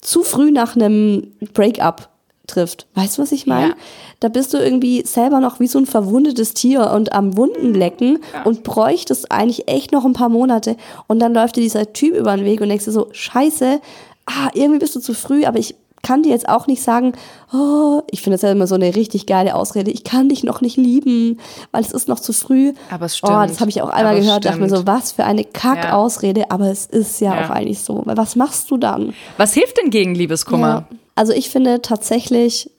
zu 0.00 0.22
früh 0.22 0.50
nach 0.50 0.76
einem 0.76 1.32
Breakup 1.52 2.08
trifft. 2.46 2.86
Weißt 2.94 3.18
du, 3.18 3.22
was 3.22 3.32
ich 3.32 3.46
meine? 3.46 3.70
Ja. 3.70 3.76
Da 4.20 4.28
bist 4.28 4.52
du 4.54 4.58
irgendwie 4.58 5.04
selber 5.04 5.40
noch 5.40 5.60
wie 5.60 5.68
so 5.68 5.78
ein 5.78 5.86
verwundetes 5.86 6.54
Tier 6.54 6.90
und 6.90 7.12
am 7.12 7.36
Wunden 7.36 7.74
lecken 7.74 8.18
ja. 8.32 8.42
und 8.44 8.64
bräuchtest 8.64 9.30
eigentlich 9.30 9.68
echt 9.68 9.92
noch 9.92 10.04
ein 10.04 10.14
paar 10.14 10.28
Monate. 10.28 10.76
Und 11.06 11.20
dann 11.20 11.34
läuft 11.34 11.56
dir 11.56 11.60
dieser 11.60 11.92
Typ 11.92 12.16
über 12.16 12.34
den 12.34 12.44
Weg 12.44 12.60
und 12.60 12.68
denkst 12.68 12.86
dir 12.86 12.92
so, 12.92 13.08
scheiße, 13.12 13.80
ah, 14.26 14.48
irgendwie 14.54 14.80
bist 14.80 14.96
du 14.96 15.00
zu 15.00 15.14
früh, 15.14 15.44
aber 15.44 15.58
ich 15.58 15.76
kann 16.02 16.22
dir 16.22 16.30
jetzt 16.30 16.48
auch 16.48 16.66
nicht 16.66 16.82
sagen, 16.82 17.12
oh, 17.52 18.02
ich 18.10 18.22
finde 18.22 18.34
das 18.34 18.42
ja 18.42 18.52
immer 18.52 18.66
so 18.66 18.74
eine 18.74 18.94
richtig 18.94 19.26
geile 19.26 19.54
Ausrede, 19.54 19.90
ich 19.90 20.04
kann 20.04 20.28
dich 20.28 20.44
noch 20.44 20.60
nicht 20.60 20.76
lieben, 20.76 21.38
weil 21.72 21.82
es 21.82 21.92
ist 21.92 22.08
noch 22.08 22.20
zu 22.20 22.32
früh. 22.32 22.72
Aber 22.90 23.06
es 23.06 23.18
stimmt. 23.18 23.32
Oh, 23.32 23.46
das 23.46 23.60
habe 23.60 23.70
ich 23.70 23.82
auch 23.82 23.88
einmal 23.88 24.14
aber 24.14 24.20
gehört, 24.20 24.44
dachte 24.44 24.60
mir 24.60 24.68
so, 24.68 24.86
was 24.86 25.12
für 25.12 25.24
eine 25.24 25.44
Kack-Ausrede, 25.44 26.40
ja. 26.40 26.46
aber 26.50 26.70
es 26.70 26.86
ist 26.86 27.20
ja, 27.20 27.34
ja, 27.34 27.46
auch 27.46 27.50
eigentlich 27.50 27.80
so. 27.80 28.02
Weil 28.04 28.16
was 28.16 28.36
machst 28.36 28.70
du 28.70 28.76
dann? 28.76 29.14
Was 29.36 29.54
hilft 29.54 29.78
denn 29.78 29.90
gegen 29.90 30.14
Liebeskummer? 30.14 30.86
Ja. 30.90 30.96
Also 31.14 31.32
ich 31.32 31.50
finde 31.50 31.82
tatsächlich, 31.82 32.70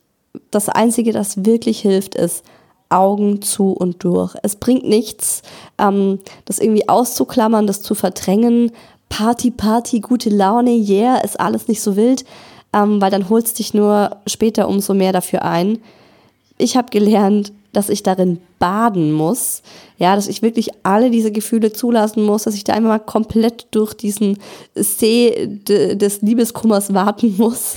das 0.52 0.70
Einzige, 0.70 1.12
das 1.12 1.46
wirklich 1.46 1.82
hilft, 1.82 2.16
ist, 2.16 2.44
Augen 2.90 3.44
zu 3.44 3.72
und 3.72 4.04
durch. 4.04 4.36
Es 4.42 4.56
bringt 4.56 4.84
nichts, 4.84 5.44
ähm, 5.78 6.20
das 6.46 6.58
irgendwie 6.58 6.90
auszuklammern, 6.90 7.68
das 7.68 7.84
zu 7.84 7.94
verdrängen. 7.94 8.72
Party, 9.10 9.52
Party, 9.52 10.00
gute 10.00 10.30
Laune, 10.30 10.72
yeah, 10.72 11.18
ist 11.18 11.40
alles 11.40 11.68
nicht 11.68 11.82
so 11.82 11.96
wild 11.96 12.26
ähm, 12.74 13.02
weil 13.02 13.12
dann 13.12 13.30
holst 13.30 13.60
dich 13.60 13.74
nur 13.74 14.18
später 14.28 14.68
umso 14.68 14.94
mehr 14.94 15.14
dafür 15.14 15.44
ein. 15.44 15.80
Ich 16.58 16.78
habe 16.78 16.90
gelernt, 16.90 17.52
dass 17.74 17.90
ich 17.90 18.04
darin 18.04 18.40
baden 18.58 19.12
muss, 19.12 19.62
ja, 19.98 20.16
dass 20.16 20.28
ich 20.28 20.42
wirklich 20.42 20.70
alle 20.84 21.12
diese 21.12 21.32
Gefühle 21.32 21.72
zulassen 21.72 22.24
muss, 22.24 22.44
dass 22.44 22.56
ich 22.56 22.64
da 22.64 22.74
einmal 22.74 22.98
mal 22.98 23.04
komplett 23.04 23.68
durch 23.72 23.94
diesen 23.94 24.40
See 24.76 25.60
des 25.68 26.22
Liebeskummers 26.22 26.94
warten 26.94 27.36
muss. 27.38 27.76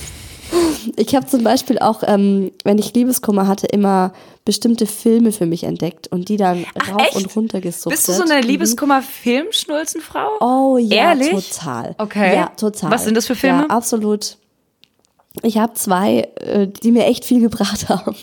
Ich 0.97 1.15
habe 1.15 1.25
zum 1.25 1.43
Beispiel 1.43 1.79
auch, 1.79 2.03
ähm, 2.05 2.51
wenn 2.63 2.77
ich 2.77 2.93
Liebeskummer 2.93 3.47
hatte, 3.47 3.67
immer 3.67 4.13
bestimmte 4.45 4.85
Filme 4.85 5.31
für 5.31 5.45
mich 5.45 5.63
entdeckt 5.63 6.07
und 6.07 6.27
die 6.29 6.37
dann 6.37 6.65
Ach, 6.79 6.93
rauf 6.93 7.01
echt? 7.01 7.15
und 7.15 7.35
runter 7.35 7.61
gesucht. 7.61 7.95
Bist 7.95 8.07
du 8.07 8.11
so 8.11 8.23
eine 8.23 8.41
mhm. 8.41 8.47
Liebeskummer-Filmschnulzenfrau? 8.49 10.39
Oh 10.41 10.77
ja, 10.77 11.11
Ehrlich? 11.11 11.49
total. 11.49 11.95
Okay. 11.97 12.35
Ja, 12.35 12.47
total. 12.57 12.91
Was 12.91 13.05
sind 13.05 13.15
das 13.15 13.25
für 13.27 13.35
Filme? 13.35 13.61
Ja, 13.61 13.67
absolut. 13.67 14.37
Ich 15.41 15.57
habe 15.57 15.73
zwei, 15.73 16.29
äh, 16.35 16.67
die 16.67 16.91
mir 16.91 17.05
echt 17.05 17.25
viel 17.25 17.41
gebracht 17.41 17.89
haben. 17.89 18.15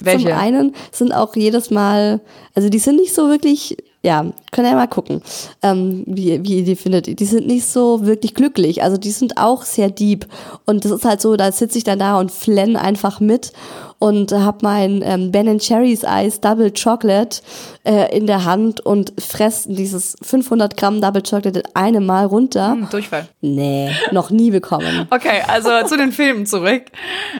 Welche? 0.00 0.28
Zum 0.28 0.38
einen 0.38 0.74
sind 0.92 1.12
auch 1.12 1.34
jedes 1.34 1.70
Mal, 1.70 2.20
also 2.54 2.68
die 2.68 2.78
sind 2.78 2.96
nicht 2.96 3.14
so 3.14 3.28
wirklich, 3.28 3.76
ja, 4.02 4.22
könnt 4.52 4.66
ihr 4.66 4.70
ja 4.70 4.76
mal 4.76 4.86
gucken, 4.86 5.22
ähm, 5.62 6.04
wie, 6.06 6.44
wie 6.44 6.58
ihr 6.58 6.64
die 6.64 6.76
findet. 6.76 7.18
Die 7.18 7.24
sind 7.24 7.48
nicht 7.48 7.66
so 7.66 8.06
wirklich 8.06 8.34
glücklich. 8.34 8.82
Also 8.82 8.96
die 8.96 9.10
sind 9.10 9.38
auch 9.38 9.62
sehr 9.64 9.90
deep. 9.90 10.26
Und 10.66 10.84
das 10.84 10.92
ist 10.92 11.04
halt 11.04 11.20
so, 11.20 11.36
da 11.36 11.50
sitze 11.50 11.78
ich 11.78 11.84
dann 11.84 11.98
da 11.98 12.18
und 12.20 12.30
flenn 12.30 12.76
einfach 12.76 13.18
mit 13.18 13.52
und 13.98 14.32
habe 14.32 14.58
mein 14.62 15.02
ähm, 15.04 15.32
Ben 15.32 15.58
Cherries 15.58 16.04
Eis 16.04 16.40
Double 16.40 16.72
Chocolate 16.72 17.40
äh, 17.84 18.16
in 18.16 18.26
der 18.26 18.44
Hand 18.44 18.80
und 18.80 19.12
fresse 19.20 19.72
dieses 19.72 20.16
500 20.22 20.76
Gramm 20.76 21.00
Double 21.00 21.22
Chocolate 21.22 21.60
in 21.60 21.64
einem 21.74 22.06
Mal 22.06 22.26
runter. 22.26 22.72
Hm, 22.72 22.88
Durchfall. 22.90 23.28
Nee, 23.40 23.90
noch 24.12 24.30
nie 24.30 24.50
bekommen. 24.50 25.06
Okay, 25.18 25.42
also 25.48 25.70
zu 25.86 25.96
den 25.96 26.12
Filmen 26.12 26.46
zurück. 26.46 26.82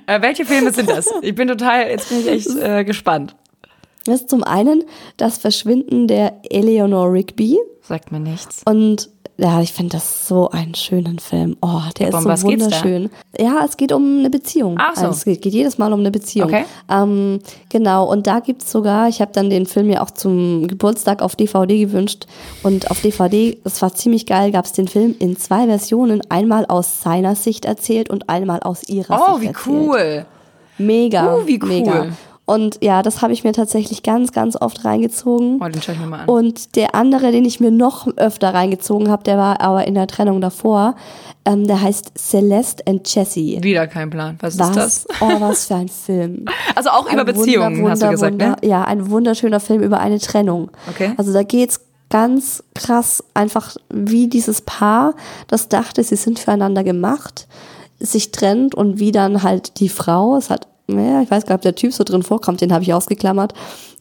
Äh, 0.07 0.21
welche 0.23 0.45
Filme 0.45 0.73
sind 0.73 0.89
das? 0.89 1.09
Ich 1.23 1.35
bin 1.35 1.49
total, 1.49 1.89
jetzt 1.89 2.09
bin 2.09 2.21
ich 2.21 2.27
echt 2.29 2.49
äh, 2.57 2.85
gespannt. 2.85 3.37
Das 4.05 4.23
ist 4.23 4.31
zum 4.31 4.43
einen 4.43 4.85
das 5.17 5.39
Verschwinden 5.39 6.09
der 6.09 6.41
Eleanor 6.51 7.13
Rigby 7.13 7.59
Sagt 7.83 8.11
mir 8.11 8.21
nichts. 8.21 8.63
und 8.65 9.11
ja, 9.41 9.61
ich 9.61 9.73
finde 9.73 9.93
das 9.97 10.27
so 10.27 10.51
einen 10.51 10.75
schönen 10.75 11.21
Film. 11.21 11.57
Oh, 11.63 11.81
der 11.99 12.13
Um 12.13 12.27
ist 12.29 12.41
so 12.41 12.49
wunderschön. 12.49 13.09
Ja, 13.39 13.65
es 13.65 13.77
geht 13.77 13.93
um 13.93 14.19
eine 14.19 14.31
Beziehung. 14.31 14.77
Ach 14.81 14.97
so. 14.97 15.03
Also 15.03 15.13
es 15.17 15.25
geht, 15.25 15.43
geht 15.43 15.53
jedes 15.53 15.79
Mal 15.79 15.93
um 15.93 16.01
eine 16.01 16.11
Beziehung. 16.11 16.49
Okay. 16.49 16.65
Ähm, 16.91 17.39
genau, 17.69 18.11
und 18.11 18.27
da 18.27 18.41
gibt's 18.41 18.73
sogar, 18.73 19.09
ich 19.09 19.21
habe 19.21 19.31
dann 19.33 19.49
den 19.49 19.67
Film 19.67 19.91
ja 19.91 20.03
auch 20.03 20.11
zum 20.11 20.67
Geburtstag 20.67 21.23
auf 21.23 21.37
DVD 21.37 21.79
gewünscht. 21.79 22.27
Und 22.65 22.91
auf 22.91 23.01
DVD, 23.01 23.57
das 23.63 23.81
war 23.81 23.95
ziemlich 23.95 24.27
geil, 24.27 24.51
gab's 24.51 24.73
den 24.73 24.89
Film 24.89 25.15
in 25.21 25.37
zwei 25.37 25.67
Versionen. 25.67 26.21
Einmal 26.29 26.67
aus 26.67 27.01
seiner 27.03 27.37
Sicht 27.37 27.65
erzählt 27.65 28.11
und 28.11 28.29
einmal 28.29 28.61
aus 28.61 28.89
ihrer 28.89 29.21
Oh, 29.21 29.39
Sicht 29.39 29.43
wie 29.43 29.47
erzählt. 29.47 29.67
cool. 29.69 30.27
Mega. 30.79 31.35
Oh, 31.37 31.47
wie 31.47 31.61
cool. 31.63 31.69
Mega. 31.69 32.07
Und 32.49 32.79
ja, 32.83 33.03
das 33.03 33.21
habe 33.21 33.35
ich 33.35 33.45
mir 33.45 33.53
tatsächlich 33.53 34.03
ganz, 34.03 34.33
ganz 34.33 34.57
oft 34.59 34.83
reingezogen. 34.87 35.61
Oh, 35.63 35.69
den 35.69 35.83
schau 35.83 35.93
ich 35.93 35.99
mir 35.99 36.07
mal 36.07 36.21
an. 36.21 36.29
Und 36.31 36.77
der 36.77 36.95
andere, 36.95 37.31
den 37.31 37.45
ich 37.45 37.61
mir 37.61 37.71
noch 37.71 38.07
öfter 38.17 38.55
reingezogen 38.55 39.11
habe, 39.11 39.23
der 39.23 39.37
war 39.37 39.61
aber 39.61 39.87
in 39.87 39.95
der 39.95 40.07
Trennung 40.07 40.41
davor, 40.41 40.97
ähm, 41.45 41.67
der 41.67 41.83
heißt 41.83 42.17
Celeste 42.17 42.87
and 42.87 43.15
Jessie. 43.15 43.59
Wieder 43.63 43.87
kein 43.87 44.09
Plan. 44.09 44.39
Was, 44.41 44.59
Was? 44.59 44.71
ist 44.71 44.77
das? 44.77 45.07
Oh, 45.21 45.41
was 45.41 45.67
für 45.67 45.75
ein 45.75 45.89
Film. 45.89 46.47
Also 46.75 46.91
auch 46.91 47.11
über 47.13 47.21
Ein 47.21 47.27
Beziehungen, 47.27 47.79
Wunder, 47.79 47.91
hast 47.91 48.03
du 48.03 48.07
Wunder, 48.07 48.11
gesagt, 48.13 48.33
Wunder, 48.33 48.49
ne? 48.63 48.69
Ja, 48.69 48.85
ein 48.85 49.11
wunderschöner 49.11 49.61
Film 49.61 49.83
über 49.83 50.01
eine 50.01 50.19
Trennung. 50.19 50.71
Okay. 50.89 51.13
Also 51.17 51.33
da 51.33 51.43
geht's 51.43 51.81
ganz 52.09 52.63
krass 52.75 53.23
einfach, 53.35 53.77
wie 53.91 54.29
dieses 54.29 54.63
Paar, 54.63 55.15
das 55.49 55.69
dachte, 55.69 56.03
sie 56.03 56.17
sind 56.17 56.39
füreinander 56.39 56.85
gemacht, 56.85 57.47
sich 57.99 58.31
trennt 58.31 58.75
und 58.75 59.01
wie 59.01 59.13
dann 59.13 59.43
halt 59.43 59.81
die 59.81 59.89
Frau, 59.89 60.37
es 60.37 60.51
hat, 60.51 60.69
naja, 60.89 61.23
ich 61.23 61.31
weiß 61.31 61.45
gar 61.45 61.55
nicht, 61.55 61.61
ob 61.61 61.63
der 61.63 61.75
Typ 61.75 61.93
so 61.93 62.03
drin 62.03 62.23
vorkommt, 62.23 62.61
den 62.61 62.73
habe 62.73 62.83
ich 62.83 62.93
ausgeklammert, 62.93 63.53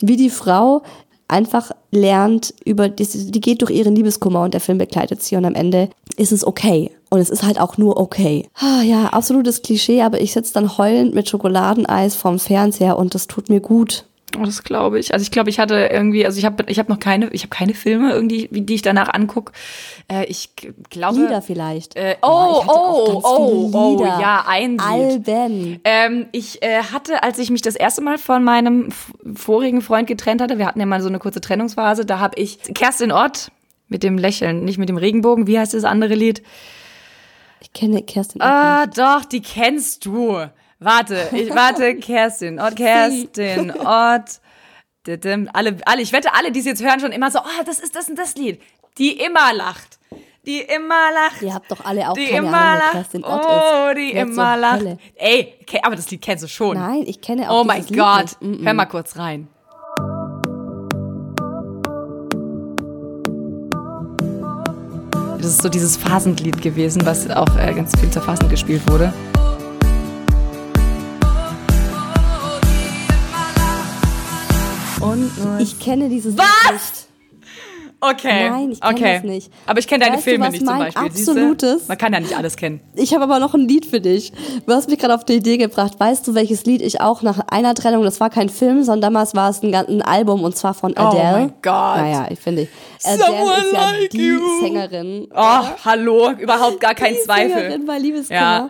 wie 0.02 0.15
die 0.15 0.30
Frau 0.30 0.82
einfach 1.28 1.71
lernt 1.91 2.54
über, 2.63 2.89
die, 2.89 3.06
die 3.06 3.41
geht 3.41 3.62
durch 3.62 3.71
ihren 3.71 3.95
Liebeskummer 3.95 4.43
und 4.43 4.54
der 4.54 4.62
Film 4.62 4.78
begleitet 4.78 5.21
sie 5.21 5.36
und 5.36 5.45
am 5.45 5.56
Ende 5.56 5.89
ist 6.15 6.32
es 6.32 6.45
okay. 6.45 6.91
Und 7.10 7.19
es 7.19 7.30
ist 7.30 7.43
halt 7.43 7.60
auch 7.60 7.78
nur 7.78 7.97
okay. 7.97 8.47
Ah, 8.56 8.82
ja, 8.82 9.08
absolutes 9.08 9.62
Klischee, 9.62 10.02
aber 10.02 10.19
ich 10.21 10.34
sitze 10.34 10.54
dann 10.54 10.78
heulend 10.78 11.13
mit 11.13 11.30
Schokoladeneis 11.30 12.15
vorm 12.15 12.39
Fernseher 12.39 12.97
und 12.97 13.15
das 13.15 13.28
tut 13.28 13.50
mir 13.50 13.62
gut. 13.62 14.06
Oh, 14.39 14.45
das 14.45 14.63
glaube 14.63 15.00
ich. 15.00 15.13
Also 15.13 15.23
ich 15.23 15.32
glaube, 15.32 15.50
ich 15.50 15.60
hatte 15.60 15.89
irgendwie, 15.91 16.26
also 16.26 16.38
ich 16.38 16.45
habe 16.45 16.63
ich 16.67 16.80
hab 16.80 16.89
noch 16.89 17.00
keine, 17.00 17.30
ich 17.30 17.43
habe 17.43 17.50
keine 17.50 17.73
Filme 17.73 18.12
irgendwie, 18.12 18.47
die 18.52 18.76
ich 18.76 18.82
danach 18.82 19.13
angucke. 19.13 19.54
Äh, 20.12 20.26
ich 20.26 20.50
glaube. 20.89 21.19
Lieder 21.19 21.41
vielleicht. 21.41 21.95
Äh, 21.95 22.15
oh, 22.21 22.63
oh, 22.67 23.21
oh, 23.23 23.69
viele 23.69 23.84
oh, 23.84 23.97
Lieder. 23.97 24.19
ja, 24.19 24.45
ein. 24.47 24.80
Alben. 24.80 25.80
Ähm, 25.84 26.28
ich 26.32 26.62
äh, 26.62 26.84
hatte, 26.84 27.23
als 27.23 27.39
ich 27.39 27.50
mich 27.50 27.62
das 27.62 27.76
erste 27.76 28.02
Mal 28.02 28.17
von 28.17 28.43
meinem 28.43 28.89
vorigen 29.34 29.82
Freund 29.82 30.08
getrennt 30.08 30.41
hatte, 30.41 30.58
wir 30.58 30.67
hatten 30.67 30.80
ja 30.80 30.86
mal 30.86 31.02
so 31.02 31.08
eine 31.08 31.19
kurze 31.19 31.41
Trennungsphase, 31.41 32.06
da 32.06 32.19
habe 32.19 32.39
ich 32.39 32.60
Kerstin 32.73 33.12
Ott 33.12 33.52
mit 33.88 34.04
dem 34.04 34.17
Lächeln, 34.17 34.65
nicht 34.65 34.78
mit 34.78 34.89
dem 34.89 34.97
Regenbogen. 34.97 35.47
Wie 35.47 35.58
heißt 35.58 35.73
das 35.73 35.84
andere 35.84 36.15
Lied? 36.15 36.43
Ich 37.62 37.73
kenne 37.73 38.04
Kerstin. 38.04 38.41
Ah, 38.41 38.86
doch, 38.86 39.26
die 39.26 39.41
kennst 39.41 40.06
du. 40.06 40.38
Warte, 40.80 41.30
ich 41.32 41.50
warte, 41.54 41.96
Kerstin 42.00 42.60
Ott, 42.60 42.76
Kerstin 42.76 43.72
Ott. 43.72 44.42
Didim. 45.08 45.50
Alle, 45.54 45.78
alle, 45.86 46.02
ich 46.02 46.13
wette, 46.13 46.34
alle, 46.34 46.52
die 46.52 46.60
es 46.60 46.66
jetzt 46.66 46.84
hören, 46.84 47.00
schon 47.00 47.12
immer 47.12 47.32
so, 47.32 47.40
oh, 47.40 47.63
das 47.66 47.80
ist 47.80 47.96
das 47.96 48.10
und 48.10 48.18
das 48.18 48.36
Lied. 48.36 48.62
Die 48.98 49.13
immer 49.20 49.54
lacht. 49.54 50.00
Die 50.46 50.60
immer 50.62 51.12
lacht. 51.13 51.42
Ihr 51.42 51.54
habt 51.54 51.72
doch 51.72 51.84
alle 51.84 52.10
auch 52.10 52.13
die 52.13 52.28
keine 52.28 52.48
immer 52.48 52.58
Ahnung, 52.58 52.80
lacht. 52.80 52.92
Kerstin 52.92 53.24
Ott 53.24 53.46
oh, 53.46 53.90
ist. 53.90 53.98
die 53.98 54.13
Wer 54.13 54.22
immer 54.22 54.58
lacht. 54.58 54.80
Hölle? 54.80 54.98
Ey, 55.16 55.56
aber 55.82 55.96
das 55.96 56.10
Lied 56.12 56.22
kennst 56.22 56.44
du 56.44 56.48
schon. 56.48 56.78
Nein, 56.78 57.04
ich 57.06 57.22
kenne 57.22 57.50
auch 57.50 57.62
Oh 57.62 57.63
mein 57.63 57.86
Gott. 57.88 58.38
Mm, 58.40 58.62
mm. 58.62 58.66
Hör 58.66 58.74
mal 58.74 58.86
kurz 58.86 59.18
rein. 59.18 59.48
Das 65.38 65.46
ist 65.48 65.62
so 65.62 65.70
dieses 65.70 65.98
Phasenlied 65.98 66.62
gewesen, 66.62 67.06
was 67.06 67.30
auch 67.30 67.56
äh, 67.58 67.74
ganz 67.74 67.98
viel 68.00 68.10
zur 68.10 68.22
Phasen 68.22 68.50
gespielt 68.50 68.90
wurde. 68.90 69.13
Und 75.01 75.31
Ich 75.60 75.79
kenne 75.79 76.10
dieses 76.10 76.38
Was? 76.38 76.45
Lied 76.69 76.73
nicht. 76.73 77.03
Okay. 77.99 78.49
Nein, 78.51 78.71
ich 78.73 78.79
kenn 78.79 78.93
okay. 78.93 79.13
das 79.15 79.23
nicht. 79.23 79.51
Aber 79.65 79.79
ich 79.79 79.88
kenne 79.88 80.03
deine 80.03 80.17
Weißt 80.17 80.27
du, 80.27 80.29
Filme 80.29 80.45
was 80.45 80.51
nicht 80.51 80.65
zum 80.67 80.77
Beispiel. 80.77 81.12
siehste? 81.12 81.31
absolutes- 81.31 81.88
Man 81.88 81.97
kann 81.97 82.13
ja 82.13 82.19
nicht 82.19 82.38
alles 82.38 82.55
kennen. 82.55 82.79
Ich 82.93 83.13
habe 83.15 83.23
aber 83.23 83.39
noch 83.39 83.55
ein 83.55 83.67
Lied 83.67 83.88
für 83.88 83.99
dich. 83.99 84.31
Du 84.67 84.73
hast 84.73 84.88
mich 84.88 84.99
gerade 84.99 85.15
auf 85.15 85.25
die 85.25 85.33
Idee 85.33 85.57
gebracht. 85.57 85.99
Weißt 85.99 86.27
du, 86.27 86.36
welches 86.36 86.65
Lied 86.65 86.83
ich 86.83 87.01
auch 87.01 87.23
nach 87.23 87.39
einer 87.49 87.73
Trennung, 87.73 88.03
das 88.03 88.19
war 88.19 88.29
kein 88.29 88.49
Film, 88.49 88.83
sondern 88.83 89.13
damals 89.13 89.33
war 89.36 89.49
es 89.49 89.63
ein, 89.63 89.73
ein 89.73 90.03
Album 90.03 90.43
und 90.43 90.55
zwar 90.55 90.75
von 90.75 90.95
Adele. 90.95 91.23
Oh 91.23 91.38
mein 91.39 91.47
Gott. 91.63 91.63
Naja, 91.97 92.27
ich 92.29 92.39
finde, 92.39 92.67
Adele 93.03 93.25
Someone 93.25 93.57
ist 93.65 93.73
ja 93.73 93.91
like 93.91 94.10
die 94.12 94.27
you. 94.27 94.39
Sängerin. 94.62 95.27
Oh, 95.36 95.60
hallo, 95.83 96.31
überhaupt 96.38 96.79
gar 96.79 96.93
kein 96.93 97.13
die 97.15 97.19
Zweifel. 97.21 97.49
Sängerin 97.51 97.86
bei 97.88 97.97
Liebeskummer. 97.97 98.39
Ja. 98.39 98.69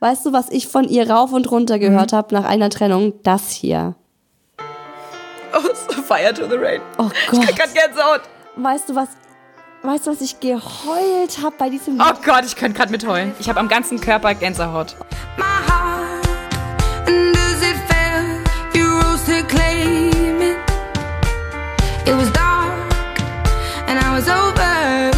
Weißt 0.00 0.26
du, 0.26 0.32
was 0.34 0.50
ich 0.50 0.68
von 0.68 0.86
ihr 0.88 1.10
rauf 1.10 1.32
und 1.32 1.50
runter 1.50 1.78
gehört 1.78 2.12
habe 2.12 2.34
nach 2.34 2.44
einer 2.44 2.68
Trennung? 2.68 3.14
Das 3.22 3.50
hier. 3.50 3.94
Oh, 5.52 5.60
so 5.74 6.02
Fire 6.02 6.32
to 6.32 6.46
the 6.48 6.56
Rain. 6.58 6.80
Oh 6.98 7.10
Ich 7.12 7.30
Gott. 7.30 7.46
krieg 7.46 7.56
grad 7.56 7.74
Gänsehaut. 7.74 8.20
Weißt 8.56 8.88
du 8.88 8.94
was? 8.94 9.08
Weißt 9.82 10.06
du, 10.06 10.10
was 10.10 10.20
ich 10.20 10.40
geheult 10.40 11.38
habe 11.42 11.54
bei 11.56 11.68
diesem 11.70 11.96
Lied? 11.98 12.06
Oh 12.08 12.18
Gott, 12.24 12.44
ich 12.44 12.56
könnte 12.56 12.76
gerade 12.76 12.90
mitheulen. 12.90 13.32
Ich 13.38 13.48
habe 13.48 13.60
am 13.60 13.68
ganzen 13.68 14.00
Körper 14.00 14.34
Gänsehaut. 14.34 14.96
my 15.36 15.44
heart. 15.44 16.26
And 17.06 17.36
as 17.36 17.62
it 17.62 17.76
fell, 17.86 18.42
you 18.74 18.86
rose 19.00 19.24
to 19.26 19.46
claim 19.46 20.40
it. 20.42 20.56
It 22.06 22.14
was 22.16 22.30
dark, 22.32 22.74
and 23.86 23.98
I 23.98 24.12
was 24.14 24.28
over 24.28 25.10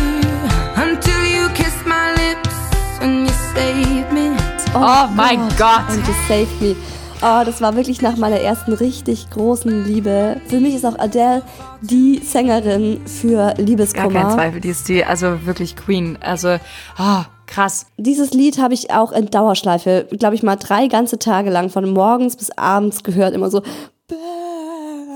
until 0.77 1.25
you 1.25 1.49
kissed 1.55 1.87
my 1.87 2.13
lips 2.15 2.55
and 3.01 3.27
you 3.27 3.33
saved 3.55 4.13
me. 4.13 4.37
Oh 4.75 5.09
mein 5.15 5.49
Gott. 5.57 5.85
And 5.89 6.07
you 6.07 6.15
saved 6.29 6.61
me. 6.61 6.77
Oh, 7.23 7.43
das 7.45 7.61
war 7.61 7.77
wirklich 7.77 8.01
nach 8.01 8.17
meiner 8.17 8.41
ersten 8.41 8.73
richtig 8.73 9.29
großen 9.29 9.85
Liebe. 9.85 10.41
Für 10.47 10.59
mich 10.59 10.75
ist 10.75 10.87
auch 10.87 10.99
Adele 10.99 11.43
die 11.83 12.19
Sängerin 12.25 13.07
für 13.07 13.37
Gar 13.37 13.57
Liebeskummer. 13.59 14.23
kein 14.23 14.31
Zweifel, 14.31 14.61
die 14.63 14.71
ist 14.71 14.89
die, 14.89 15.05
also 15.05 15.45
wirklich 15.45 15.77
Queen. 15.77 16.17
Also, 16.23 16.57
oh, 16.99 17.23
krass. 17.47 17.85
Dieses 17.99 18.31
Lied 18.33 18.59
habe 18.59 18.73
ich 18.73 18.91
auch 18.91 19.13
in 19.13 19.27
Dauerschleife, 19.27 20.07
glaube 20.19 20.35
ich 20.35 20.43
mal 20.43 20.57
drei 20.57 20.87
ganze 20.87 21.19
Tage 21.19 21.51
lang 21.51 21.69
von 21.69 21.91
morgens 21.91 22.37
bis 22.37 22.51
abends 22.53 23.03
gehört, 23.03 23.35
immer 23.35 23.51
so. 23.51 23.61
Through 23.61 24.17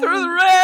the 0.03 0.11
rain, 0.11 0.64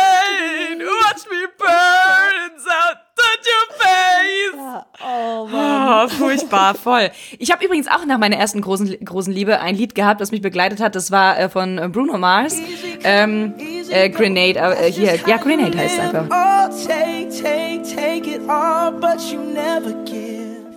Oh 5.03 5.47
Mann. 5.47 6.07
Oh, 6.07 6.09
furchtbar, 6.09 6.75
voll. 6.75 7.11
Ich 7.38 7.51
habe 7.51 7.64
übrigens 7.64 7.88
auch 7.88 8.05
nach 8.07 8.19
meiner 8.19 8.37
ersten 8.37 8.61
großen, 8.61 9.05
großen 9.05 9.33
Liebe 9.33 9.61
ein 9.61 9.75
Lied 9.75 9.95
gehabt, 9.95 10.21
das 10.21 10.31
mich 10.31 10.43
begleitet 10.43 10.81
hat. 10.81 10.95
Das 10.95 11.11
war 11.11 11.38
äh, 11.38 11.49
von 11.49 11.93
Bruno 11.93 12.19
Mars. 12.19 12.59
Ähm, 13.05 13.55
äh, 13.90 14.11
Grenade, 14.11 14.59
äh, 14.59 14.93
hier, 14.93 15.19
ja, 15.27 15.37
Grenade 15.38 15.77
heißt 15.77 15.99
es 15.99 16.01
einfach. 16.01 16.27
Oh, 16.27 16.87
take, 16.87 17.29
take, 17.31 17.83
take 17.83 18.31
it 18.31 18.48
all, 18.48 18.92
but 18.92 19.21
you 19.33 19.40
never 19.40 19.92
give. 20.04 20.19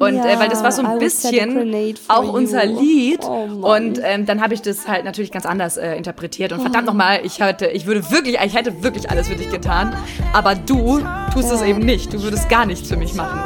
Und 0.04 0.18
äh, 0.18 0.40
weil 0.40 0.50
das 0.50 0.64
war 0.64 0.72
so 0.72 0.84
ein 0.84 1.00
bisschen 1.00 1.76
auch 2.08 2.34
unser 2.34 2.66
you. 2.66 2.80
Lied. 2.80 3.20
Oh 3.24 3.74
und 3.76 4.00
ähm, 4.04 4.26
dann 4.26 4.42
habe 4.42 4.54
ich 4.54 4.62
das 4.62 4.88
halt 4.88 5.06
natürlich 5.06 5.32
ganz 5.32 5.46
anders 5.46 5.78
äh, 5.78 5.96
interpretiert. 5.96 6.52
Und 6.52 6.62
verdammt 6.62 6.88
nochmal, 6.88 7.22
ich 7.24 7.42
hatte, 7.42 7.68
ich 7.68 7.86
würde 7.86 8.10
wirklich, 8.12 8.38
ich 8.44 8.56
hätte 8.56 8.84
wirklich 8.84 9.10
alles 9.10 9.28
für 9.28 9.36
dich 9.36 9.50
getan. 9.50 9.96
Aber 10.34 10.56
du 10.56 11.00
tust 11.34 11.52
es 11.52 11.62
eben 11.62 11.80
nicht. 11.80 12.14
Du 12.14 12.22
würdest 12.22 12.50
gar 12.50 12.66
nichts 12.66 12.88
für 12.88 12.98
mich 12.98 13.14
machen. 13.14 13.42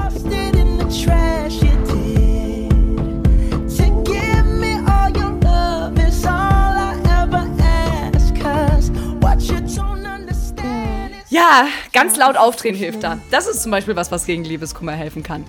Ja, 11.37 11.67
ganz 11.93 12.17
laut 12.17 12.35
aufdrehen 12.35 12.75
hilft 12.75 13.03
da. 13.03 13.19
Das 13.29 13.47
ist 13.47 13.61
zum 13.61 13.71
Beispiel 13.71 13.95
was, 13.95 14.11
was 14.11 14.25
gegen 14.25 14.43
Liebeskummer 14.43 14.93
helfen 14.93 15.21
kann. 15.21 15.45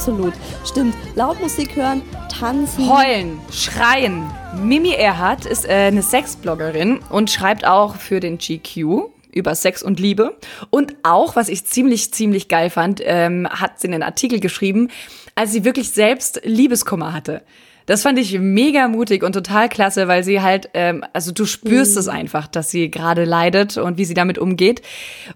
absolut. 0.00 0.32
Stimmt. 0.64 0.94
Laut 1.14 1.40
Musik 1.40 1.76
hören, 1.76 2.02
tanzen. 2.28 2.88
Heulen, 2.88 3.38
schreien. 3.52 4.30
Mimi 4.56 4.92
Erhardt 4.92 5.44
ist 5.44 5.68
äh, 5.68 5.72
eine 5.72 6.02
Sexbloggerin 6.02 7.00
und 7.10 7.30
schreibt 7.30 7.66
auch 7.66 7.96
für 7.96 8.18
den 8.18 8.38
GQ 8.38 9.10
über 9.32 9.54
Sex 9.54 9.82
und 9.82 10.00
Liebe. 10.00 10.36
Und 10.70 10.94
auch, 11.02 11.36
was 11.36 11.48
ich 11.48 11.64
ziemlich, 11.64 12.12
ziemlich 12.12 12.48
geil 12.48 12.70
fand, 12.70 13.00
ähm, 13.04 13.48
hat 13.48 13.80
sie 13.80 13.88
einen 13.88 14.02
Artikel 14.02 14.40
geschrieben, 14.40 14.88
als 15.34 15.52
sie 15.52 15.64
wirklich 15.64 15.90
selbst 15.90 16.40
Liebeskummer 16.44 17.12
hatte. 17.12 17.42
Das 17.86 18.02
fand 18.02 18.18
ich 18.20 18.38
mega 18.38 18.86
mutig 18.86 19.24
und 19.24 19.32
total 19.32 19.68
klasse, 19.68 20.06
weil 20.06 20.22
sie 20.22 20.40
halt, 20.40 20.70
ähm, 20.74 21.04
also 21.12 21.32
du 21.32 21.44
spürst 21.44 21.96
es 21.96 22.06
einfach, 22.06 22.46
dass 22.46 22.70
sie 22.70 22.88
gerade 22.88 23.24
leidet 23.24 23.78
und 23.78 23.98
wie 23.98 24.04
sie 24.04 24.14
damit 24.14 24.38
umgeht. 24.38 24.82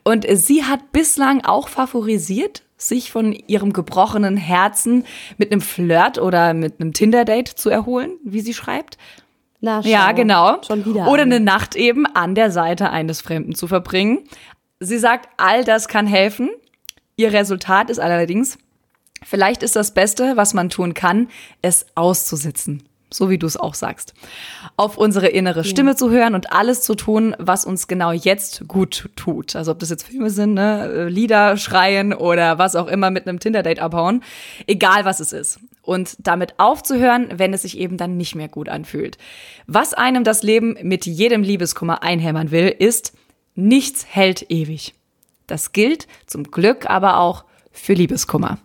Und 0.04 0.24
sie 0.30 0.62
hat 0.62 0.92
bislang 0.92 1.44
auch 1.44 1.68
favorisiert, 1.68 2.62
sich 2.76 3.10
von 3.10 3.32
ihrem 3.32 3.72
gebrochenen 3.72 4.36
Herzen 4.36 5.04
mit 5.38 5.50
einem 5.50 5.60
Flirt 5.60 6.18
oder 6.18 6.54
mit 6.54 6.80
einem 6.80 6.92
Tinder-Date 6.92 7.48
zu 7.48 7.70
erholen, 7.70 8.12
wie 8.24 8.40
sie 8.40 8.54
schreibt. 8.54 8.98
Na, 9.64 9.82
schau. 9.82 9.88
Ja, 9.88 10.12
genau. 10.12 10.62
Schon 10.62 10.84
wieder. 10.84 11.08
Oder 11.08 11.22
eine. 11.22 11.36
eine 11.36 11.44
Nacht 11.44 11.74
eben 11.74 12.04
an 12.04 12.34
der 12.34 12.50
Seite 12.50 12.90
eines 12.90 13.22
Fremden 13.22 13.54
zu 13.54 13.66
verbringen. 13.66 14.18
Sie 14.78 14.98
sagt, 14.98 15.30
all 15.38 15.64
das 15.64 15.88
kann 15.88 16.06
helfen. 16.06 16.50
Ihr 17.16 17.32
Resultat 17.32 17.88
ist 17.88 17.98
allerdings, 17.98 18.58
vielleicht 19.24 19.62
ist 19.62 19.74
das 19.74 19.94
Beste, 19.94 20.36
was 20.36 20.52
man 20.52 20.68
tun 20.68 20.92
kann, 20.92 21.28
es 21.62 21.86
auszusitzen. 21.94 22.82
So 23.14 23.30
wie 23.30 23.38
du 23.38 23.46
es 23.46 23.56
auch 23.56 23.74
sagst. 23.74 24.12
Auf 24.76 24.98
unsere 24.98 25.28
innere 25.28 25.62
Stimme 25.62 25.94
zu 25.94 26.10
hören 26.10 26.34
und 26.34 26.52
alles 26.52 26.82
zu 26.82 26.96
tun, 26.96 27.36
was 27.38 27.64
uns 27.64 27.86
genau 27.86 28.10
jetzt 28.10 28.66
gut 28.66 29.08
tut. 29.14 29.54
Also 29.54 29.70
ob 29.70 29.78
das 29.78 29.90
jetzt 29.90 30.02
Filme 30.02 30.30
sind, 30.30 30.54
ne, 30.54 30.90
äh, 30.92 31.08
Lieder 31.08 31.56
schreien 31.56 32.12
oder 32.12 32.58
was 32.58 32.74
auch 32.74 32.88
immer 32.88 33.12
mit 33.12 33.28
einem 33.28 33.38
Tinder-Date 33.38 33.78
abhauen. 33.78 34.24
Egal 34.66 35.04
was 35.04 35.20
es 35.20 35.32
ist. 35.32 35.60
Und 35.82 36.16
damit 36.18 36.54
aufzuhören, 36.58 37.28
wenn 37.36 37.54
es 37.54 37.62
sich 37.62 37.78
eben 37.78 37.98
dann 37.98 38.16
nicht 38.16 38.34
mehr 38.34 38.48
gut 38.48 38.68
anfühlt. 38.68 39.16
Was 39.68 39.94
einem 39.94 40.24
das 40.24 40.42
Leben 40.42 40.76
mit 40.82 41.06
jedem 41.06 41.44
Liebeskummer 41.44 42.02
einhämmern 42.02 42.50
will, 42.50 42.66
ist, 42.66 43.12
nichts 43.54 44.06
hält 44.08 44.50
ewig. 44.50 44.94
Das 45.46 45.70
gilt 45.70 46.08
zum 46.26 46.50
Glück 46.50 46.90
aber 46.90 47.20
auch 47.20 47.44
für 47.70 47.92
Liebeskummer. 47.92 48.58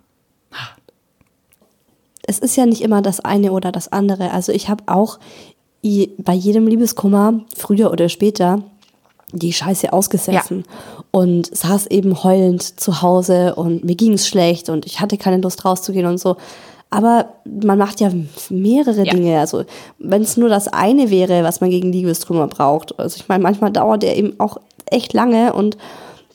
Es 2.30 2.38
ist 2.40 2.56
ja 2.56 2.66
nicht 2.68 2.82
immer 2.82 3.02
das 3.02 3.20
eine 3.20 3.52
oder 3.52 3.72
das 3.72 3.92
andere. 3.92 4.32
Also 4.32 4.52
ich 4.52 4.70
habe 4.70 4.84
auch 4.86 5.18
bei 5.82 6.34
jedem 6.34 6.68
Liebeskummer, 6.68 7.42
früher 7.58 7.92
oder 7.92 8.08
später, 8.08 8.62
die 9.32 9.54
Scheiße 9.54 9.92
ausgesessen 9.94 10.64
und 11.12 11.56
saß 11.56 11.88
eben 11.88 12.24
heulend 12.24 12.80
zu 12.80 13.02
Hause 13.02 13.56
und 13.56 13.84
mir 13.84 13.96
ging 13.96 14.14
es 14.14 14.28
schlecht 14.28 14.70
und 14.70 14.86
ich 14.86 15.00
hatte 15.00 15.18
keine 15.18 15.42
Lust 15.42 15.66
rauszugehen 15.66 16.06
und 16.06 16.20
so. 16.20 16.38
Aber 16.92 17.30
man 17.46 17.78
macht 17.78 18.00
ja 18.00 18.12
mehrere 18.50 19.06
Ja. 19.06 19.14
Dinge. 19.14 19.40
Also 19.40 19.64
wenn 19.98 20.22
es 20.24 20.38
nur 20.38 20.50
das 20.50 20.68
eine 20.68 21.10
wäre, 21.10 21.44
was 21.44 21.62
man 21.62 21.70
gegen 21.70 21.92
Liebeskummer 21.92 22.48
braucht. 22.48 22.98
Also 23.00 23.18
ich 23.18 23.28
meine, 23.28 23.44
manchmal 23.44 23.72
dauert 23.72 24.04
der 24.04 24.18
eben 24.18 24.40
auch 24.40 24.58
echt 24.88 25.14
lange 25.14 25.54
und 25.54 25.78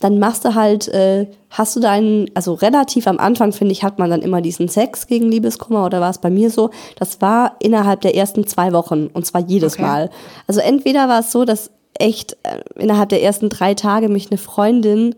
dann 0.04 0.18
machst 0.18 0.44
du 0.44 0.54
halt, 0.54 0.86
äh, 0.88 1.26
hast 1.48 1.74
du 1.74 1.80
deinen, 1.80 2.30
also 2.34 2.52
relativ 2.52 3.06
am 3.06 3.18
Anfang, 3.18 3.52
finde 3.52 3.72
ich, 3.72 3.82
hat 3.82 3.98
man 3.98 4.10
dann 4.10 4.20
immer 4.20 4.42
diesen 4.42 4.68
Sex 4.68 5.06
gegen 5.06 5.30
Liebeskummer 5.30 5.86
oder 5.86 6.02
war 6.02 6.10
es 6.10 6.18
bei 6.18 6.28
mir 6.28 6.50
so? 6.50 6.68
Das 6.98 7.22
war 7.22 7.56
innerhalb 7.58 8.02
der 8.02 8.14
ersten 8.14 8.46
zwei 8.46 8.74
Wochen 8.74 9.06
und 9.06 9.24
zwar 9.24 9.40
jedes 9.40 9.74
Okay. 9.74 9.82
Mal. 9.82 10.10
Also 10.46 10.60
entweder 10.60 11.08
war 11.08 11.20
es 11.20 11.32
so, 11.32 11.46
dass 11.46 11.70
echt 11.94 12.36
äh, 12.42 12.60
innerhalb 12.78 13.08
der 13.08 13.22
ersten 13.22 13.48
drei 13.48 13.72
Tage 13.72 14.10
mich 14.10 14.30
eine 14.30 14.36
Freundin 14.36 15.14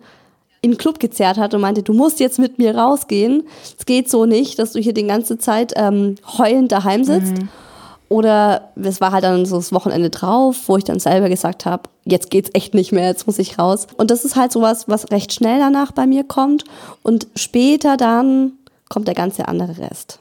in 0.62 0.70
den 0.70 0.78
Club 0.78 1.00
gezerrt 1.00 1.36
hat 1.36 1.52
und 1.52 1.62
meinte, 1.62 1.82
du 1.82 1.92
musst 1.92 2.20
jetzt 2.20 2.38
mit 2.38 2.58
mir 2.58 2.76
rausgehen. 2.76 3.42
Es 3.76 3.86
geht 3.86 4.08
so 4.08 4.24
nicht, 4.24 4.60
dass 4.60 4.70
du 4.70 4.78
hier 4.78 4.94
die 4.94 5.04
ganze 5.04 5.36
Zeit 5.36 5.72
ähm, 5.74 6.14
heulend 6.38 6.70
daheim 6.70 7.02
sitzt. 7.02 7.34
Oder 8.08 8.72
es 8.76 9.00
war 9.00 9.10
halt 9.10 9.24
dann 9.24 9.46
so 9.46 9.56
das 9.56 9.72
Wochenende 9.72 10.10
drauf, 10.10 10.56
wo 10.66 10.76
ich 10.76 10.84
dann 10.84 11.00
selber 11.00 11.28
gesagt 11.28 11.66
habe, 11.66 11.88
jetzt 12.04 12.30
geht's 12.30 12.50
echt 12.52 12.74
nicht 12.74 12.92
mehr, 12.92 13.08
jetzt 13.08 13.26
muss 13.26 13.38
ich 13.38 13.58
raus. 13.58 13.86
Und 13.96 14.10
das 14.10 14.24
ist 14.24 14.36
halt 14.36 14.52
sowas, 14.52 14.88
was 14.88 15.10
recht 15.10 15.32
schnell 15.32 15.58
danach 15.58 15.90
bei 15.92 16.06
mir 16.06 16.22
kommt. 16.22 16.64
Und 17.02 17.26
später 17.34 17.96
dann 17.96 18.52
kommt 18.88 19.08
der 19.08 19.14
ganze 19.14 19.48
andere 19.48 19.78
Rest. 19.78 20.20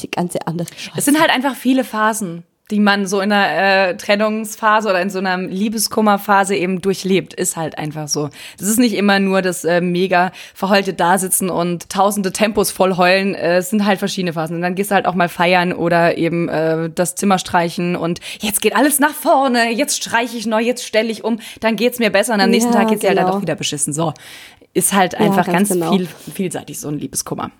Die 0.00 0.10
ganze 0.10 0.46
andere 0.46 0.68
Scheiße. 0.68 0.98
Es 0.98 1.04
sind 1.04 1.20
halt 1.20 1.30
einfach 1.30 1.54
viele 1.54 1.84
Phasen, 1.84 2.44
die 2.72 2.80
man 2.80 3.06
so 3.06 3.20
in 3.20 3.30
einer 3.30 3.90
äh, 3.90 3.96
Trennungsphase 3.98 4.88
oder 4.88 5.02
in 5.02 5.10
so 5.10 5.18
einer 5.18 5.36
Liebeskummerphase 5.36 6.56
eben 6.56 6.80
durchlebt. 6.80 7.34
Ist 7.34 7.56
halt 7.56 7.76
einfach 7.76 8.08
so. 8.08 8.30
Das 8.58 8.66
ist 8.66 8.78
nicht 8.78 8.94
immer 8.94 9.20
nur 9.20 9.42
das 9.42 9.64
äh, 9.64 9.82
mega 9.82 10.32
verheulte 10.54 10.94
Dasitzen 10.94 11.50
und 11.50 11.90
tausende 11.90 12.32
Tempos 12.32 12.70
voll 12.70 12.96
heulen. 12.96 13.34
Äh, 13.34 13.58
es 13.58 13.68
sind 13.68 13.84
halt 13.84 13.98
verschiedene 13.98 14.32
Phasen. 14.32 14.56
Und 14.56 14.62
dann 14.62 14.74
gehst 14.74 14.90
du 14.90 14.94
halt 14.94 15.06
auch 15.06 15.14
mal 15.14 15.28
feiern 15.28 15.74
oder 15.74 16.16
eben 16.16 16.48
äh, 16.48 16.88
das 16.88 17.14
Zimmer 17.14 17.38
streichen 17.38 17.94
und 17.94 18.20
jetzt 18.40 18.62
geht 18.62 18.74
alles 18.74 18.98
nach 18.98 19.12
vorne, 19.12 19.70
jetzt 19.70 19.96
streiche 19.96 20.38
ich 20.38 20.46
neu, 20.46 20.62
jetzt 20.62 20.86
stelle 20.86 21.10
ich 21.10 21.24
um, 21.24 21.40
dann 21.60 21.76
geht's 21.76 21.98
mir 21.98 22.10
besser 22.10 22.32
und 22.32 22.40
am 22.40 22.48
nächsten 22.48 22.72
Ja, 22.72 22.78
Tag 22.80 22.88
geht's 22.88 23.02
dir 23.02 23.08
halt 23.08 23.18
genau. 23.18 23.28
dann 23.28 23.36
doch 23.36 23.42
wieder 23.42 23.54
beschissen. 23.54 23.92
So. 23.92 24.14
Ist 24.72 24.94
halt 24.94 25.14
einfach 25.14 25.44
ganz 25.44 25.68
ganz, 25.68 25.68
genau. 25.68 25.92
viel, 25.92 26.08
vielseitig, 26.34 26.80
so 26.80 26.88
ein 26.88 26.98
Liebeskummer. 26.98 27.50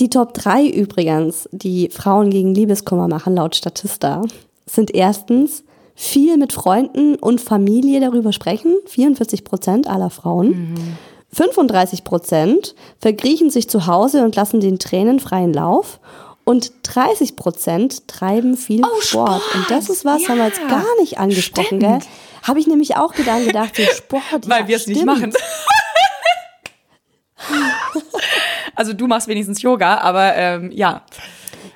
Die 0.00 0.10
Top 0.10 0.34
3 0.34 0.66
übrigens, 0.68 1.48
die 1.52 1.88
Frauen 1.90 2.30
gegen 2.30 2.54
Liebeskummer 2.54 3.08
machen, 3.08 3.34
laut 3.34 3.56
Statista, 3.56 4.22
sind 4.66 4.94
erstens 4.94 5.64
viel 5.96 6.36
mit 6.36 6.52
Freunden 6.52 7.16
und 7.16 7.40
Familie 7.40 8.00
darüber 8.00 8.32
sprechen, 8.32 8.76
44 8.86 9.42
Prozent 9.42 9.88
aller 9.88 10.10
Frauen. 10.10 10.98
35 11.32 12.04
Prozent 12.04 12.74
verkriechen 13.00 13.50
sich 13.50 13.68
zu 13.68 13.86
Hause 13.86 14.22
und 14.24 14.36
lassen 14.36 14.60
den 14.60 14.78
Tränen 14.78 15.18
freien 15.18 15.52
Lauf. 15.52 15.98
Und 16.44 16.72
30 16.84 17.36
Prozent 17.36 18.08
treiben 18.08 18.56
viel 18.56 18.82
Oh, 18.82 19.00
Sport. 19.00 19.42
Und 19.54 19.70
das 19.70 19.90
ist 19.90 20.04
was, 20.06 20.22
Ja, 20.22 20.28
haben 20.30 20.38
wir 20.38 20.46
jetzt 20.46 20.66
gar 20.68 20.86
nicht 21.00 21.18
angesprochen, 21.18 21.66
stimmt. 21.66 21.82
gell? 21.82 21.98
Habe 22.42 22.60
ich 22.60 22.66
nämlich 22.66 22.96
auch 22.96 23.12
gedacht, 23.12 23.44
gedacht 23.44 23.76
so 23.76 23.82
Sport. 23.82 24.48
Weil 24.48 24.62
ja, 24.62 24.68
wir 24.68 24.76
es 24.76 24.86
nicht 24.86 25.04
machen. 25.04 25.32
also 28.78 28.92
du 28.92 29.06
machst 29.06 29.28
wenigstens 29.28 29.60
Yoga, 29.60 29.98
aber 29.98 30.34
ähm, 30.36 30.70
ja. 30.72 31.02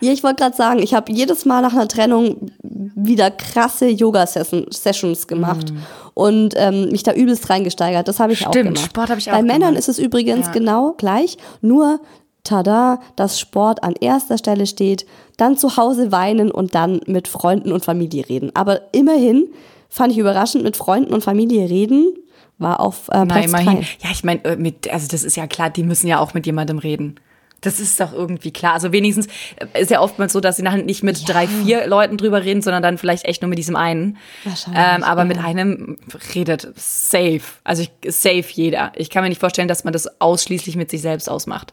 Ja, 0.00 0.12
ich 0.12 0.22
wollte 0.24 0.36
gerade 0.42 0.56
sagen, 0.56 0.80
ich 0.82 0.94
habe 0.94 1.12
jedes 1.12 1.44
Mal 1.44 1.60
nach 1.62 1.72
einer 1.74 1.86
Trennung 1.88 2.50
wieder 2.62 3.30
krasse 3.30 3.86
Yoga-Sessions 3.88 5.26
gemacht 5.28 5.72
und 6.14 6.54
ähm, 6.56 6.88
mich 6.90 7.02
da 7.02 7.12
übelst 7.12 7.48
reingesteigert. 7.50 8.08
Das 8.08 8.18
habe 8.20 8.32
ich 8.32 8.46
auch 8.46 8.50
Stimmt, 8.52 8.74
gemacht. 8.74 8.86
Sport 8.90 9.10
habe 9.10 9.20
ich 9.20 9.26
Bei 9.26 9.34
auch 9.38 9.42
Männern 9.42 9.60
gemacht. 9.60 9.78
ist 9.78 9.88
es 9.88 9.98
übrigens 9.98 10.46
Ja. 10.46 10.52
genau 10.52 10.94
gleich, 10.98 11.36
nur 11.60 12.00
tada, 12.44 12.98
dass 13.16 13.38
Sport 13.38 13.84
an 13.84 13.94
erster 14.00 14.38
Stelle 14.38 14.66
steht, 14.66 15.06
dann 15.36 15.56
zu 15.56 15.76
Hause 15.76 16.10
weinen 16.10 16.50
und 16.50 16.74
dann 16.74 17.00
mit 17.06 17.28
Freunden 17.28 17.70
und 17.72 17.84
Familie 17.84 18.28
reden. 18.28 18.50
Aber 18.54 18.80
immerhin 18.92 19.46
fand 19.88 20.12
ich 20.12 20.18
überraschend, 20.18 20.64
mit 20.64 20.76
Freunden 20.76 21.14
und 21.14 21.22
Familie 21.22 21.68
reden 21.70 22.14
war 22.58 22.80
auf 22.80 23.08
äh, 23.08 23.18
Na, 23.18 23.24
Platz 23.26 23.46
immerhin. 23.46 23.80
drei. 23.80 23.86
Ja, 24.02 24.10
ich 24.12 24.24
meine, 24.24 24.44
äh, 24.44 24.56
mit, 24.56 24.90
also 24.92 25.08
das 25.08 25.22
ist 25.22 25.36
ja 25.36 25.46
klar, 25.46 25.70
die 25.70 25.82
müssen 25.82 26.06
ja 26.06 26.18
auch 26.18 26.34
mit 26.34 26.46
jemandem 26.46 26.78
reden. 26.78 27.16
Das 27.60 27.78
ist 27.78 28.00
doch 28.00 28.12
irgendwie 28.12 28.50
klar. 28.50 28.72
Also 28.74 28.90
wenigstens 28.92 29.28
äh, 29.56 29.82
ist 29.82 29.90
ja 29.90 30.00
oftmals 30.00 30.32
so, 30.32 30.40
dass 30.40 30.56
sie 30.56 30.62
nachher 30.62 30.82
nicht 30.82 31.02
mit 31.02 31.28
drei, 31.28 31.46
vier 31.46 31.86
Leuten 31.86 32.16
drüber 32.16 32.42
reden, 32.44 32.60
sondern 32.60 32.82
dann 32.82 32.98
vielleicht 32.98 33.24
echt 33.24 33.40
nur 33.40 33.48
mit 33.48 33.58
diesem 33.58 33.76
einen. 33.76 34.18
Wahrscheinlich, 34.44 34.82
Ähm, 34.84 35.02
aber 35.04 35.24
mit 35.24 35.36
ja. 35.36 35.44
einem 35.44 35.96
redet 36.34 36.72
safe. 36.76 37.40
Also 37.64 37.82
ich, 37.82 37.90
safe 38.12 38.44
jeder. 38.52 38.92
Ich 38.96 39.10
kann 39.10 39.22
mir 39.22 39.28
nicht 39.28 39.40
vorstellen, 39.40 39.68
dass 39.68 39.84
man 39.84 39.92
das 39.92 40.20
ausschließlich 40.20 40.76
mit 40.76 40.90
sich 40.90 41.02
selbst 41.02 41.30
ausmacht. 41.30 41.72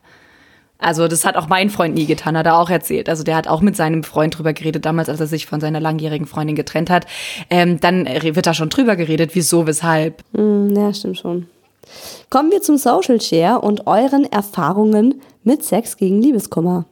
Also 0.80 1.10
das 1.10 1.26
hat 1.26 1.36
auch 1.36 1.50
mein 1.50 1.70
Freund 1.70 1.94
nie 1.94 2.06
getan, 2.06 2.38
hat 2.38 2.46
er 2.46 2.58
auch 2.58 2.70
erzählt. 2.70 3.10
Also 3.10 3.24
der 3.24 3.36
hat 3.36 3.48
auch 3.48 3.60
mit 3.60 3.76
seinem 3.76 4.04
Freund 4.04 4.38
drüber 4.38 4.54
geredet, 4.54 4.86
damals, 4.86 5.10
als 5.10 5.20
er 5.20 5.28
sich 5.28 5.46
von 5.46 5.60
seiner 5.60 5.82
langjährigen 5.82 6.26
Freundin 6.26 6.56
getrennt 6.56 6.90
hat. 6.90 7.06
Ähm, 7.50 7.82
dann 7.82 8.06
wird 8.06 8.48
da 8.48 8.54
schon 8.54 8.70
drüber 8.70 8.96
geredet, 8.96 9.32
wieso, 9.34 9.68
weshalb. 9.68 10.24
Hm, 10.34 10.74
Ja, 10.76 10.94
stimmt 10.94 11.18
schon. 11.18 11.48
Kommen 12.30 12.52
wir 12.52 12.62
zum 12.62 12.78
Social 12.78 13.20
Share 13.20 13.60
und 13.60 13.88
euren 13.88 14.24
Erfahrungen 14.32 15.22
mit 15.44 15.64
Sex 15.64 15.98
gegen 15.98 16.22
Liebeskummer. 16.22 16.86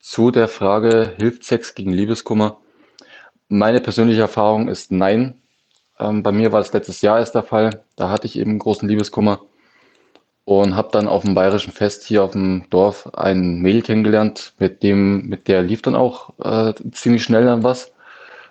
Zu 0.00 0.30
der 0.30 0.48
Frage, 0.48 1.12
hilft 1.18 1.44
Sex 1.44 1.74
gegen 1.74 1.92
Liebeskummer? 1.92 2.58
Meine 3.48 3.80
persönliche 3.80 4.22
Erfahrung 4.22 4.68
ist 4.68 4.90
nein. 4.90 5.42
Ähm, 5.98 6.22
bei 6.22 6.32
mir 6.32 6.52
war 6.52 6.60
es 6.60 6.72
letztes 6.72 7.02
Jahr 7.02 7.18
erst 7.18 7.34
der 7.34 7.42
Fall. 7.42 7.84
Da 7.96 8.08
hatte 8.08 8.26
ich 8.26 8.38
eben 8.38 8.58
großen 8.58 8.88
Liebeskummer 8.88 9.40
und 10.44 10.76
habe 10.76 10.88
dann 10.92 11.08
auf 11.08 11.22
dem 11.24 11.34
bayerischen 11.34 11.72
Fest 11.72 12.04
hier 12.04 12.22
auf 12.22 12.32
dem 12.32 12.68
Dorf 12.70 13.12
ein 13.14 13.60
Mädel 13.60 13.82
kennengelernt, 13.82 14.52
mit 14.58 14.82
dem, 14.82 15.26
mit 15.26 15.48
der 15.48 15.62
lief 15.62 15.82
dann 15.82 15.94
auch 15.94 16.32
äh, 16.42 16.74
ziemlich 16.92 17.22
schnell 17.22 17.46
dann 17.46 17.62
was 17.62 17.92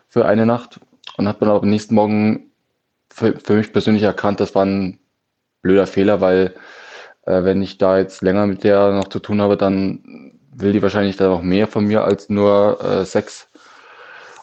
für 0.10 0.26
eine 0.26 0.46
Nacht 0.46 0.80
und 1.18 1.28
habe 1.28 1.40
dann 1.40 1.50
aber 1.50 1.62
am 1.62 1.70
nächsten 1.70 1.96
Morgen 1.96 2.52
für, 3.12 3.40
für 3.40 3.54
mich 3.54 3.72
persönlich 3.72 4.04
erkannt, 4.04 4.40
das 4.40 4.56
war 4.56 4.66
ein 4.66 5.00
blöder 5.62 5.88
Fehler, 5.88 6.20
weil 6.22 6.56
äh, 7.26 7.44
wenn 7.44 7.62
ich 7.62 7.78
da 7.78 7.98
jetzt 7.98 8.22
länger 8.22 8.48
mit 8.48 8.64
der 8.64 8.92
noch 8.92 9.08
zu 9.08 9.20
tun 9.20 9.42
habe, 9.42 9.58
dann 9.58 10.34
will 10.56 10.74
die 10.74 10.82
wahrscheinlich 10.82 11.18
dann 11.18 11.30
noch 11.30 11.42
mehr 11.42 11.68
von 11.68 11.86
mir 11.86 12.04
als 12.04 12.30
nur 12.30 12.80
äh, 12.84 13.06
Sex. 13.06 13.50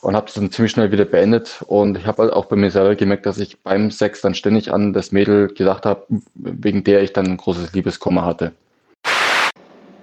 Und 0.03 0.17
habe 0.17 0.27
das 0.27 0.35
dann 0.35 0.51
ziemlich 0.51 0.73
schnell 0.73 0.93
wieder 0.93 1.05
beendet. 1.05 1.63
Und 1.67 1.99
ich 1.99 2.07
habe 2.07 2.23
halt 2.23 2.33
auch 2.33 2.47
bei 2.47 2.57
mir 2.57 2.71
selber 2.71 2.95
gemerkt, 2.95 3.27
dass 3.27 3.39
ich 3.39 3.61
beim 3.63 3.91
Sex 3.91 4.23
dann 4.23 4.35
ständig 4.35 4.73
an 4.73 4.93
das 4.93 5.13
Mädel 5.13 5.49
gedacht 5.49 5.85
habe, 5.85 6.07
wegen 6.35 6.85
der 6.85 7.03
ich 7.03 7.13
dann 7.13 7.27
ein 7.27 7.37
großes 7.37 7.73
Liebeskummer 7.73 8.25
hatte. 8.25 8.53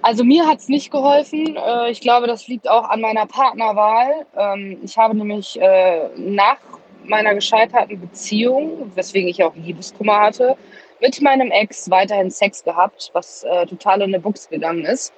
Also 0.02 0.22
mir 0.22 0.46
hat 0.46 0.58
es 0.60 0.68
nicht 0.68 0.90
geholfen. 0.90 1.56
Äh, 1.56 1.90
Ich 1.90 2.00
glaube, 2.00 2.28
das 2.28 2.46
liegt 2.46 2.68
auch 2.68 2.88
an 2.88 3.00
meiner 3.00 3.26
Partnerwahl. 3.26 4.26
Ähm, 4.36 4.78
Ich 4.82 4.96
habe 4.96 5.16
nämlich 5.16 5.60
äh, 5.60 6.08
nach 6.16 6.58
meiner 7.04 7.34
gescheiterten 7.34 8.00
Beziehung, 8.00 8.92
weswegen 8.94 9.28
ich 9.28 9.42
auch 9.42 9.54
Liebeskummer 9.56 10.20
hatte, 10.20 10.56
mit 11.00 11.20
meinem 11.20 11.50
Ex 11.50 11.90
weiterhin 11.90 12.30
Sex 12.30 12.62
gehabt, 12.62 13.10
was 13.12 13.44
äh, 13.44 13.66
total 13.66 14.02
in 14.02 14.12
die 14.12 14.18
Buchs 14.18 14.48
gegangen 14.48 14.84
ist. 14.84 15.12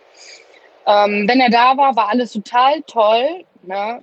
Ähm, 0.86 1.28
wenn 1.28 1.40
er 1.40 1.50
da 1.50 1.76
war, 1.76 1.94
war 1.96 2.08
alles 2.08 2.32
total 2.32 2.82
toll. 2.86 3.44
Ne? 3.62 4.02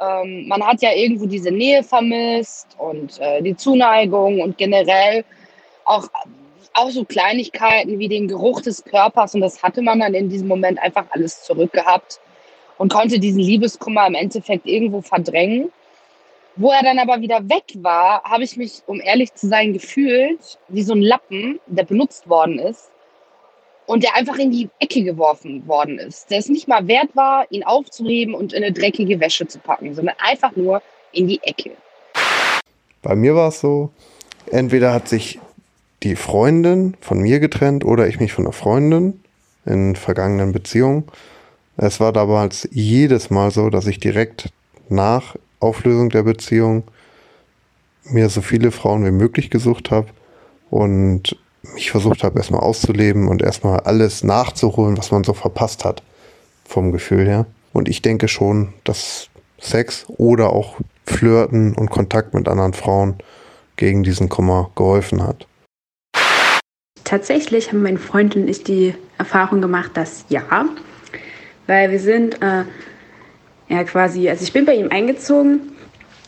Ähm, 0.00 0.48
man 0.48 0.66
hat 0.66 0.80
ja 0.82 0.92
irgendwo 0.92 1.26
diese 1.26 1.50
Nähe 1.50 1.82
vermisst 1.82 2.68
und 2.78 3.18
äh, 3.20 3.42
die 3.42 3.56
Zuneigung 3.56 4.40
und 4.40 4.56
generell 4.56 5.24
auch, 5.84 6.08
auch 6.72 6.90
so 6.90 7.04
Kleinigkeiten 7.04 7.98
wie 7.98 8.08
den 8.08 8.26
Geruch 8.26 8.62
des 8.62 8.82
Körpers. 8.82 9.34
Und 9.34 9.42
das 9.42 9.62
hatte 9.62 9.82
man 9.82 10.00
dann 10.00 10.14
in 10.14 10.28
diesem 10.28 10.48
Moment 10.48 10.78
einfach 10.80 11.04
alles 11.10 11.42
zurückgehabt 11.42 12.20
und 12.78 12.92
konnte 12.92 13.18
diesen 13.18 13.40
Liebeskummer 13.40 14.06
im 14.06 14.14
Endeffekt 14.14 14.66
irgendwo 14.66 15.02
verdrängen. 15.02 15.70
Wo 16.56 16.70
er 16.70 16.82
dann 16.82 16.98
aber 16.98 17.20
wieder 17.20 17.48
weg 17.48 17.64
war, 17.76 18.22
habe 18.24 18.44
ich 18.44 18.56
mich, 18.56 18.82
um 18.86 19.00
ehrlich 19.00 19.34
zu 19.34 19.48
sein, 19.48 19.72
gefühlt 19.72 20.58
wie 20.68 20.82
so 20.82 20.94
ein 20.94 21.02
Lappen, 21.02 21.60
der 21.66 21.84
benutzt 21.84 22.28
worden 22.28 22.58
ist 22.58 22.89
und 23.86 24.02
der 24.02 24.14
einfach 24.14 24.38
in 24.38 24.50
die 24.50 24.68
Ecke 24.78 25.02
geworfen 25.02 25.66
worden 25.66 25.98
ist. 25.98 26.30
Der 26.30 26.38
es 26.38 26.48
nicht 26.48 26.68
mal 26.68 26.86
wert 26.86 27.10
war, 27.14 27.46
ihn 27.50 27.64
aufzuheben 27.64 28.34
und 28.34 28.52
in 28.52 28.62
eine 28.62 28.72
dreckige 28.72 29.20
Wäsche 29.20 29.46
zu 29.46 29.58
packen, 29.58 29.94
sondern 29.94 30.16
einfach 30.18 30.54
nur 30.56 30.82
in 31.12 31.26
die 31.26 31.40
Ecke. 31.42 31.72
Bei 33.02 33.16
mir 33.16 33.34
war 33.34 33.48
es 33.48 33.60
so, 33.60 33.90
entweder 34.50 34.92
hat 34.92 35.08
sich 35.08 35.40
die 36.02 36.16
Freundin 36.16 36.96
von 37.00 37.20
mir 37.20 37.40
getrennt 37.40 37.84
oder 37.84 38.08
ich 38.08 38.20
mich 38.20 38.32
von 38.32 38.44
der 38.44 38.52
Freundin 38.52 39.20
in 39.66 39.96
vergangenen 39.96 40.52
Beziehungen. 40.52 41.04
Es 41.76 42.00
war 42.00 42.12
damals 42.12 42.68
jedes 42.72 43.30
Mal 43.30 43.50
so, 43.50 43.70
dass 43.70 43.86
ich 43.86 43.98
direkt 43.98 44.50
nach 44.88 45.36
Auflösung 45.60 46.10
der 46.10 46.22
Beziehung 46.22 46.84
mir 48.04 48.28
so 48.28 48.40
viele 48.40 48.70
Frauen 48.70 49.04
wie 49.04 49.10
möglich 49.10 49.50
gesucht 49.50 49.90
habe 49.90 50.08
und 50.70 51.36
mich 51.62 51.90
versucht 51.90 52.22
habe, 52.24 52.38
erstmal 52.38 52.60
auszuleben 52.60 53.28
und 53.28 53.42
erstmal 53.42 53.80
alles 53.80 54.24
nachzuholen, 54.24 54.96
was 54.96 55.10
man 55.10 55.24
so 55.24 55.32
verpasst 55.32 55.84
hat, 55.84 56.02
vom 56.64 56.92
Gefühl 56.92 57.26
her. 57.26 57.46
Und 57.72 57.88
ich 57.88 58.02
denke 58.02 58.28
schon, 58.28 58.72
dass 58.84 59.28
Sex 59.58 60.06
oder 60.08 60.52
auch 60.52 60.76
Flirten 61.06 61.74
und 61.74 61.90
Kontakt 61.90 62.34
mit 62.34 62.48
anderen 62.48 62.72
Frauen 62.72 63.16
gegen 63.76 64.02
diesen 64.02 64.28
Kummer 64.28 64.70
geholfen 64.74 65.22
hat. 65.22 65.46
Tatsächlich 67.04 67.68
haben 67.68 67.82
meine 67.82 67.98
Freundin 67.98 68.42
und 68.42 68.48
ich 68.48 68.62
die 68.62 68.94
Erfahrung 69.18 69.60
gemacht, 69.60 69.92
dass 69.94 70.24
ja, 70.28 70.66
weil 71.66 71.90
wir 71.90 72.00
sind 72.00 72.40
äh, 72.42 72.64
ja 73.68 73.84
quasi, 73.84 74.28
also 74.28 74.44
ich 74.44 74.52
bin 74.52 74.64
bei 74.64 74.74
ihm 74.74 74.90
eingezogen, 74.90 75.72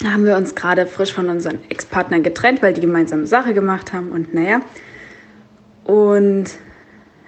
da 0.00 0.12
haben 0.12 0.24
wir 0.24 0.36
uns 0.36 0.54
gerade 0.54 0.86
frisch 0.86 1.12
von 1.12 1.28
unseren 1.28 1.58
Ex-Partnern 1.68 2.22
getrennt, 2.22 2.62
weil 2.62 2.74
die 2.74 2.80
gemeinsame 2.80 3.26
Sache 3.26 3.54
gemacht 3.54 3.92
haben 3.92 4.10
und 4.10 4.34
naja, 4.34 4.60
und 5.84 6.46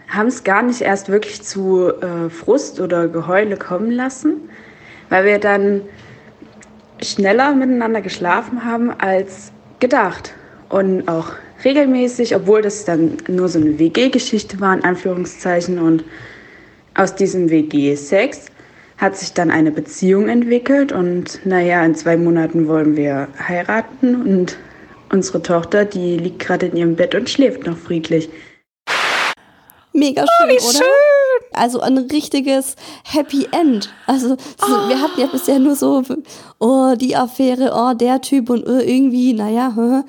haben 0.08 0.28
es 0.28 0.44
gar 0.44 0.62
nicht 0.62 0.80
erst 0.80 1.08
wirklich 1.08 1.42
zu 1.42 1.88
äh, 1.88 2.30
Frust 2.30 2.80
oder 2.80 3.08
Geheule 3.08 3.56
kommen 3.56 3.90
lassen, 3.90 4.48
weil 5.08 5.24
wir 5.24 5.38
dann 5.38 5.82
schneller 7.02 7.54
miteinander 7.54 8.00
geschlafen 8.00 8.64
haben 8.64 8.90
als 8.98 9.52
gedacht. 9.80 10.34
Und 10.68 11.08
auch 11.08 11.32
regelmäßig, 11.64 12.34
obwohl 12.34 12.62
das 12.62 12.84
dann 12.84 13.16
nur 13.28 13.48
so 13.48 13.58
eine 13.58 13.78
WG-Geschichte 13.78 14.60
war, 14.60 14.74
in 14.74 14.84
Anführungszeichen. 14.84 15.78
Und 15.78 16.04
aus 16.94 17.14
diesem 17.14 17.50
WG-Sex 17.50 18.46
hat 18.96 19.16
sich 19.16 19.32
dann 19.32 19.50
eine 19.50 19.70
Beziehung 19.70 20.28
entwickelt. 20.28 20.92
Und 20.92 21.40
naja, 21.44 21.84
in 21.84 21.94
zwei 21.94 22.16
Monaten 22.16 22.66
wollen 22.68 22.96
wir 22.96 23.28
heiraten. 23.48 24.22
Und 24.22 24.56
unsere 25.14 25.40
Tochter, 25.40 25.84
die 25.84 26.18
liegt 26.18 26.40
gerade 26.40 26.66
in 26.66 26.76
ihrem 26.76 26.96
Bett 26.96 27.14
und 27.14 27.30
schläft 27.30 27.64
noch 27.66 27.78
friedlich. 27.78 28.28
Mega 29.92 30.26
schön, 30.26 30.48
wie 30.50 30.54
oder? 30.54 30.72
schön. 30.72 31.52
Also 31.52 31.80
ein 31.80 31.96
richtiges 31.98 32.74
Happy 33.04 33.46
End. 33.52 33.94
Also 34.08 34.36
so, 34.36 34.88
wir 34.88 35.00
hatten 35.00 35.20
ja 35.20 35.26
bisher 35.26 35.60
nur 35.60 35.76
so, 35.76 36.02
oh, 36.58 36.94
die 36.96 37.14
Affäre, 37.14 37.70
oh, 37.72 37.94
der 37.94 38.20
Typ 38.20 38.50
und 38.50 38.66
äh, 38.66 38.82
irgendwie, 38.82 39.34
naja, 39.34 39.72
hm, 39.74 40.04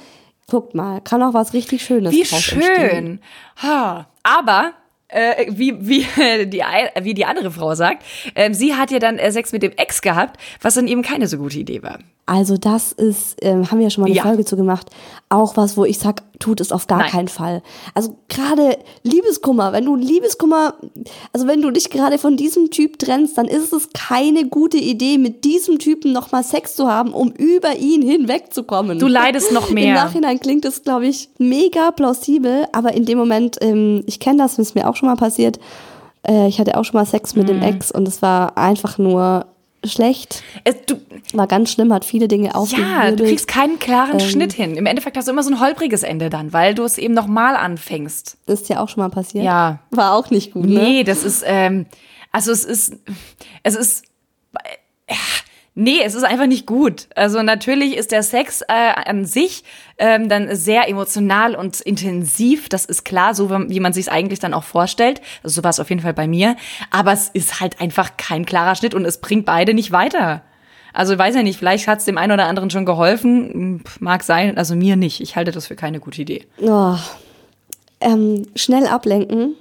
guckt 0.49 0.73
mal, 0.73 1.01
kann 1.01 1.21
auch 1.21 1.35
was 1.35 1.53
richtig 1.53 1.83
Schönes 1.83 2.11
Wie 2.11 2.23
draus 2.23 2.51
entstehen. 2.51 2.65
schön. 2.89 3.19
Ha. 3.61 4.07
Aber 4.23 4.73
äh, 5.07 5.45
wie, 5.49 5.75
wie, 5.87 5.99
die, 6.47 6.63
wie 7.01 7.13
die 7.13 7.25
andere 7.25 7.51
Frau 7.51 7.75
sagt, 7.75 8.03
ähm, 8.33 8.55
sie 8.55 8.73
hat 8.73 8.89
ja 8.89 8.97
dann 8.97 9.19
äh, 9.19 9.31
Sex 9.31 9.51
mit 9.51 9.61
dem 9.61 9.73
Ex 9.73 10.01
gehabt, 10.01 10.39
was 10.61 10.73
dann 10.73 10.87
eben 10.87 11.03
keine 11.03 11.27
so 11.27 11.37
gute 11.37 11.59
Idee 11.59 11.83
war. 11.83 11.99
Also 12.27 12.57
das 12.57 12.91
ist, 12.91 13.37
ähm, 13.43 13.69
haben 13.69 13.77
wir 13.77 13.83
ja 13.83 13.89
schon 13.91 14.01
mal 14.01 14.07
eine 14.07 14.15
Ja. 14.15 14.23
Folge 14.23 14.45
zu 14.45 14.55
gemacht, 14.57 14.89
auch 15.29 15.57
was, 15.57 15.77
wo 15.77 15.85
ich 15.85 15.99
sag, 15.99 16.23
tut 16.39 16.59
es 16.59 16.71
auf 16.71 16.87
gar 16.87 16.99
Nein. 16.99 17.11
keinen 17.11 17.27
Fall. 17.27 17.61
Also 17.93 18.15
gerade 18.29 18.79
Liebeskummer, 19.03 19.73
wenn 19.73 19.85
du 19.85 19.95
Liebeskummer, 19.95 20.73
also 21.33 21.45
wenn 21.47 21.61
du 21.61 21.69
dich 21.69 21.91
gerade 21.91 22.17
von 22.17 22.35
diesem 22.35 22.71
Typ 22.71 22.97
trennst, 22.97 23.37
dann 23.37 23.45
ist 23.45 23.71
es 23.73 23.89
keine 23.93 24.47
gute 24.47 24.77
Idee, 24.77 25.19
mit 25.19 25.43
diesem 25.45 25.77
Typen 25.77 26.13
nochmal 26.13 26.43
Sex 26.43 26.75
zu 26.75 26.87
haben, 26.87 27.13
um 27.13 27.29
über 27.31 27.75
ihn 27.77 28.01
hinwegzukommen. 28.01 28.97
Du 28.97 29.07
leidest 29.07 29.51
noch 29.51 29.69
Im 29.69 29.75
mehr. 29.75 29.93
Nachhinein 29.93 30.39
klingt 30.39 30.65
es, 30.65 30.81
glaube 30.81 31.05
ich, 31.05 31.29
mega 31.37 31.91
plausibel, 31.91 32.65
aber 32.71 32.93
in 32.95 33.05
dem 33.05 33.19
Moment, 33.19 33.57
ähm, 33.61 34.01
ich 34.07 34.19
kenne 34.19 34.39
das, 34.39 34.57
ist 34.57 34.73
mir 34.73 34.89
auch 34.89 34.95
schon 34.95 35.09
mal 35.09 35.15
passiert. 35.15 35.59
Äh, 36.27 36.47
ich 36.47 36.59
hatte 36.59 36.75
auch 36.77 36.83
schon 36.85 36.99
mal 36.99 37.05
Sex 37.05 37.35
mit 37.35 37.47
dem 37.49 37.57
Mhm. 37.57 37.63
Ex 37.63 37.91
und 37.91 38.07
es 38.07 38.23
war 38.23 38.57
einfach 38.57 38.97
nur 38.97 39.45
schlecht, 39.87 40.43
Es, 40.63 40.75
du, 40.85 40.95
war 41.33 41.47
ganz 41.47 41.71
schlimm, 41.71 41.93
hat 41.93 42.05
viele 42.05 42.27
Dinge 42.27 42.47
ja, 42.47 42.55
aufgewirbelt. 42.55 43.19
du 43.19 43.23
kriegst 43.25 43.47
keinen 43.47 43.79
klaren 43.79 44.19
Ähm. 44.19 44.27
Schnitt 44.27 44.53
hin. 44.53 44.75
Im 44.75 44.85
Endeffekt 44.85 45.17
hast 45.17 45.27
du 45.27 45.31
immer 45.31 45.43
so 45.43 45.51
ein 45.51 45.59
holpriges 45.59 46.03
Ende 46.03 46.29
dann, 46.29 46.53
weil 46.53 46.75
du 46.75 46.83
es 46.83 46.97
eben 46.97 47.13
nochmal 47.13 47.55
anfängst. 47.55 48.37
Ist 48.47 48.69
ja 48.69 48.79
auch 48.81 48.89
schon 48.89 49.03
mal 49.03 49.09
passiert. 49.09 49.43
Ja. 49.45 49.79
War 49.91 50.13
auch 50.13 50.29
nicht 50.29 50.53
gut, 50.53 50.65
ne? 50.65 50.79
Nee, 50.79 51.03
das 51.03 51.23
ist, 51.23 51.43
ähm, 51.45 51.85
also 52.31 52.51
es 52.51 52.63
ist, 52.65 52.95
es 53.63 53.75
ist, 53.75 54.03
äh, 55.07 55.13
nee, 55.75 55.99
es 56.03 56.15
ist 56.15 56.23
einfach 56.23 56.47
nicht 56.47 56.65
gut. 56.65 57.07
Also 57.15 57.43
natürlich 57.43 57.95
ist 57.95 58.11
der 58.11 58.23
Sex 58.23 58.61
äh, 58.61 58.73
an 58.73 59.25
sich 59.25 59.63
ähm, 59.97 60.29
dann 60.29 60.55
sehr 60.55 60.89
emotional 60.89 61.55
und 61.55 61.81
intensiv, 61.81 62.69
das 62.69 62.85
ist 62.85 63.05
klar, 63.05 63.35
so 63.35 63.49
wie 63.49 63.79
man 63.79 63.93
sich 63.93 64.05
es 64.05 64.11
eigentlich 64.11 64.39
dann 64.39 64.53
auch 64.53 64.63
vorstellt. 64.63 65.21
Also 65.43 65.55
so 65.55 65.63
war 65.63 65.69
es 65.69 65.79
auf 65.79 65.89
jeden 65.89 66.01
Fall 66.01 66.13
bei 66.13 66.27
mir. 66.27 66.55
Aber 66.89 67.11
es 67.11 67.29
ist 67.29 67.59
halt 67.59 67.79
einfach 67.79 68.17
kein 68.17 68.45
klarer 68.45 68.75
Schnitt 68.75 68.95
und 68.95 69.05
es 69.05 69.19
bringt 69.19 69.45
beide 69.45 69.73
nicht 69.73 69.91
weiter. 69.91 70.41
Also 70.93 71.17
weiß 71.17 71.35
ja 71.35 71.43
nicht, 71.43 71.59
vielleicht 71.59 71.87
hat 71.87 71.99
es 71.99 72.05
dem 72.05 72.17
einen 72.17 72.31
oder 72.31 72.45
anderen 72.45 72.69
schon 72.69 72.85
geholfen, 72.85 73.83
mag 73.99 74.23
sein, 74.23 74.57
also 74.57 74.75
mir 74.75 74.95
nicht. 74.95 75.19
Ich 75.19 75.35
halte 75.35 75.51
das 75.51 75.67
für 75.67 75.75
keine 75.75 75.99
gute 75.99 76.21
Idee. 76.21 76.45
Oh. 76.61 76.95
Ähm, 77.99 78.47
schnell 78.55 78.87
ablenken. 78.87 79.55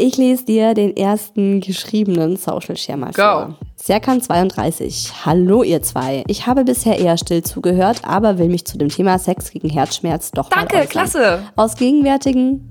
Ich 0.00 0.16
lese 0.16 0.44
dir 0.44 0.74
den 0.74 0.96
ersten 0.96 1.60
geschriebenen 1.60 2.36
Social 2.36 2.76
Share 2.76 2.96
mal 2.98 3.10
Go. 3.10 3.22
vor. 3.22 3.54
Serkan 3.74 4.20
32. 4.22 5.10
Hallo 5.26 5.64
ihr 5.64 5.82
zwei. 5.82 6.22
Ich 6.28 6.46
habe 6.46 6.62
bisher 6.62 7.00
eher 7.00 7.18
still 7.18 7.42
zugehört, 7.42 8.02
aber 8.04 8.38
will 8.38 8.48
mich 8.48 8.64
zu 8.64 8.78
dem 8.78 8.90
Thema 8.90 9.18
Sex 9.18 9.50
gegen 9.50 9.68
Herzschmerz 9.68 10.30
doch 10.30 10.50
mal 10.50 10.58
Danke, 10.60 10.76
äußern. 10.76 10.88
klasse. 10.88 11.42
Aus 11.56 11.74
gegenwärtigen 11.74 12.70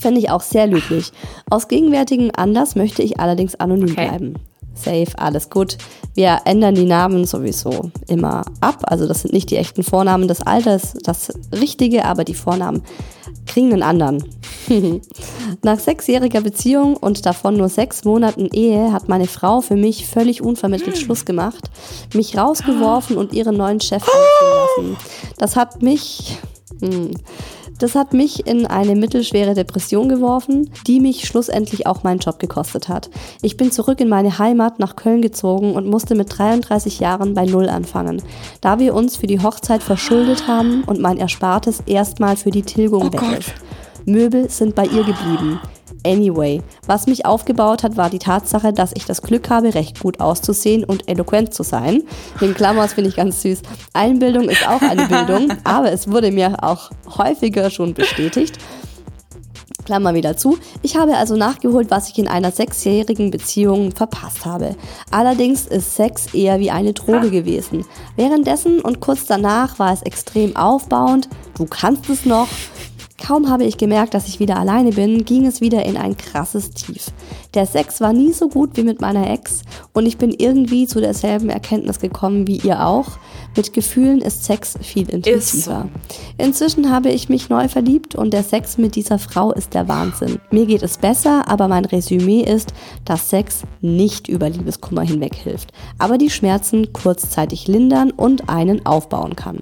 finde 0.00 0.20
ich 0.20 0.30
auch 0.30 0.40
sehr 0.40 0.66
löblich. 0.66 1.12
Aus 1.50 1.68
gegenwärtigen 1.68 2.30
Anlass 2.34 2.76
möchte 2.76 3.02
ich 3.02 3.20
allerdings 3.20 3.54
anonym 3.56 3.90
Okay. 3.92 4.08
bleiben. 4.08 4.34
Safe, 4.74 5.08
alles 5.18 5.50
gut. 5.50 5.76
Wir 6.14 6.38
ändern 6.46 6.74
die 6.74 6.86
Namen 6.86 7.26
sowieso 7.26 7.90
immer 8.08 8.42
ab. 8.62 8.78
Also 8.84 9.06
das 9.06 9.20
sind 9.20 9.34
nicht 9.34 9.50
die 9.50 9.56
echten 9.56 9.82
Vornamen 9.82 10.28
des 10.28 10.40
Alters, 10.40 10.94
das 11.04 11.30
Richtige, 11.52 12.06
aber 12.06 12.24
die 12.24 12.32
Vornamen 12.32 12.82
kriegen 13.46 13.72
einen 13.72 13.82
anderen. 13.82 14.24
Nach 15.62 15.78
sechsjähriger 15.78 16.40
Beziehung 16.40 16.96
und 16.96 17.26
davon 17.26 17.56
nur 17.56 17.68
sechs 17.68 18.04
Monaten 18.04 18.48
Ehe 18.52 18.92
hat 18.92 19.08
meine 19.08 19.26
Frau 19.26 19.60
für 19.60 19.76
mich 19.76 20.06
völlig 20.06 20.42
unvermittelt 20.42 20.98
Schluss 20.98 21.24
gemacht, 21.24 21.70
mich 22.14 22.36
rausgeworfen 22.36 23.16
und 23.16 23.32
ihren 23.32 23.56
neuen 23.56 23.80
Chef 23.80 24.02
anziehen 24.02 24.94
lassen. 24.94 24.96
Das 25.38 25.56
hat 25.56 25.82
mich... 25.82 26.38
Hm, 26.80 27.12
das 27.82 27.96
hat 27.96 28.12
mich 28.12 28.46
in 28.46 28.66
eine 28.66 28.94
mittelschwere 28.94 29.54
Depression 29.54 30.08
geworfen, 30.08 30.70
die 30.86 31.00
mich 31.00 31.26
schlussendlich 31.26 31.86
auch 31.86 32.04
meinen 32.04 32.20
Job 32.20 32.38
gekostet 32.38 32.88
hat. 32.88 33.10
Ich 33.42 33.56
bin 33.56 33.72
zurück 33.72 34.00
in 34.00 34.08
meine 34.08 34.38
Heimat 34.38 34.78
nach 34.78 34.94
Köln 34.94 35.20
gezogen 35.20 35.74
und 35.74 35.86
musste 35.86 36.14
mit 36.14 36.38
33 36.38 37.00
Jahren 37.00 37.34
bei 37.34 37.44
Null 37.44 37.68
anfangen, 37.68 38.22
da 38.60 38.78
wir 38.78 38.94
uns 38.94 39.16
für 39.16 39.26
die 39.26 39.40
Hochzeit 39.40 39.82
verschuldet 39.82 40.46
haben 40.46 40.84
und 40.84 41.00
mein 41.00 41.16
Erspartes 41.16 41.82
erstmal 41.86 42.36
für 42.36 42.52
die 42.52 42.62
Tilgung 42.62 43.12
weg 43.12 43.38
ist. 43.38 43.52
Möbel 44.04 44.48
sind 44.48 44.74
bei 44.74 44.84
ihr 44.84 45.04
geblieben. 45.04 45.60
Anyway, 46.04 46.62
was 46.86 47.06
mich 47.06 47.26
aufgebaut 47.26 47.82
hat, 47.82 47.96
war 47.96 48.10
die 48.10 48.18
Tatsache, 48.18 48.72
dass 48.72 48.92
ich 48.94 49.04
das 49.04 49.22
Glück 49.22 49.50
habe, 49.50 49.74
recht 49.74 50.00
gut 50.00 50.20
auszusehen 50.20 50.84
und 50.84 51.08
eloquent 51.08 51.54
zu 51.54 51.62
sein. 51.62 52.02
Den 52.40 52.54
Klammers 52.54 52.94
finde 52.94 53.10
ich 53.10 53.16
ganz 53.16 53.42
süß. 53.42 53.62
Einbildung 53.92 54.48
ist 54.48 54.66
auch 54.66 54.82
eine 54.82 55.06
Bildung, 55.06 55.52
aber 55.64 55.92
es 55.92 56.10
wurde 56.10 56.32
mir 56.32 56.62
auch 56.62 56.90
häufiger 57.16 57.70
schon 57.70 57.94
bestätigt. 57.94 58.58
Klammer 59.84 60.14
wieder 60.14 60.36
zu. 60.36 60.58
Ich 60.82 60.96
habe 60.96 61.16
also 61.16 61.36
nachgeholt, 61.36 61.90
was 61.90 62.08
ich 62.08 62.18
in 62.18 62.28
einer 62.28 62.50
sechsjährigen 62.50 63.30
Beziehung 63.30 63.92
verpasst 63.92 64.44
habe. 64.46 64.76
Allerdings 65.10 65.66
ist 65.66 65.96
Sex 65.96 66.32
eher 66.34 66.60
wie 66.60 66.70
eine 66.70 66.92
Droge 66.92 67.30
gewesen. 67.30 67.84
Währenddessen 68.16 68.80
und 68.80 69.00
kurz 69.00 69.26
danach 69.26 69.78
war 69.78 69.92
es 69.92 70.02
extrem 70.02 70.56
aufbauend. 70.56 71.28
Du 71.56 71.66
kannst 71.66 72.08
es 72.10 72.24
noch. 72.24 72.48
Kaum 73.22 73.48
habe 73.48 73.62
ich 73.62 73.78
gemerkt, 73.78 74.14
dass 74.14 74.26
ich 74.26 74.40
wieder 74.40 74.58
alleine 74.58 74.90
bin, 74.90 75.24
ging 75.24 75.46
es 75.46 75.60
wieder 75.60 75.86
in 75.86 75.96
ein 75.96 76.16
krasses 76.16 76.70
Tief. 76.70 77.12
Der 77.54 77.66
Sex 77.66 78.00
war 78.00 78.12
nie 78.12 78.32
so 78.32 78.48
gut 78.48 78.76
wie 78.76 78.82
mit 78.82 79.00
meiner 79.00 79.30
Ex 79.30 79.62
und 79.92 80.06
ich 80.06 80.18
bin 80.18 80.32
irgendwie 80.32 80.88
zu 80.88 81.00
derselben 81.00 81.48
Erkenntnis 81.48 82.00
gekommen 82.00 82.48
wie 82.48 82.56
ihr 82.56 82.84
auch. 82.84 83.06
Mit 83.56 83.74
Gefühlen 83.74 84.22
ist 84.22 84.44
Sex 84.44 84.74
viel 84.80 85.08
intensiver. 85.08 85.88
Inzwischen 86.36 86.90
habe 86.90 87.10
ich 87.10 87.28
mich 87.28 87.48
neu 87.48 87.68
verliebt 87.68 88.16
und 88.16 88.32
der 88.32 88.42
Sex 88.42 88.76
mit 88.76 88.96
dieser 88.96 89.20
Frau 89.20 89.52
ist 89.52 89.74
der 89.74 89.86
Wahnsinn. 89.86 90.40
Mir 90.50 90.66
geht 90.66 90.82
es 90.82 90.98
besser, 90.98 91.48
aber 91.48 91.68
mein 91.68 91.84
Resümee 91.84 92.40
ist, 92.40 92.74
dass 93.04 93.30
Sex 93.30 93.62
nicht 93.80 94.26
über 94.26 94.50
Liebeskummer 94.50 95.02
hinweg 95.02 95.36
hilft, 95.36 95.72
aber 95.98 96.18
die 96.18 96.30
Schmerzen 96.30 96.92
kurzzeitig 96.92 97.68
lindern 97.68 98.10
und 98.10 98.48
einen 98.48 98.84
aufbauen 98.84 99.36
kann. 99.36 99.60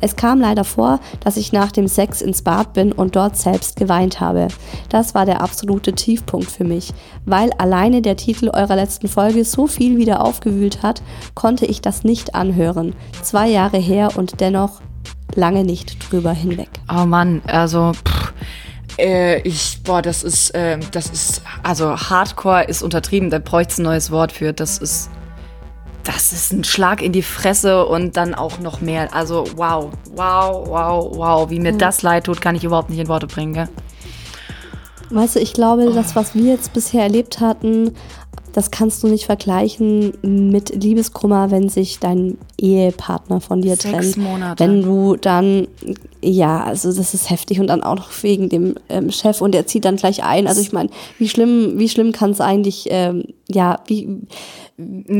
Es 0.00 0.16
kam 0.16 0.40
leider 0.40 0.64
vor, 0.64 1.00
dass 1.20 1.36
ich 1.36 1.52
nach 1.52 1.72
dem 1.72 1.88
Sex 1.88 2.20
ins 2.20 2.42
Bad 2.42 2.72
bin 2.72 2.93
und 2.96 3.16
dort 3.16 3.36
selbst 3.36 3.76
geweint 3.76 4.20
habe. 4.20 4.48
Das 4.88 5.14
war 5.14 5.26
der 5.26 5.40
absolute 5.40 5.92
Tiefpunkt 5.92 6.50
für 6.50 6.64
mich. 6.64 6.92
Weil 7.24 7.52
alleine 7.58 8.02
der 8.02 8.16
Titel 8.16 8.50
eurer 8.52 8.76
letzten 8.76 9.08
Folge 9.08 9.44
so 9.44 9.66
viel 9.66 9.98
wieder 9.98 10.24
aufgewühlt 10.24 10.82
hat, 10.82 11.02
konnte 11.34 11.66
ich 11.66 11.80
das 11.80 12.04
nicht 12.04 12.34
anhören. 12.34 12.94
Zwei 13.22 13.48
Jahre 13.48 13.78
her 13.78 14.10
und 14.16 14.40
dennoch 14.40 14.80
lange 15.34 15.64
nicht 15.64 16.10
drüber 16.10 16.32
hinweg. 16.32 16.68
Oh 16.88 17.06
Mann, 17.06 17.42
also 17.46 17.92
pff, 17.92 18.32
äh, 18.98 19.40
ich, 19.40 19.82
boah, 19.82 20.02
das 20.02 20.22
ist, 20.22 20.50
äh, 20.54 20.78
das 20.92 21.06
ist, 21.06 21.42
also 21.62 21.96
Hardcore 21.96 22.64
ist 22.64 22.82
untertrieben, 22.82 23.30
da 23.30 23.38
bräuchte 23.38 23.72
es 23.72 23.78
ein 23.78 23.84
neues 23.84 24.10
Wort 24.10 24.32
für. 24.32 24.52
Das 24.52 24.78
ist, 24.78 25.10
das 26.04 26.32
ist 26.32 26.52
ein 26.52 26.64
Schlag 26.64 27.02
in 27.02 27.12
die 27.12 27.22
Fresse 27.22 27.86
und 27.86 28.16
dann 28.16 28.34
auch 28.34 28.58
noch 28.60 28.80
mehr. 28.80 29.14
Also 29.14 29.44
wow, 29.56 29.90
wow, 30.14 30.66
wow, 30.68 31.16
wow, 31.16 31.50
wie 31.50 31.58
mir 31.58 31.72
das 31.72 32.02
leid 32.02 32.24
tut, 32.24 32.40
kann 32.40 32.54
ich 32.54 32.64
überhaupt 32.64 32.90
nicht 32.90 33.00
in 33.00 33.08
Worte 33.08 33.26
bringen, 33.26 33.54
gell? 33.54 33.68
Weißt 35.10 35.36
du, 35.36 35.40
ich 35.40 35.52
glaube, 35.52 35.92
das, 35.92 36.16
was 36.16 36.34
wir 36.34 36.52
jetzt 36.52 36.72
bisher 36.72 37.02
erlebt 37.02 37.40
hatten, 37.40 37.94
das 38.52 38.70
kannst 38.70 39.02
du 39.02 39.08
nicht 39.08 39.26
vergleichen 39.26 40.12
mit 40.22 40.82
Liebeskummer, 40.82 41.50
wenn 41.50 41.68
sich 41.68 41.98
dein 41.98 42.38
Ehepartner 42.56 43.40
von 43.40 43.60
dir 43.60 43.76
Sechs 43.76 44.12
trennt. 44.12 44.16
Monate. 44.16 44.62
Wenn 44.62 44.82
du 44.82 45.16
dann, 45.16 45.66
ja, 46.24 46.62
also 46.62 46.92
das 46.92 47.14
ist 47.14 47.30
heftig 47.30 47.60
und 47.60 47.66
dann 47.66 47.82
auch 47.82 47.96
noch 47.96 48.10
wegen 48.22 48.48
dem 48.48 48.74
ähm, 48.88 49.10
Chef 49.10 49.40
und 49.40 49.52
der 49.52 49.66
zieht 49.66 49.84
dann 49.84 49.96
gleich 49.96 50.24
ein. 50.24 50.46
Also 50.46 50.60
ich 50.60 50.72
meine, 50.72 50.90
wie 51.18 51.28
schlimm, 51.28 51.78
wie 51.78 51.88
schlimm 51.88 52.12
kann 52.12 52.30
es 52.30 52.40
eigentlich, 52.40 52.88
ähm, 52.90 53.24
ja, 53.48 53.80
wie, 53.86 54.08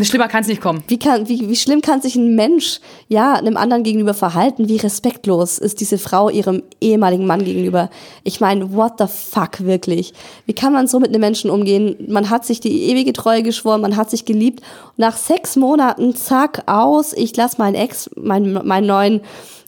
Schlimmer 0.02 0.26
kann 0.26 0.40
es 0.40 0.48
nicht 0.48 0.60
kommen. 0.60 0.82
wie, 0.88 0.98
kann, 0.98 1.28
wie, 1.28 1.48
wie 1.48 1.56
schlimm 1.56 1.80
kann 1.80 2.00
sich 2.00 2.16
ein 2.16 2.34
Mensch 2.34 2.80
ja 3.08 3.34
einem 3.34 3.56
anderen 3.56 3.84
gegenüber 3.84 4.14
verhalten? 4.14 4.68
Wie 4.68 4.78
respektlos 4.78 5.58
ist 5.58 5.80
diese 5.80 5.98
Frau 5.98 6.28
ihrem 6.28 6.62
ehemaligen 6.80 7.26
Mann 7.26 7.44
gegenüber? 7.44 7.90
Ich 8.24 8.40
meine, 8.40 8.72
what 8.72 8.94
the 8.98 9.06
fuck 9.06 9.64
wirklich? 9.64 10.12
Wie 10.46 10.54
kann 10.54 10.72
man 10.72 10.88
so 10.88 10.98
mit 10.98 11.10
einem 11.10 11.20
Menschen 11.20 11.50
umgehen? 11.50 11.96
Man 12.08 12.30
hat 12.30 12.44
sich 12.44 12.58
die 12.60 12.90
ewige 12.90 13.12
Treue 13.12 13.44
geschworen, 13.44 13.80
man 13.80 13.96
hat 13.96 14.10
sich 14.10 14.24
geliebt. 14.24 14.60
Nach 14.96 15.16
sechs 15.16 15.54
Monaten, 15.54 16.16
zack, 16.16 16.64
aus. 16.66 17.12
Ich 17.12 17.36
lasse 17.36 17.58
meinen 17.58 17.74
Ex, 17.74 18.10
meinen, 18.16 18.66
meinen 18.66 18.86
neuen 18.86 19.20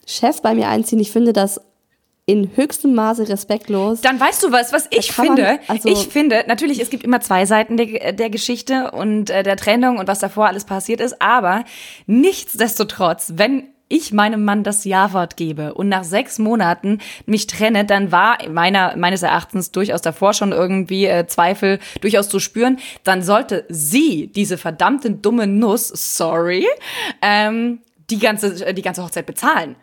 Chef 0.07 0.41
bei 0.41 0.55
mir 0.55 0.69
einziehen. 0.69 0.99
Ich 0.99 1.11
finde 1.11 1.33
das 1.33 1.61
in 2.25 2.51
höchstem 2.55 2.93
Maße 2.93 3.29
respektlos. 3.29 4.01
Dann 4.01 4.19
weißt 4.19 4.43
du 4.43 4.51
was, 4.51 4.73
was 4.73 4.87
ich 4.89 5.09
kann 5.09 5.27
man- 5.27 5.37
finde. 5.37 5.59
also- 5.67 5.87
ich 5.89 6.07
finde, 6.07 6.43
natürlich, 6.47 6.81
es 6.81 6.89
gibt 6.89 7.03
immer 7.03 7.21
zwei 7.21 7.45
Seiten 7.45 7.77
der, 7.77 8.11
der 8.13 8.29
Geschichte 8.29 8.91
und 8.91 9.29
äh, 9.29 9.43
der 9.43 9.55
Trennung 9.55 9.97
und 9.97 10.07
was 10.07 10.19
davor 10.19 10.47
alles 10.47 10.65
passiert 10.65 10.99
ist, 10.99 11.21
aber 11.21 11.63
nichtsdestotrotz, 12.05 13.33
wenn 13.35 13.67
ich 13.89 14.11
meinem 14.11 14.43
Mann 14.43 14.63
das 14.63 14.83
Ja-Wort 14.83 15.37
gebe 15.37 15.73
und 15.73 15.87
nach 15.87 16.03
sechs 16.03 16.39
Monaten 16.39 16.99
mich 17.25 17.47
trenne, 17.47 17.85
dann 17.85 18.11
war 18.11 18.37
meiner, 18.49 18.97
meines 18.97 19.23
Erachtens 19.23 19.71
durchaus 19.71 20.01
davor 20.01 20.33
schon 20.33 20.51
irgendwie 20.51 21.05
äh, 21.05 21.25
Zweifel 21.27 21.79
durchaus 22.01 22.27
zu 22.27 22.39
spüren, 22.41 22.79
dann 23.05 23.23
sollte 23.23 23.63
sie, 23.69 24.27
diese 24.27 24.57
verdammte 24.57 25.11
dumme 25.11 25.47
Nuss, 25.47 25.87
sorry, 25.87 26.67
ähm, 27.21 27.79
die 28.09 28.19
ganze, 28.19 28.73
die 28.73 28.81
ganze 28.81 29.01
Hochzeit 29.03 29.25
bezahlen 29.25 29.77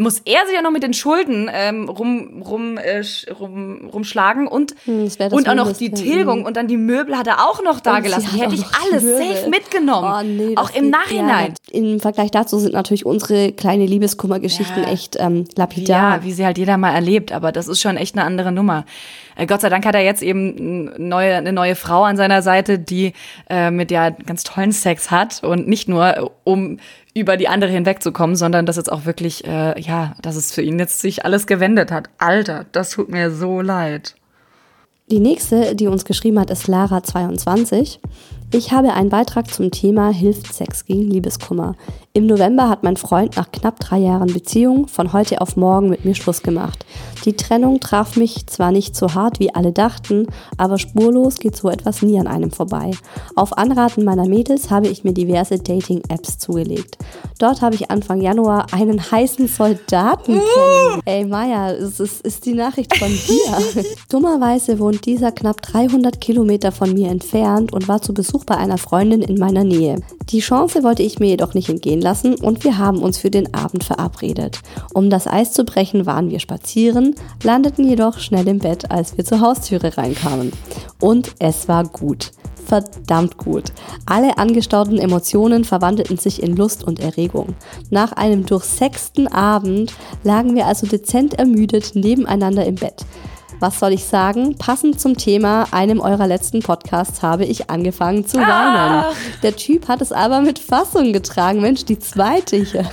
muss 0.00 0.20
er 0.24 0.44
sich 0.46 0.54
ja 0.54 0.62
noch 0.62 0.70
mit 0.70 0.82
den 0.82 0.94
Schulden 0.94 1.50
ähm, 1.52 1.88
rum, 1.88 2.42
rum, 2.42 2.78
äh, 2.78 3.02
rum, 3.38 3.88
rumschlagen 3.92 4.46
und, 4.48 4.74
Hm, 4.84 5.08
und 5.30 5.48
auch 5.48 5.54
noch 5.54 5.72
die 5.72 5.84
Mindeste. 5.84 6.04
Tilgung 6.06 6.44
und 6.44 6.56
dann 6.56 6.66
die 6.68 6.76
Möbel 6.76 7.16
hat 7.16 7.26
er 7.26 7.46
auch 7.48 7.62
noch 7.62 7.80
da 7.80 7.90
Und 7.96 7.96
sie 7.98 8.02
gelassen. 8.08 8.28
Die 8.34 8.40
hätte 8.40 8.54
ich 8.54 8.64
alles 8.82 9.02
Möbel. 9.04 9.18
safe 9.36 9.50
mitgenommen. 9.50 10.12
Oh, 10.12 10.22
nee, 10.24 10.56
auch 10.56 10.70
im 10.74 10.84
geht- 10.84 10.90
Nachhinein. 10.92 11.54
Ja, 11.72 11.78
Im 11.80 12.00
Vergleich 12.00 12.30
dazu 12.30 12.58
sind 12.58 12.72
natürlich 12.72 13.06
unsere 13.06 13.52
kleine 13.52 13.86
Liebeskummergeschichten 13.86 14.82
Ja. 14.84 14.88
echt 14.90 15.16
ähm, 15.20 15.44
lapidar. 15.56 16.16
Ja, 16.18 16.24
wie 16.24 16.32
sie 16.32 16.44
halt 16.44 16.58
jeder 16.58 16.76
mal 16.78 16.92
erlebt, 16.94 17.32
aber 17.32 17.52
das 17.52 17.68
ist 17.68 17.80
schon 17.80 17.96
echt 17.96 18.16
eine 18.16 18.24
andere 18.24 18.52
Nummer. 18.52 18.84
Äh, 19.40 19.46
Gott 19.46 19.62
sei 19.62 19.70
Dank 19.70 19.86
hat 19.86 19.94
er 19.94 20.02
jetzt 20.02 20.22
eben 20.22 20.90
neue, 21.08 21.36
eine 21.36 21.52
neue 21.52 21.74
Frau 21.74 22.04
an 22.04 22.16
seiner 22.16 22.42
Seite, 22.42 22.78
die 22.78 23.14
äh, 23.48 23.70
mit 23.70 23.90
der 23.90 24.10
ganz 24.10 24.44
tollen 24.44 24.72
Sex 24.72 25.10
hat 25.10 25.42
und 25.42 25.66
nicht 25.66 25.88
nur 25.88 26.16
äh, 26.16 26.26
um 26.44 26.78
über 27.14 27.36
die 27.36 27.48
andere 27.48 27.70
hinwegzukommen, 27.70 28.36
sondern 28.36 28.66
dass 28.66 28.76
jetzt 28.76 28.92
auch 28.92 29.04
wirklich, 29.04 29.44
äh, 29.44 29.80
ja, 29.80 30.14
dass 30.22 30.36
es 30.36 30.52
für 30.52 30.62
ihn 30.62 30.78
jetzt 30.78 31.00
sich 31.00 31.24
alles 31.24 31.46
gewendet 31.46 31.90
hat. 31.90 32.08
Alter, 32.18 32.66
das 32.70 32.90
tut 32.90 33.10
mir 33.10 33.30
so 33.30 33.60
leid. 33.60 34.14
Die 35.10 35.18
nächste, 35.18 35.74
die 35.74 35.88
uns 35.88 36.04
geschrieben 36.04 36.38
hat, 36.38 36.50
ist 36.50 36.68
Lara22. 36.68 37.98
Ich 38.52 38.70
habe 38.70 38.92
einen 38.92 39.08
Beitrag 39.08 39.52
zum 39.52 39.72
Thema 39.72 40.12
Hilft 40.12 40.52
Sex 40.54 40.84
gegen 40.84 41.10
Liebeskummer. 41.10 41.74
Im 42.12 42.26
November 42.26 42.68
hat 42.68 42.82
mein 42.82 42.96
Freund 42.96 43.36
nach 43.36 43.52
knapp 43.52 43.78
drei 43.78 43.98
Jahren 43.98 44.32
Beziehung 44.32 44.88
von 44.88 45.12
heute 45.12 45.40
auf 45.40 45.56
morgen 45.56 45.88
mit 45.90 46.04
mir 46.04 46.16
Schluss 46.16 46.42
gemacht. 46.42 46.84
Die 47.24 47.36
Trennung 47.36 47.78
traf 47.78 48.16
mich 48.16 48.48
zwar 48.48 48.72
nicht 48.72 48.96
so 48.96 49.14
hart, 49.14 49.38
wie 49.38 49.54
alle 49.54 49.70
dachten, 49.70 50.26
aber 50.56 50.78
spurlos 50.78 51.36
geht 51.36 51.54
so 51.54 51.68
etwas 51.68 52.02
nie 52.02 52.18
an 52.18 52.26
einem 52.26 52.50
vorbei. 52.50 52.90
Auf 53.36 53.56
Anraten 53.56 54.04
meiner 54.04 54.26
Mädels 54.26 54.70
habe 54.70 54.88
ich 54.88 55.04
mir 55.04 55.12
diverse 55.12 55.58
Dating-Apps 55.58 56.38
zugelegt. 56.38 56.98
Dort 57.38 57.62
habe 57.62 57.76
ich 57.76 57.92
Anfang 57.92 58.20
Januar 58.20 58.66
einen 58.72 59.10
heißen 59.10 59.46
Soldaten 59.46 60.40
kennengelernt. 60.40 61.02
Ey 61.04 61.24
Maya, 61.24 61.72
es 61.72 62.00
ist, 62.00 62.22
ist 62.22 62.44
die 62.44 62.54
Nachricht 62.54 62.96
von 62.96 63.08
dir. 63.28 63.84
Dummerweise 64.08 64.80
wohnt 64.80 65.06
dieser 65.06 65.30
knapp 65.30 65.62
300 65.62 66.20
Kilometer 66.20 66.72
von 66.72 66.92
mir 66.92 67.08
entfernt 67.08 67.72
und 67.72 67.86
war 67.86 68.02
zu 68.02 68.12
Besuch 68.14 68.44
bei 68.44 68.56
einer 68.56 68.78
Freundin 68.78 69.22
in 69.22 69.38
meiner 69.38 69.62
Nähe. 69.62 70.00
Die 70.30 70.40
Chance 70.40 70.82
wollte 70.82 71.02
ich 71.02 71.20
mir 71.20 71.28
jedoch 71.28 71.54
nicht 71.54 71.68
entgehen 71.68 71.99
lassen 72.00 72.34
und 72.34 72.64
wir 72.64 72.78
haben 72.78 73.02
uns 73.02 73.18
für 73.18 73.30
den 73.30 73.54
Abend 73.54 73.84
verabredet. 73.84 74.60
Um 74.94 75.10
das 75.10 75.26
Eis 75.26 75.52
zu 75.52 75.64
brechen, 75.64 76.06
waren 76.06 76.30
wir 76.30 76.40
spazieren, 76.40 77.14
landeten 77.42 77.88
jedoch 77.88 78.18
schnell 78.18 78.48
im 78.48 78.58
Bett, 78.58 78.90
als 78.90 79.16
wir 79.16 79.24
zur 79.24 79.40
Haustüre 79.40 79.96
reinkamen. 79.96 80.52
Und 81.00 81.34
es 81.38 81.68
war 81.68 81.84
gut. 81.84 82.32
Verdammt 82.66 83.36
gut. 83.36 83.72
Alle 84.06 84.38
angestauten 84.38 84.98
Emotionen 84.98 85.64
verwandelten 85.64 86.18
sich 86.18 86.40
in 86.40 86.54
Lust 86.54 86.84
und 86.84 87.00
Erregung. 87.00 87.56
Nach 87.90 88.12
einem 88.12 88.46
durchsexten 88.46 89.26
Abend 89.26 89.92
lagen 90.22 90.54
wir 90.54 90.66
also 90.66 90.86
dezent 90.86 91.34
ermüdet 91.34 91.96
nebeneinander 91.96 92.64
im 92.64 92.76
Bett. 92.76 93.04
Was 93.60 93.78
soll 93.78 93.92
ich 93.92 94.04
sagen? 94.06 94.56
Passend 94.56 94.98
zum 95.00 95.16
Thema 95.18 95.66
einem 95.70 96.00
eurer 96.00 96.26
letzten 96.26 96.60
Podcasts 96.60 97.22
habe 97.22 97.44
ich 97.44 97.68
angefangen 97.68 98.26
zu 98.26 98.38
weinen. 98.38 99.04
Der 99.42 99.54
Typ 99.54 99.86
hat 99.86 100.00
es 100.00 100.12
aber 100.12 100.40
mit 100.40 100.58
Fassung 100.58 101.12
getragen. 101.12 101.60
Mensch, 101.60 101.84
die 101.84 101.98
zweite 101.98 102.56
hier. 102.56 102.90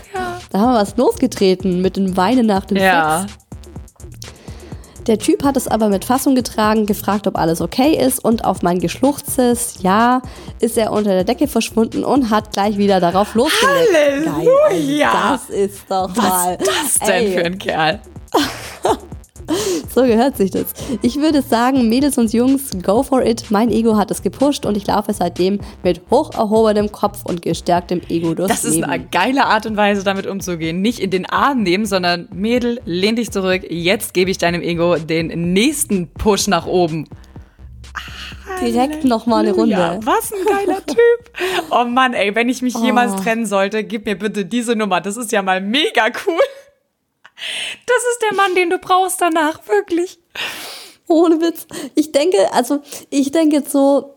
Da 0.52 0.60
haben 0.60 0.74
wir 0.74 0.80
was 0.82 0.98
losgetreten 0.98 1.82
mit 1.82 1.96
dem 1.96 2.18
Weinen 2.18 2.46
nach 2.48 2.66
dem 2.66 2.78
Ja. 2.78 3.22
Sex. 3.22 3.34
Der 5.08 5.18
Typ 5.20 5.42
hat 5.46 5.56
es 5.56 5.70
aber 5.70 5.88
mit 5.88 6.04
Fassung 6.04 6.36
getragen, 6.36 6.86
gefragt, 6.86 7.28
ob 7.28 7.38
alles 7.38 7.62
okay 7.62 7.94
ist 7.96 8.22
und 8.26 8.44
auf 8.44 8.62
mein 8.62 8.80
geschluchztes 8.80 9.76
Ja 9.82 10.22
ist 10.60 10.78
er 10.78 10.92
unter 10.92 11.12
der 11.12 11.24
Decke 11.24 11.48
verschwunden 11.48 12.04
und 12.04 12.30
hat 12.30 12.52
gleich 12.52 12.78
wieder 12.78 13.00
darauf 13.00 13.34
losgelegt. 13.34 13.90
Geil, 13.94 14.30
Halleluja! 14.70 15.32
das 15.32 15.50
ist 15.50 15.80
doch 15.90 16.10
Was 16.14 16.18
mal. 16.28 16.56
ist 16.56 16.68
das 16.68 17.08
denn 17.08 17.10
Ey, 17.26 17.32
für 17.32 17.46
ein 17.46 17.58
Kerl? 17.58 18.00
So 19.94 20.04
gehört 20.04 20.38
sich 20.38 20.52
das. 20.52 20.66
Ich 21.02 21.16
würde 21.16 21.42
sagen, 21.42 21.90
Mädels 21.90 22.18
und 22.20 22.32
Jungs, 22.32 22.70
go 22.84 23.02
for 23.02 23.26
it. 23.26 23.46
Mein 23.50 23.72
Ego 23.72 23.98
hat 23.98 24.12
es 24.12 24.22
gepusht 24.22 24.64
und 24.66 24.78
ich 24.78 24.86
laufe 24.86 25.12
seitdem 25.12 25.60
mit 25.82 26.02
hoch 26.12 26.34
erhobenem 26.36 26.92
Kopf 26.92 27.24
und 27.26 27.42
gestärktem 27.42 28.02
Ego 28.10 28.36
durchs 28.36 28.50
Das 28.54 28.64
ist 28.66 28.76
Leben. 28.76 28.84
eine 28.86 29.06
geile 29.06 29.46
Art 29.46 29.66
und 29.66 29.76
Weise, 29.76 30.04
damit 30.04 30.28
umzugehen. 30.28 30.82
Nicht 30.82 31.00
in 31.00 31.10
den 31.10 31.26
Arm 31.26 31.64
nehmen, 31.64 31.88
sondern 31.88 32.28
Mädel, 32.32 32.80
lehn 32.86 33.16
dich 33.16 33.32
zurück. 33.32 33.62
Jetzt 33.70 34.14
gebe 34.14 34.30
ich 34.30 34.38
deinem 34.38 34.62
Ego 34.62 34.98
den 34.98 35.54
nächsten 35.54 36.10
Push 36.10 36.48
nach 36.48 36.68
oben. 36.68 37.08
Direkt 38.62 39.04
nochmal 39.04 39.46
eine 39.46 39.54
Runde. 39.54 40.00
Was 40.04 40.32
ein 40.32 40.46
geiler 40.46 40.84
Typ. 40.86 40.98
Oh 41.72 41.86
Mann, 41.86 42.14
ey, 42.14 42.34
wenn 42.36 42.50
ich 42.50 42.62
mich 42.62 42.76
jemals 42.76 43.14
Oh. 43.14 43.20
trennen 43.24 43.46
sollte, 43.46 43.84
gib 43.84 44.06
mir 44.06 44.18
bitte 44.18 44.46
diese 44.46 44.76
Nummer. 44.76 45.00
Das 45.02 45.18
ist 45.18 45.32
ja 45.32 45.42
mal 45.42 45.62
mega 45.62 46.06
cool. 46.28 46.40
Das 47.86 47.98
ist 48.12 48.22
der 48.30 48.36
Mann, 48.36 48.56
den 48.56 48.70
du 48.70 48.78
brauchst 48.80 49.22
danach, 49.22 49.68
wirklich. 49.68 50.20
Ohne 51.08 51.40
Witz. 51.42 51.68
Ich 51.96 52.12
denke, 52.12 52.52
also 52.54 52.82
ich 53.10 53.32
denke 53.32 53.58
jetzt 53.58 53.72
so 53.72 54.16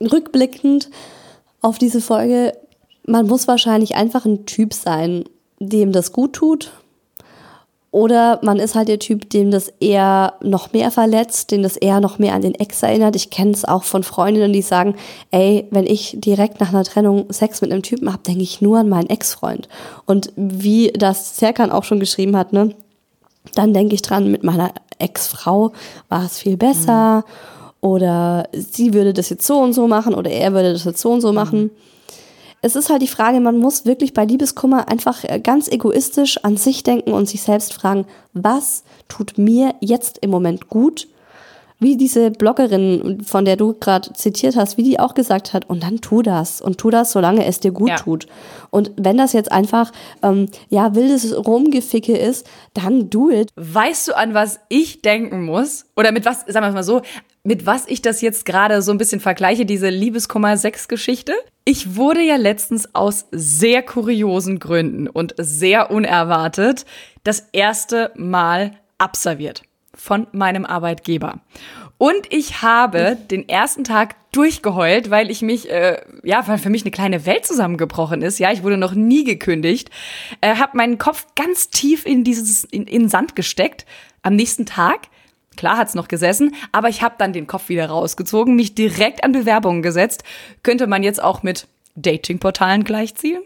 rückblickend 0.00 0.90
auf 1.60 1.78
diese 1.78 2.00
Folge, 2.00 2.56
man 3.04 3.26
muss 3.26 3.48
wahrscheinlich 3.48 3.94
einfach 3.94 4.24
ein 4.24 4.46
Typ 4.46 4.74
sein, 4.74 5.24
dem 5.58 5.92
das 5.92 6.12
gut 6.12 6.34
tut. 6.34 6.72
Oder 7.96 8.40
man 8.42 8.58
ist 8.58 8.74
halt 8.74 8.88
der 8.88 8.98
Typ, 8.98 9.30
dem 9.30 9.50
das 9.50 9.72
eher 9.80 10.34
noch 10.42 10.74
mehr 10.74 10.90
verletzt, 10.90 11.50
dem 11.50 11.62
das 11.62 11.78
eher 11.78 11.98
noch 11.98 12.18
mehr 12.18 12.34
an 12.34 12.42
den 12.42 12.54
Ex 12.54 12.82
erinnert. 12.82 13.16
Ich 13.16 13.30
kenne 13.30 13.52
es 13.52 13.64
auch 13.64 13.84
von 13.84 14.02
Freundinnen, 14.02 14.52
die 14.52 14.60
sagen, 14.60 14.96
ey, 15.30 15.66
wenn 15.70 15.86
ich 15.86 16.14
direkt 16.18 16.60
nach 16.60 16.68
einer 16.68 16.84
Trennung 16.84 17.24
Sex 17.32 17.62
mit 17.62 17.72
einem 17.72 17.82
Typen 17.82 18.12
habe, 18.12 18.22
denke 18.22 18.42
ich 18.42 18.60
nur 18.60 18.80
an 18.80 18.90
meinen 18.90 19.08
Ex-Freund. 19.08 19.66
Und 20.04 20.30
wie 20.36 20.92
das 20.92 21.38
Serkan 21.38 21.70
auch 21.70 21.84
schon 21.84 21.98
geschrieben 21.98 22.36
hat, 22.36 22.52
ne, 22.52 22.74
dann 23.54 23.72
denke 23.72 23.94
ich 23.94 24.02
dran, 24.02 24.30
mit 24.30 24.44
meiner 24.44 24.72
Ex-Frau 24.98 25.72
war 26.10 26.26
es 26.26 26.38
viel 26.38 26.58
besser. 26.58 27.24
Oder 27.80 28.50
sie 28.52 28.92
würde 28.92 29.14
das 29.14 29.30
jetzt 29.30 29.46
so 29.46 29.56
und 29.60 29.72
so 29.72 29.88
machen 29.88 30.12
oder 30.12 30.30
er 30.30 30.52
würde 30.52 30.74
das 30.74 30.84
jetzt 30.84 31.00
so 31.00 31.12
und 31.12 31.22
so 31.22 31.32
machen. 31.32 31.70
Es 32.66 32.74
ist 32.74 32.90
halt 32.90 33.00
die 33.00 33.06
Frage, 33.06 33.38
man 33.38 33.58
muss 33.58 33.86
wirklich 33.86 34.12
bei 34.12 34.24
Liebeskummer 34.24 34.88
einfach 34.88 35.22
äh, 35.22 35.38
ganz 35.38 35.68
egoistisch 35.68 36.42
an 36.42 36.56
sich 36.56 36.82
denken 36.82 37.12
und 37.12 37.28
sich 37.28 37.42
selbst 37.42 37.72
fragen, 37.72 38.06
was 38.32 38.82
tut 39.06 39.38
mir 39.38 39.76
jetzt 39.80 40.18
im 40.18 40.30
Moment 40.30 40.68
gut? 40.68 41.06
Wie 41.78 41.96
diese 41.96 42.32
Bloggerin, 42.32 43.22
von 43.24 43.44
der 43.44 43.54
du 43.56 43.74
gerade 43.74 44.12
zitiert 44.14 44.56
hast, 44.56 44.78
wie 44.78 44.82
die 44.82 44.98
auch 44.98 45.14
gesagt 45.14 45.52
hat, 45.52 45.70
und 45.70 45.84
dann 45.84 46.00
tu 46.00 46.22
das 46.22 46.60
und 46.60 46.78
tu 46.78 46.90
das, 46.90 47.12
solange 47.12 47.44
es 47.46 47.60
dir 47.60 47.70
gut 47.70 47.90
Ja. 47.90 47.96
tut. 47.98 48.26
Und 48.70 48.90
wenn 48.96 49.16
das 49.16 49.32
jetzt 49.32 49.52
einfach, 49.52 49.92
ähm, 50.24 50.48
ja, 50.68 50.96
wildes 50.96 51.36
Rumgeficke 51.36 52.16
ist, 52.16 52.48
dann 52.74 53.10
do 53.10 53.30
it. 53.30 53.50
Weißt 53.54 54.08
du, 54.08 54.16
an 54.16 54.34
was 54.34 54.58
ich 54.70 55.02
denken 55.02 55.44
muss? 55.44 55.84
Oder 55.96 56.10
mit 56.10 56.24
was, 56.24 56.40
sagen 56.48 56.64
wir 56.64 56.68
es 56.70 56.74
mal 56.74 56.82
so, 56.82 57.02
mit 57.44 57.64
was 57.64 57.84
ich 57.86 58.02
das 58.02 58.22
jetzt 58.22 58.44
gerade 58.44 58.82
so 58.82 58.90
ein 58.90 58.98
bisschen 58.98 59.20
vergleiche, 59.20 59.64
diese 59.66 59.88
Liebeskummer-6-Geschichte? 59.88 61.32
Ich 61.68 61.96
wurde 61.96 62.22
ja 62.22 62.36
letztens 62.36 62.94
aus 62.94 63.26
sehr 63.32 63.82
kuriosen 63.82 64.60
Gründen 64.60 65.08
und 65.08 65.34
sehr 65.36 65.90
unerwartet 65.90 66.86
das 67.24 67.48
erste 67.50 68.12
Mal 68.14 68.78
abserviert 68.98 69.64
von 69.92 70.28
meinem 70.30 70.64
Arbeitgeber. 70.64 71.40
Und 71.98 72.32
ich 72.32 72.62
habe 72.62 73.16
den 73.16 73.48
ersten 73.48 73.82
Tag 73.82 74.14
durchgeheult, 74.30 75.10
weil 75.10 75.28
ich 75.28 75.42
mich, 75.42 75.68
äh, 75.68 76.00
ja, 76.22 76.46
weil 76.46 76.58
für 76.58 76.70
mich 76.70 76.82
eine 76.82 76.92
kleine 76.92 77.26
Welt 77.26 77.44
zusammengebrochen 77.44 78.22
ist. 78.22 78.38
Ja, 78.38 78.52
ich 78.52 78.62
wurde 78.62 78.76
noch 78.76 78.94
nie 78.94 79.24
gekündigt. 79.24 79.90
Äh, 80.42 80.54
habe 80.54 80.76
meinen 80.76 80.98
Kopf 80.98 81.26
ganz 81.34 81.70
tief 81.70 82.06
in 82.06 82.22
dieses, 82.22 82.62
in, 82.62 82.86
in 82.86 83.02
den 83.02 83.08
Sand 83.08 83.34
gesteckt. 83.34 83.86
Am 84.22 84.36
nächsten 84.36 84.66
Tag 84.66 85.08
Klar 85.56 85.78
hat's 85.78 85.94
noch 85.94 86.08
gesessen, 86.08 86.54
aber 86.72 86.88
ich 86.88 87.02
habe 87.02 87.16
dann 87.18 87.32
den 87.32 87.46
Kopf 87.46 87.68
wieder 87.68 87.86
rausgezogen, 87.86 88.54
mich 88.54 88.74
direkt 88.74 89.24
an 89.24 89.32
Bewerbungen 89.32 89.82
gesetzt. 89.82 90.22
Könnte 90.62 90.86
man 90.86 91.02
jetzt 91.02 91.22
auch 91.22 91.42
mit 91.42 91.66
Datingportalen 91.96 92.84
gleichziehen. 92.84 93.42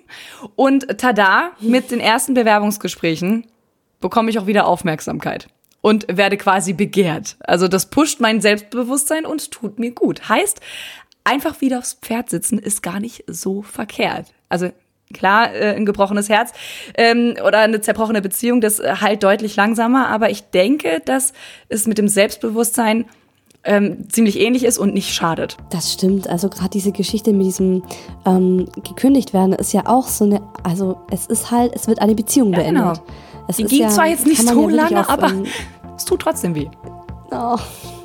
Und 0.56 0.98
tada, 0.98 1.52
mit 1.60 1.90
den 1.90 2.00
ersten 2.00 2.34
Bewerbungsgesprächen 2.34 3.46
bekomme 4.00 4.30
ich 4.30 4.38
auch 4.38 4.46
wieder 4.46 4.66
Aufmerksamkeit 4.66 5.48
und 5.80 6.06
werde 6.08 6.36
quasi 6.36 6.72
begehrt. 6.72 7.36
Also 7.40 7.68
das 7.68 7.86
pusht 7.86 8.20
mein 8.20 8.40
Selbstbewusstsein 8.40 9.24
und 9.24 9.50
tut 9.50 9.78
mir 9.78 9.92
gut. 9.92 10.28
Heißt, 10.28 10.60
einfach 11.24 11.60
wieder 11.60 11.78
aufs 11.78 11.94
Pferd 11.94 12.30
sitzen 12.30 12.58
ist 12.58 12.82
gar 12.82 13.00
nicht 13.00 13.24
so 13.26 13.62
verkehrt. 13.62 14.34
Also 14.48 14.70
klar, 15.12 15.52
äh, 15.54 15.74
ein 15.76 15.86
gebrochenes 15.86 16.28
Herz 16.28 16.52
ähm, 16.96 17.34
oder 17.46 17.58
eine 17.58 17.80
zerbrochene 17.80 18.22
Beziehung, 18.22 18.60
das 18.60 18.78
äh, 18.80 18.94
heilt 19.00 19.22
deutlich 19.22 19.56
langsamer, 19.56 20.08
aber 20.08 20.30
ich 20.30 20.42
denke, 20.50 21.00
dass 21.04 21.32
es 21.68 21.86
mit 21.86 21.98
dem 21.98 22.08
Selbstbewusstsein 22.08 23.06
ähm, 23.62 24.08
ziemlich 24.08 24.40
ähnlich 24.40 24.64
ist 24.64 24.78
und 24.78 24.94
nicht 24.94 25.12
schadet. 25.12 25.58
Das 25.70 25.92
stimmt. 25.92 26.28
Also 26.28 26.48
gerade 26.48 26.70
diese 26.70 26.92
Geschichte 26.92 27.32
mit 27.34 27.44
diesem 27.46 27.82
ähm, 28.24 28.66
gekündigt 28.84 29.34
werden 29.34 29.52
ist 29.52 29.72
ja 29.74 29.82
auch 29.84 30.08
so 30.08 30.24
eine, 30.24 30.40
also 30.62 30.98
es 31.10 31.26
ist 31.26 31.50
halt, 31.50 31.72
es 31.74 31.86
wird 31.86 32.00
eine 32.00 32.14
Beziehung 32.14 32.52
Ja, 32.54 32.60
beendet. 32.60 32.82
genau. 32.84 32.94
Es 33.48 33.56
Die 33.56 33.64
ging 33.64 33.82
ja- 33.82 33.88
zwar 33.88 34.06
jetzt 34.06 34.26
nicht 34.26 34.46
so 34.48 34.70
ja 34.70 34.76
lange, 34.76 35.06
aber 35.08 35.30
es 35.96 36.06
tut 36.06 36.22
trotzdem 36.22 36.54
weh. 36.54 36.68
Oh, 37.32 37.56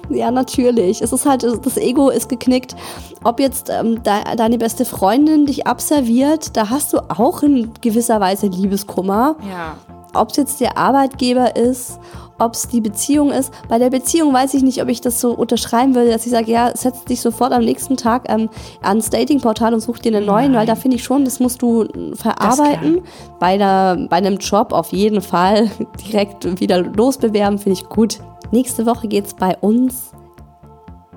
ja, 0.09 0.31
natürlich. 0.31 1.01
Es 1.01 1.11
ist 1.11 1.25
halt, 1.25 1.43
das 1.43 1.77
Ego 1.77 2.09
ist 2.09 2.29
geknickt. 2.29 2.75
Ob 3.23 3.39
jetzt 3.39 3.69
ähm, 3.69 4.03
de 4.03 4.35
deine 4.35 4.57
beste 4.57 4.85
Freundin 4.85 5.45
dich 5.45 5.67
abserviert, 5.67 6.55
da 6.55 6.69
hast 6.69 6.93
du 6.93 6.99
auch 7.09 7.43
in 7.43 7.71
gewisser 7.81 8.19
Weise 8.19 8.47
Liebeskummer. 8.47 9.35
Ja. 9.49 9.77
Ob 10.13 10.31
es 10.31 10.37
jetzt 10.37 10.61
der 10.61 10.77
Arbeitgeber 10.77 11.55
ist, 11.55 11.99
ob 12.37 12.53
es 12.53 12.67
die 12.67 12.81
Beziehung 12.81 13.31
ist. 13.31 13.51
Bei 13.69 13.79
der 13.79 13.89
Beziehung 13.89 14.33
weiß 14.33 14.53
ich 14.53 14.63
nicht, 14.63 14.81
ob 14.81 14.89
ich 14.89 15.01
das 15.01 15.21
so 15.21 15.31
unterschreiben 15.31 15.95
würde, 15.95 16.11
dass 16.11 16.25
ich 16.25 16.31
sage, 16.31 16.51
ja, 16.51 16.71
setz 16.75 17.05
dich 17.05 17.21
sofort 17.21 17.53
am 17.53 17.63
nächsten 17.63 17.97
Tag 17.97 18.23
ähm, 18.27 18.49
ans 18.81 19.09
Datingportal 19.09 19.73
und 19.73 19.79
such 19.79 19.99
dir 19.99 20.15
einen 20.15 20.25
neuen, 20.25 20.53
weil 20.53 20.65
da 20.65 20.75
finde 20.75 20.97
ich 20.97 21.03
schon, 21.03 21.25
das 21.25 21.39
musst 21.39 21.61
du 21.61 21.85
verarbeiten. 22.13 23.01
Bei, 23.39 23.57
der, 23.57 24.07
bei 24.09 24.17
einem 24.17 24.37
Job 24.37 24.73
auf 24.73 24.91
jeden 24.91 25.21
Fall 25.21 25.69
direkt 26.07 26.59
wieder 26.59 26.81
losbewerben, 26.81 27.57
finde 27.59 27.79
ich 27.79 27.89
gut. 27.89 28.19
Nächste 28.51 28.85
Woche 28.85 29.07
geht 29.07 29.25
es 29.25 29.33
bei 29.33 29.55
uns 29.57 30.11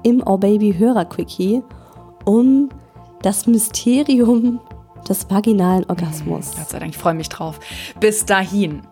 im 0.02 0.22
Oh 0.24 0.38
Baby 0.38 0.74
Hörer 0.76 1.04
Quickie 1.04 1.62
um 2.24 2.68
das 3.22 3.46
Mysterium 3.46 4.60
des 5.08 5.30
vaginalen 5.30 5.84
Orgasmus. 5.88 6.52
Gott 6.56 6.68
sei 6.68 6.78
Dank, 6.78 6.92
ich 6.92 6.98
freue 6.98 7.14
mich 7.14 7.28
drauf. 7.28 7.58
Bis 8.00 8.26
dahin, 8.26 8.82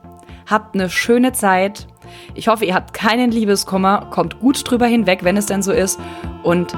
habt 0.47 0.74
eine 0.74 0.91
schöne 0.91 1.32
Zeit. 1.32 1.87
Ich 2.34 2.49
hoffe, 2.49 2.64
ihr 2.64 2.74
habt 2.74 2.93
keinen 2.93 3.30
Liebeskummer, 3.30 4.09
kommt 4.11 4.41
gut 4.41 4.68
drüber 4.68 4.87
hinweg, 4.87 5.24
wenn 5.24 5.37
es 5.37 5.47
denn 5.47 5.62
so 5.62 5.72
ist 5.72 5.99
und 6.43 6.72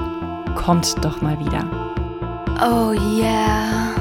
kommt 0.55 0.95
doch 1.03 1.21
mal 1.21 1.39
wieder. 1.39 1.65
Oh 2.61 2.91
yeah. 2.91 3.98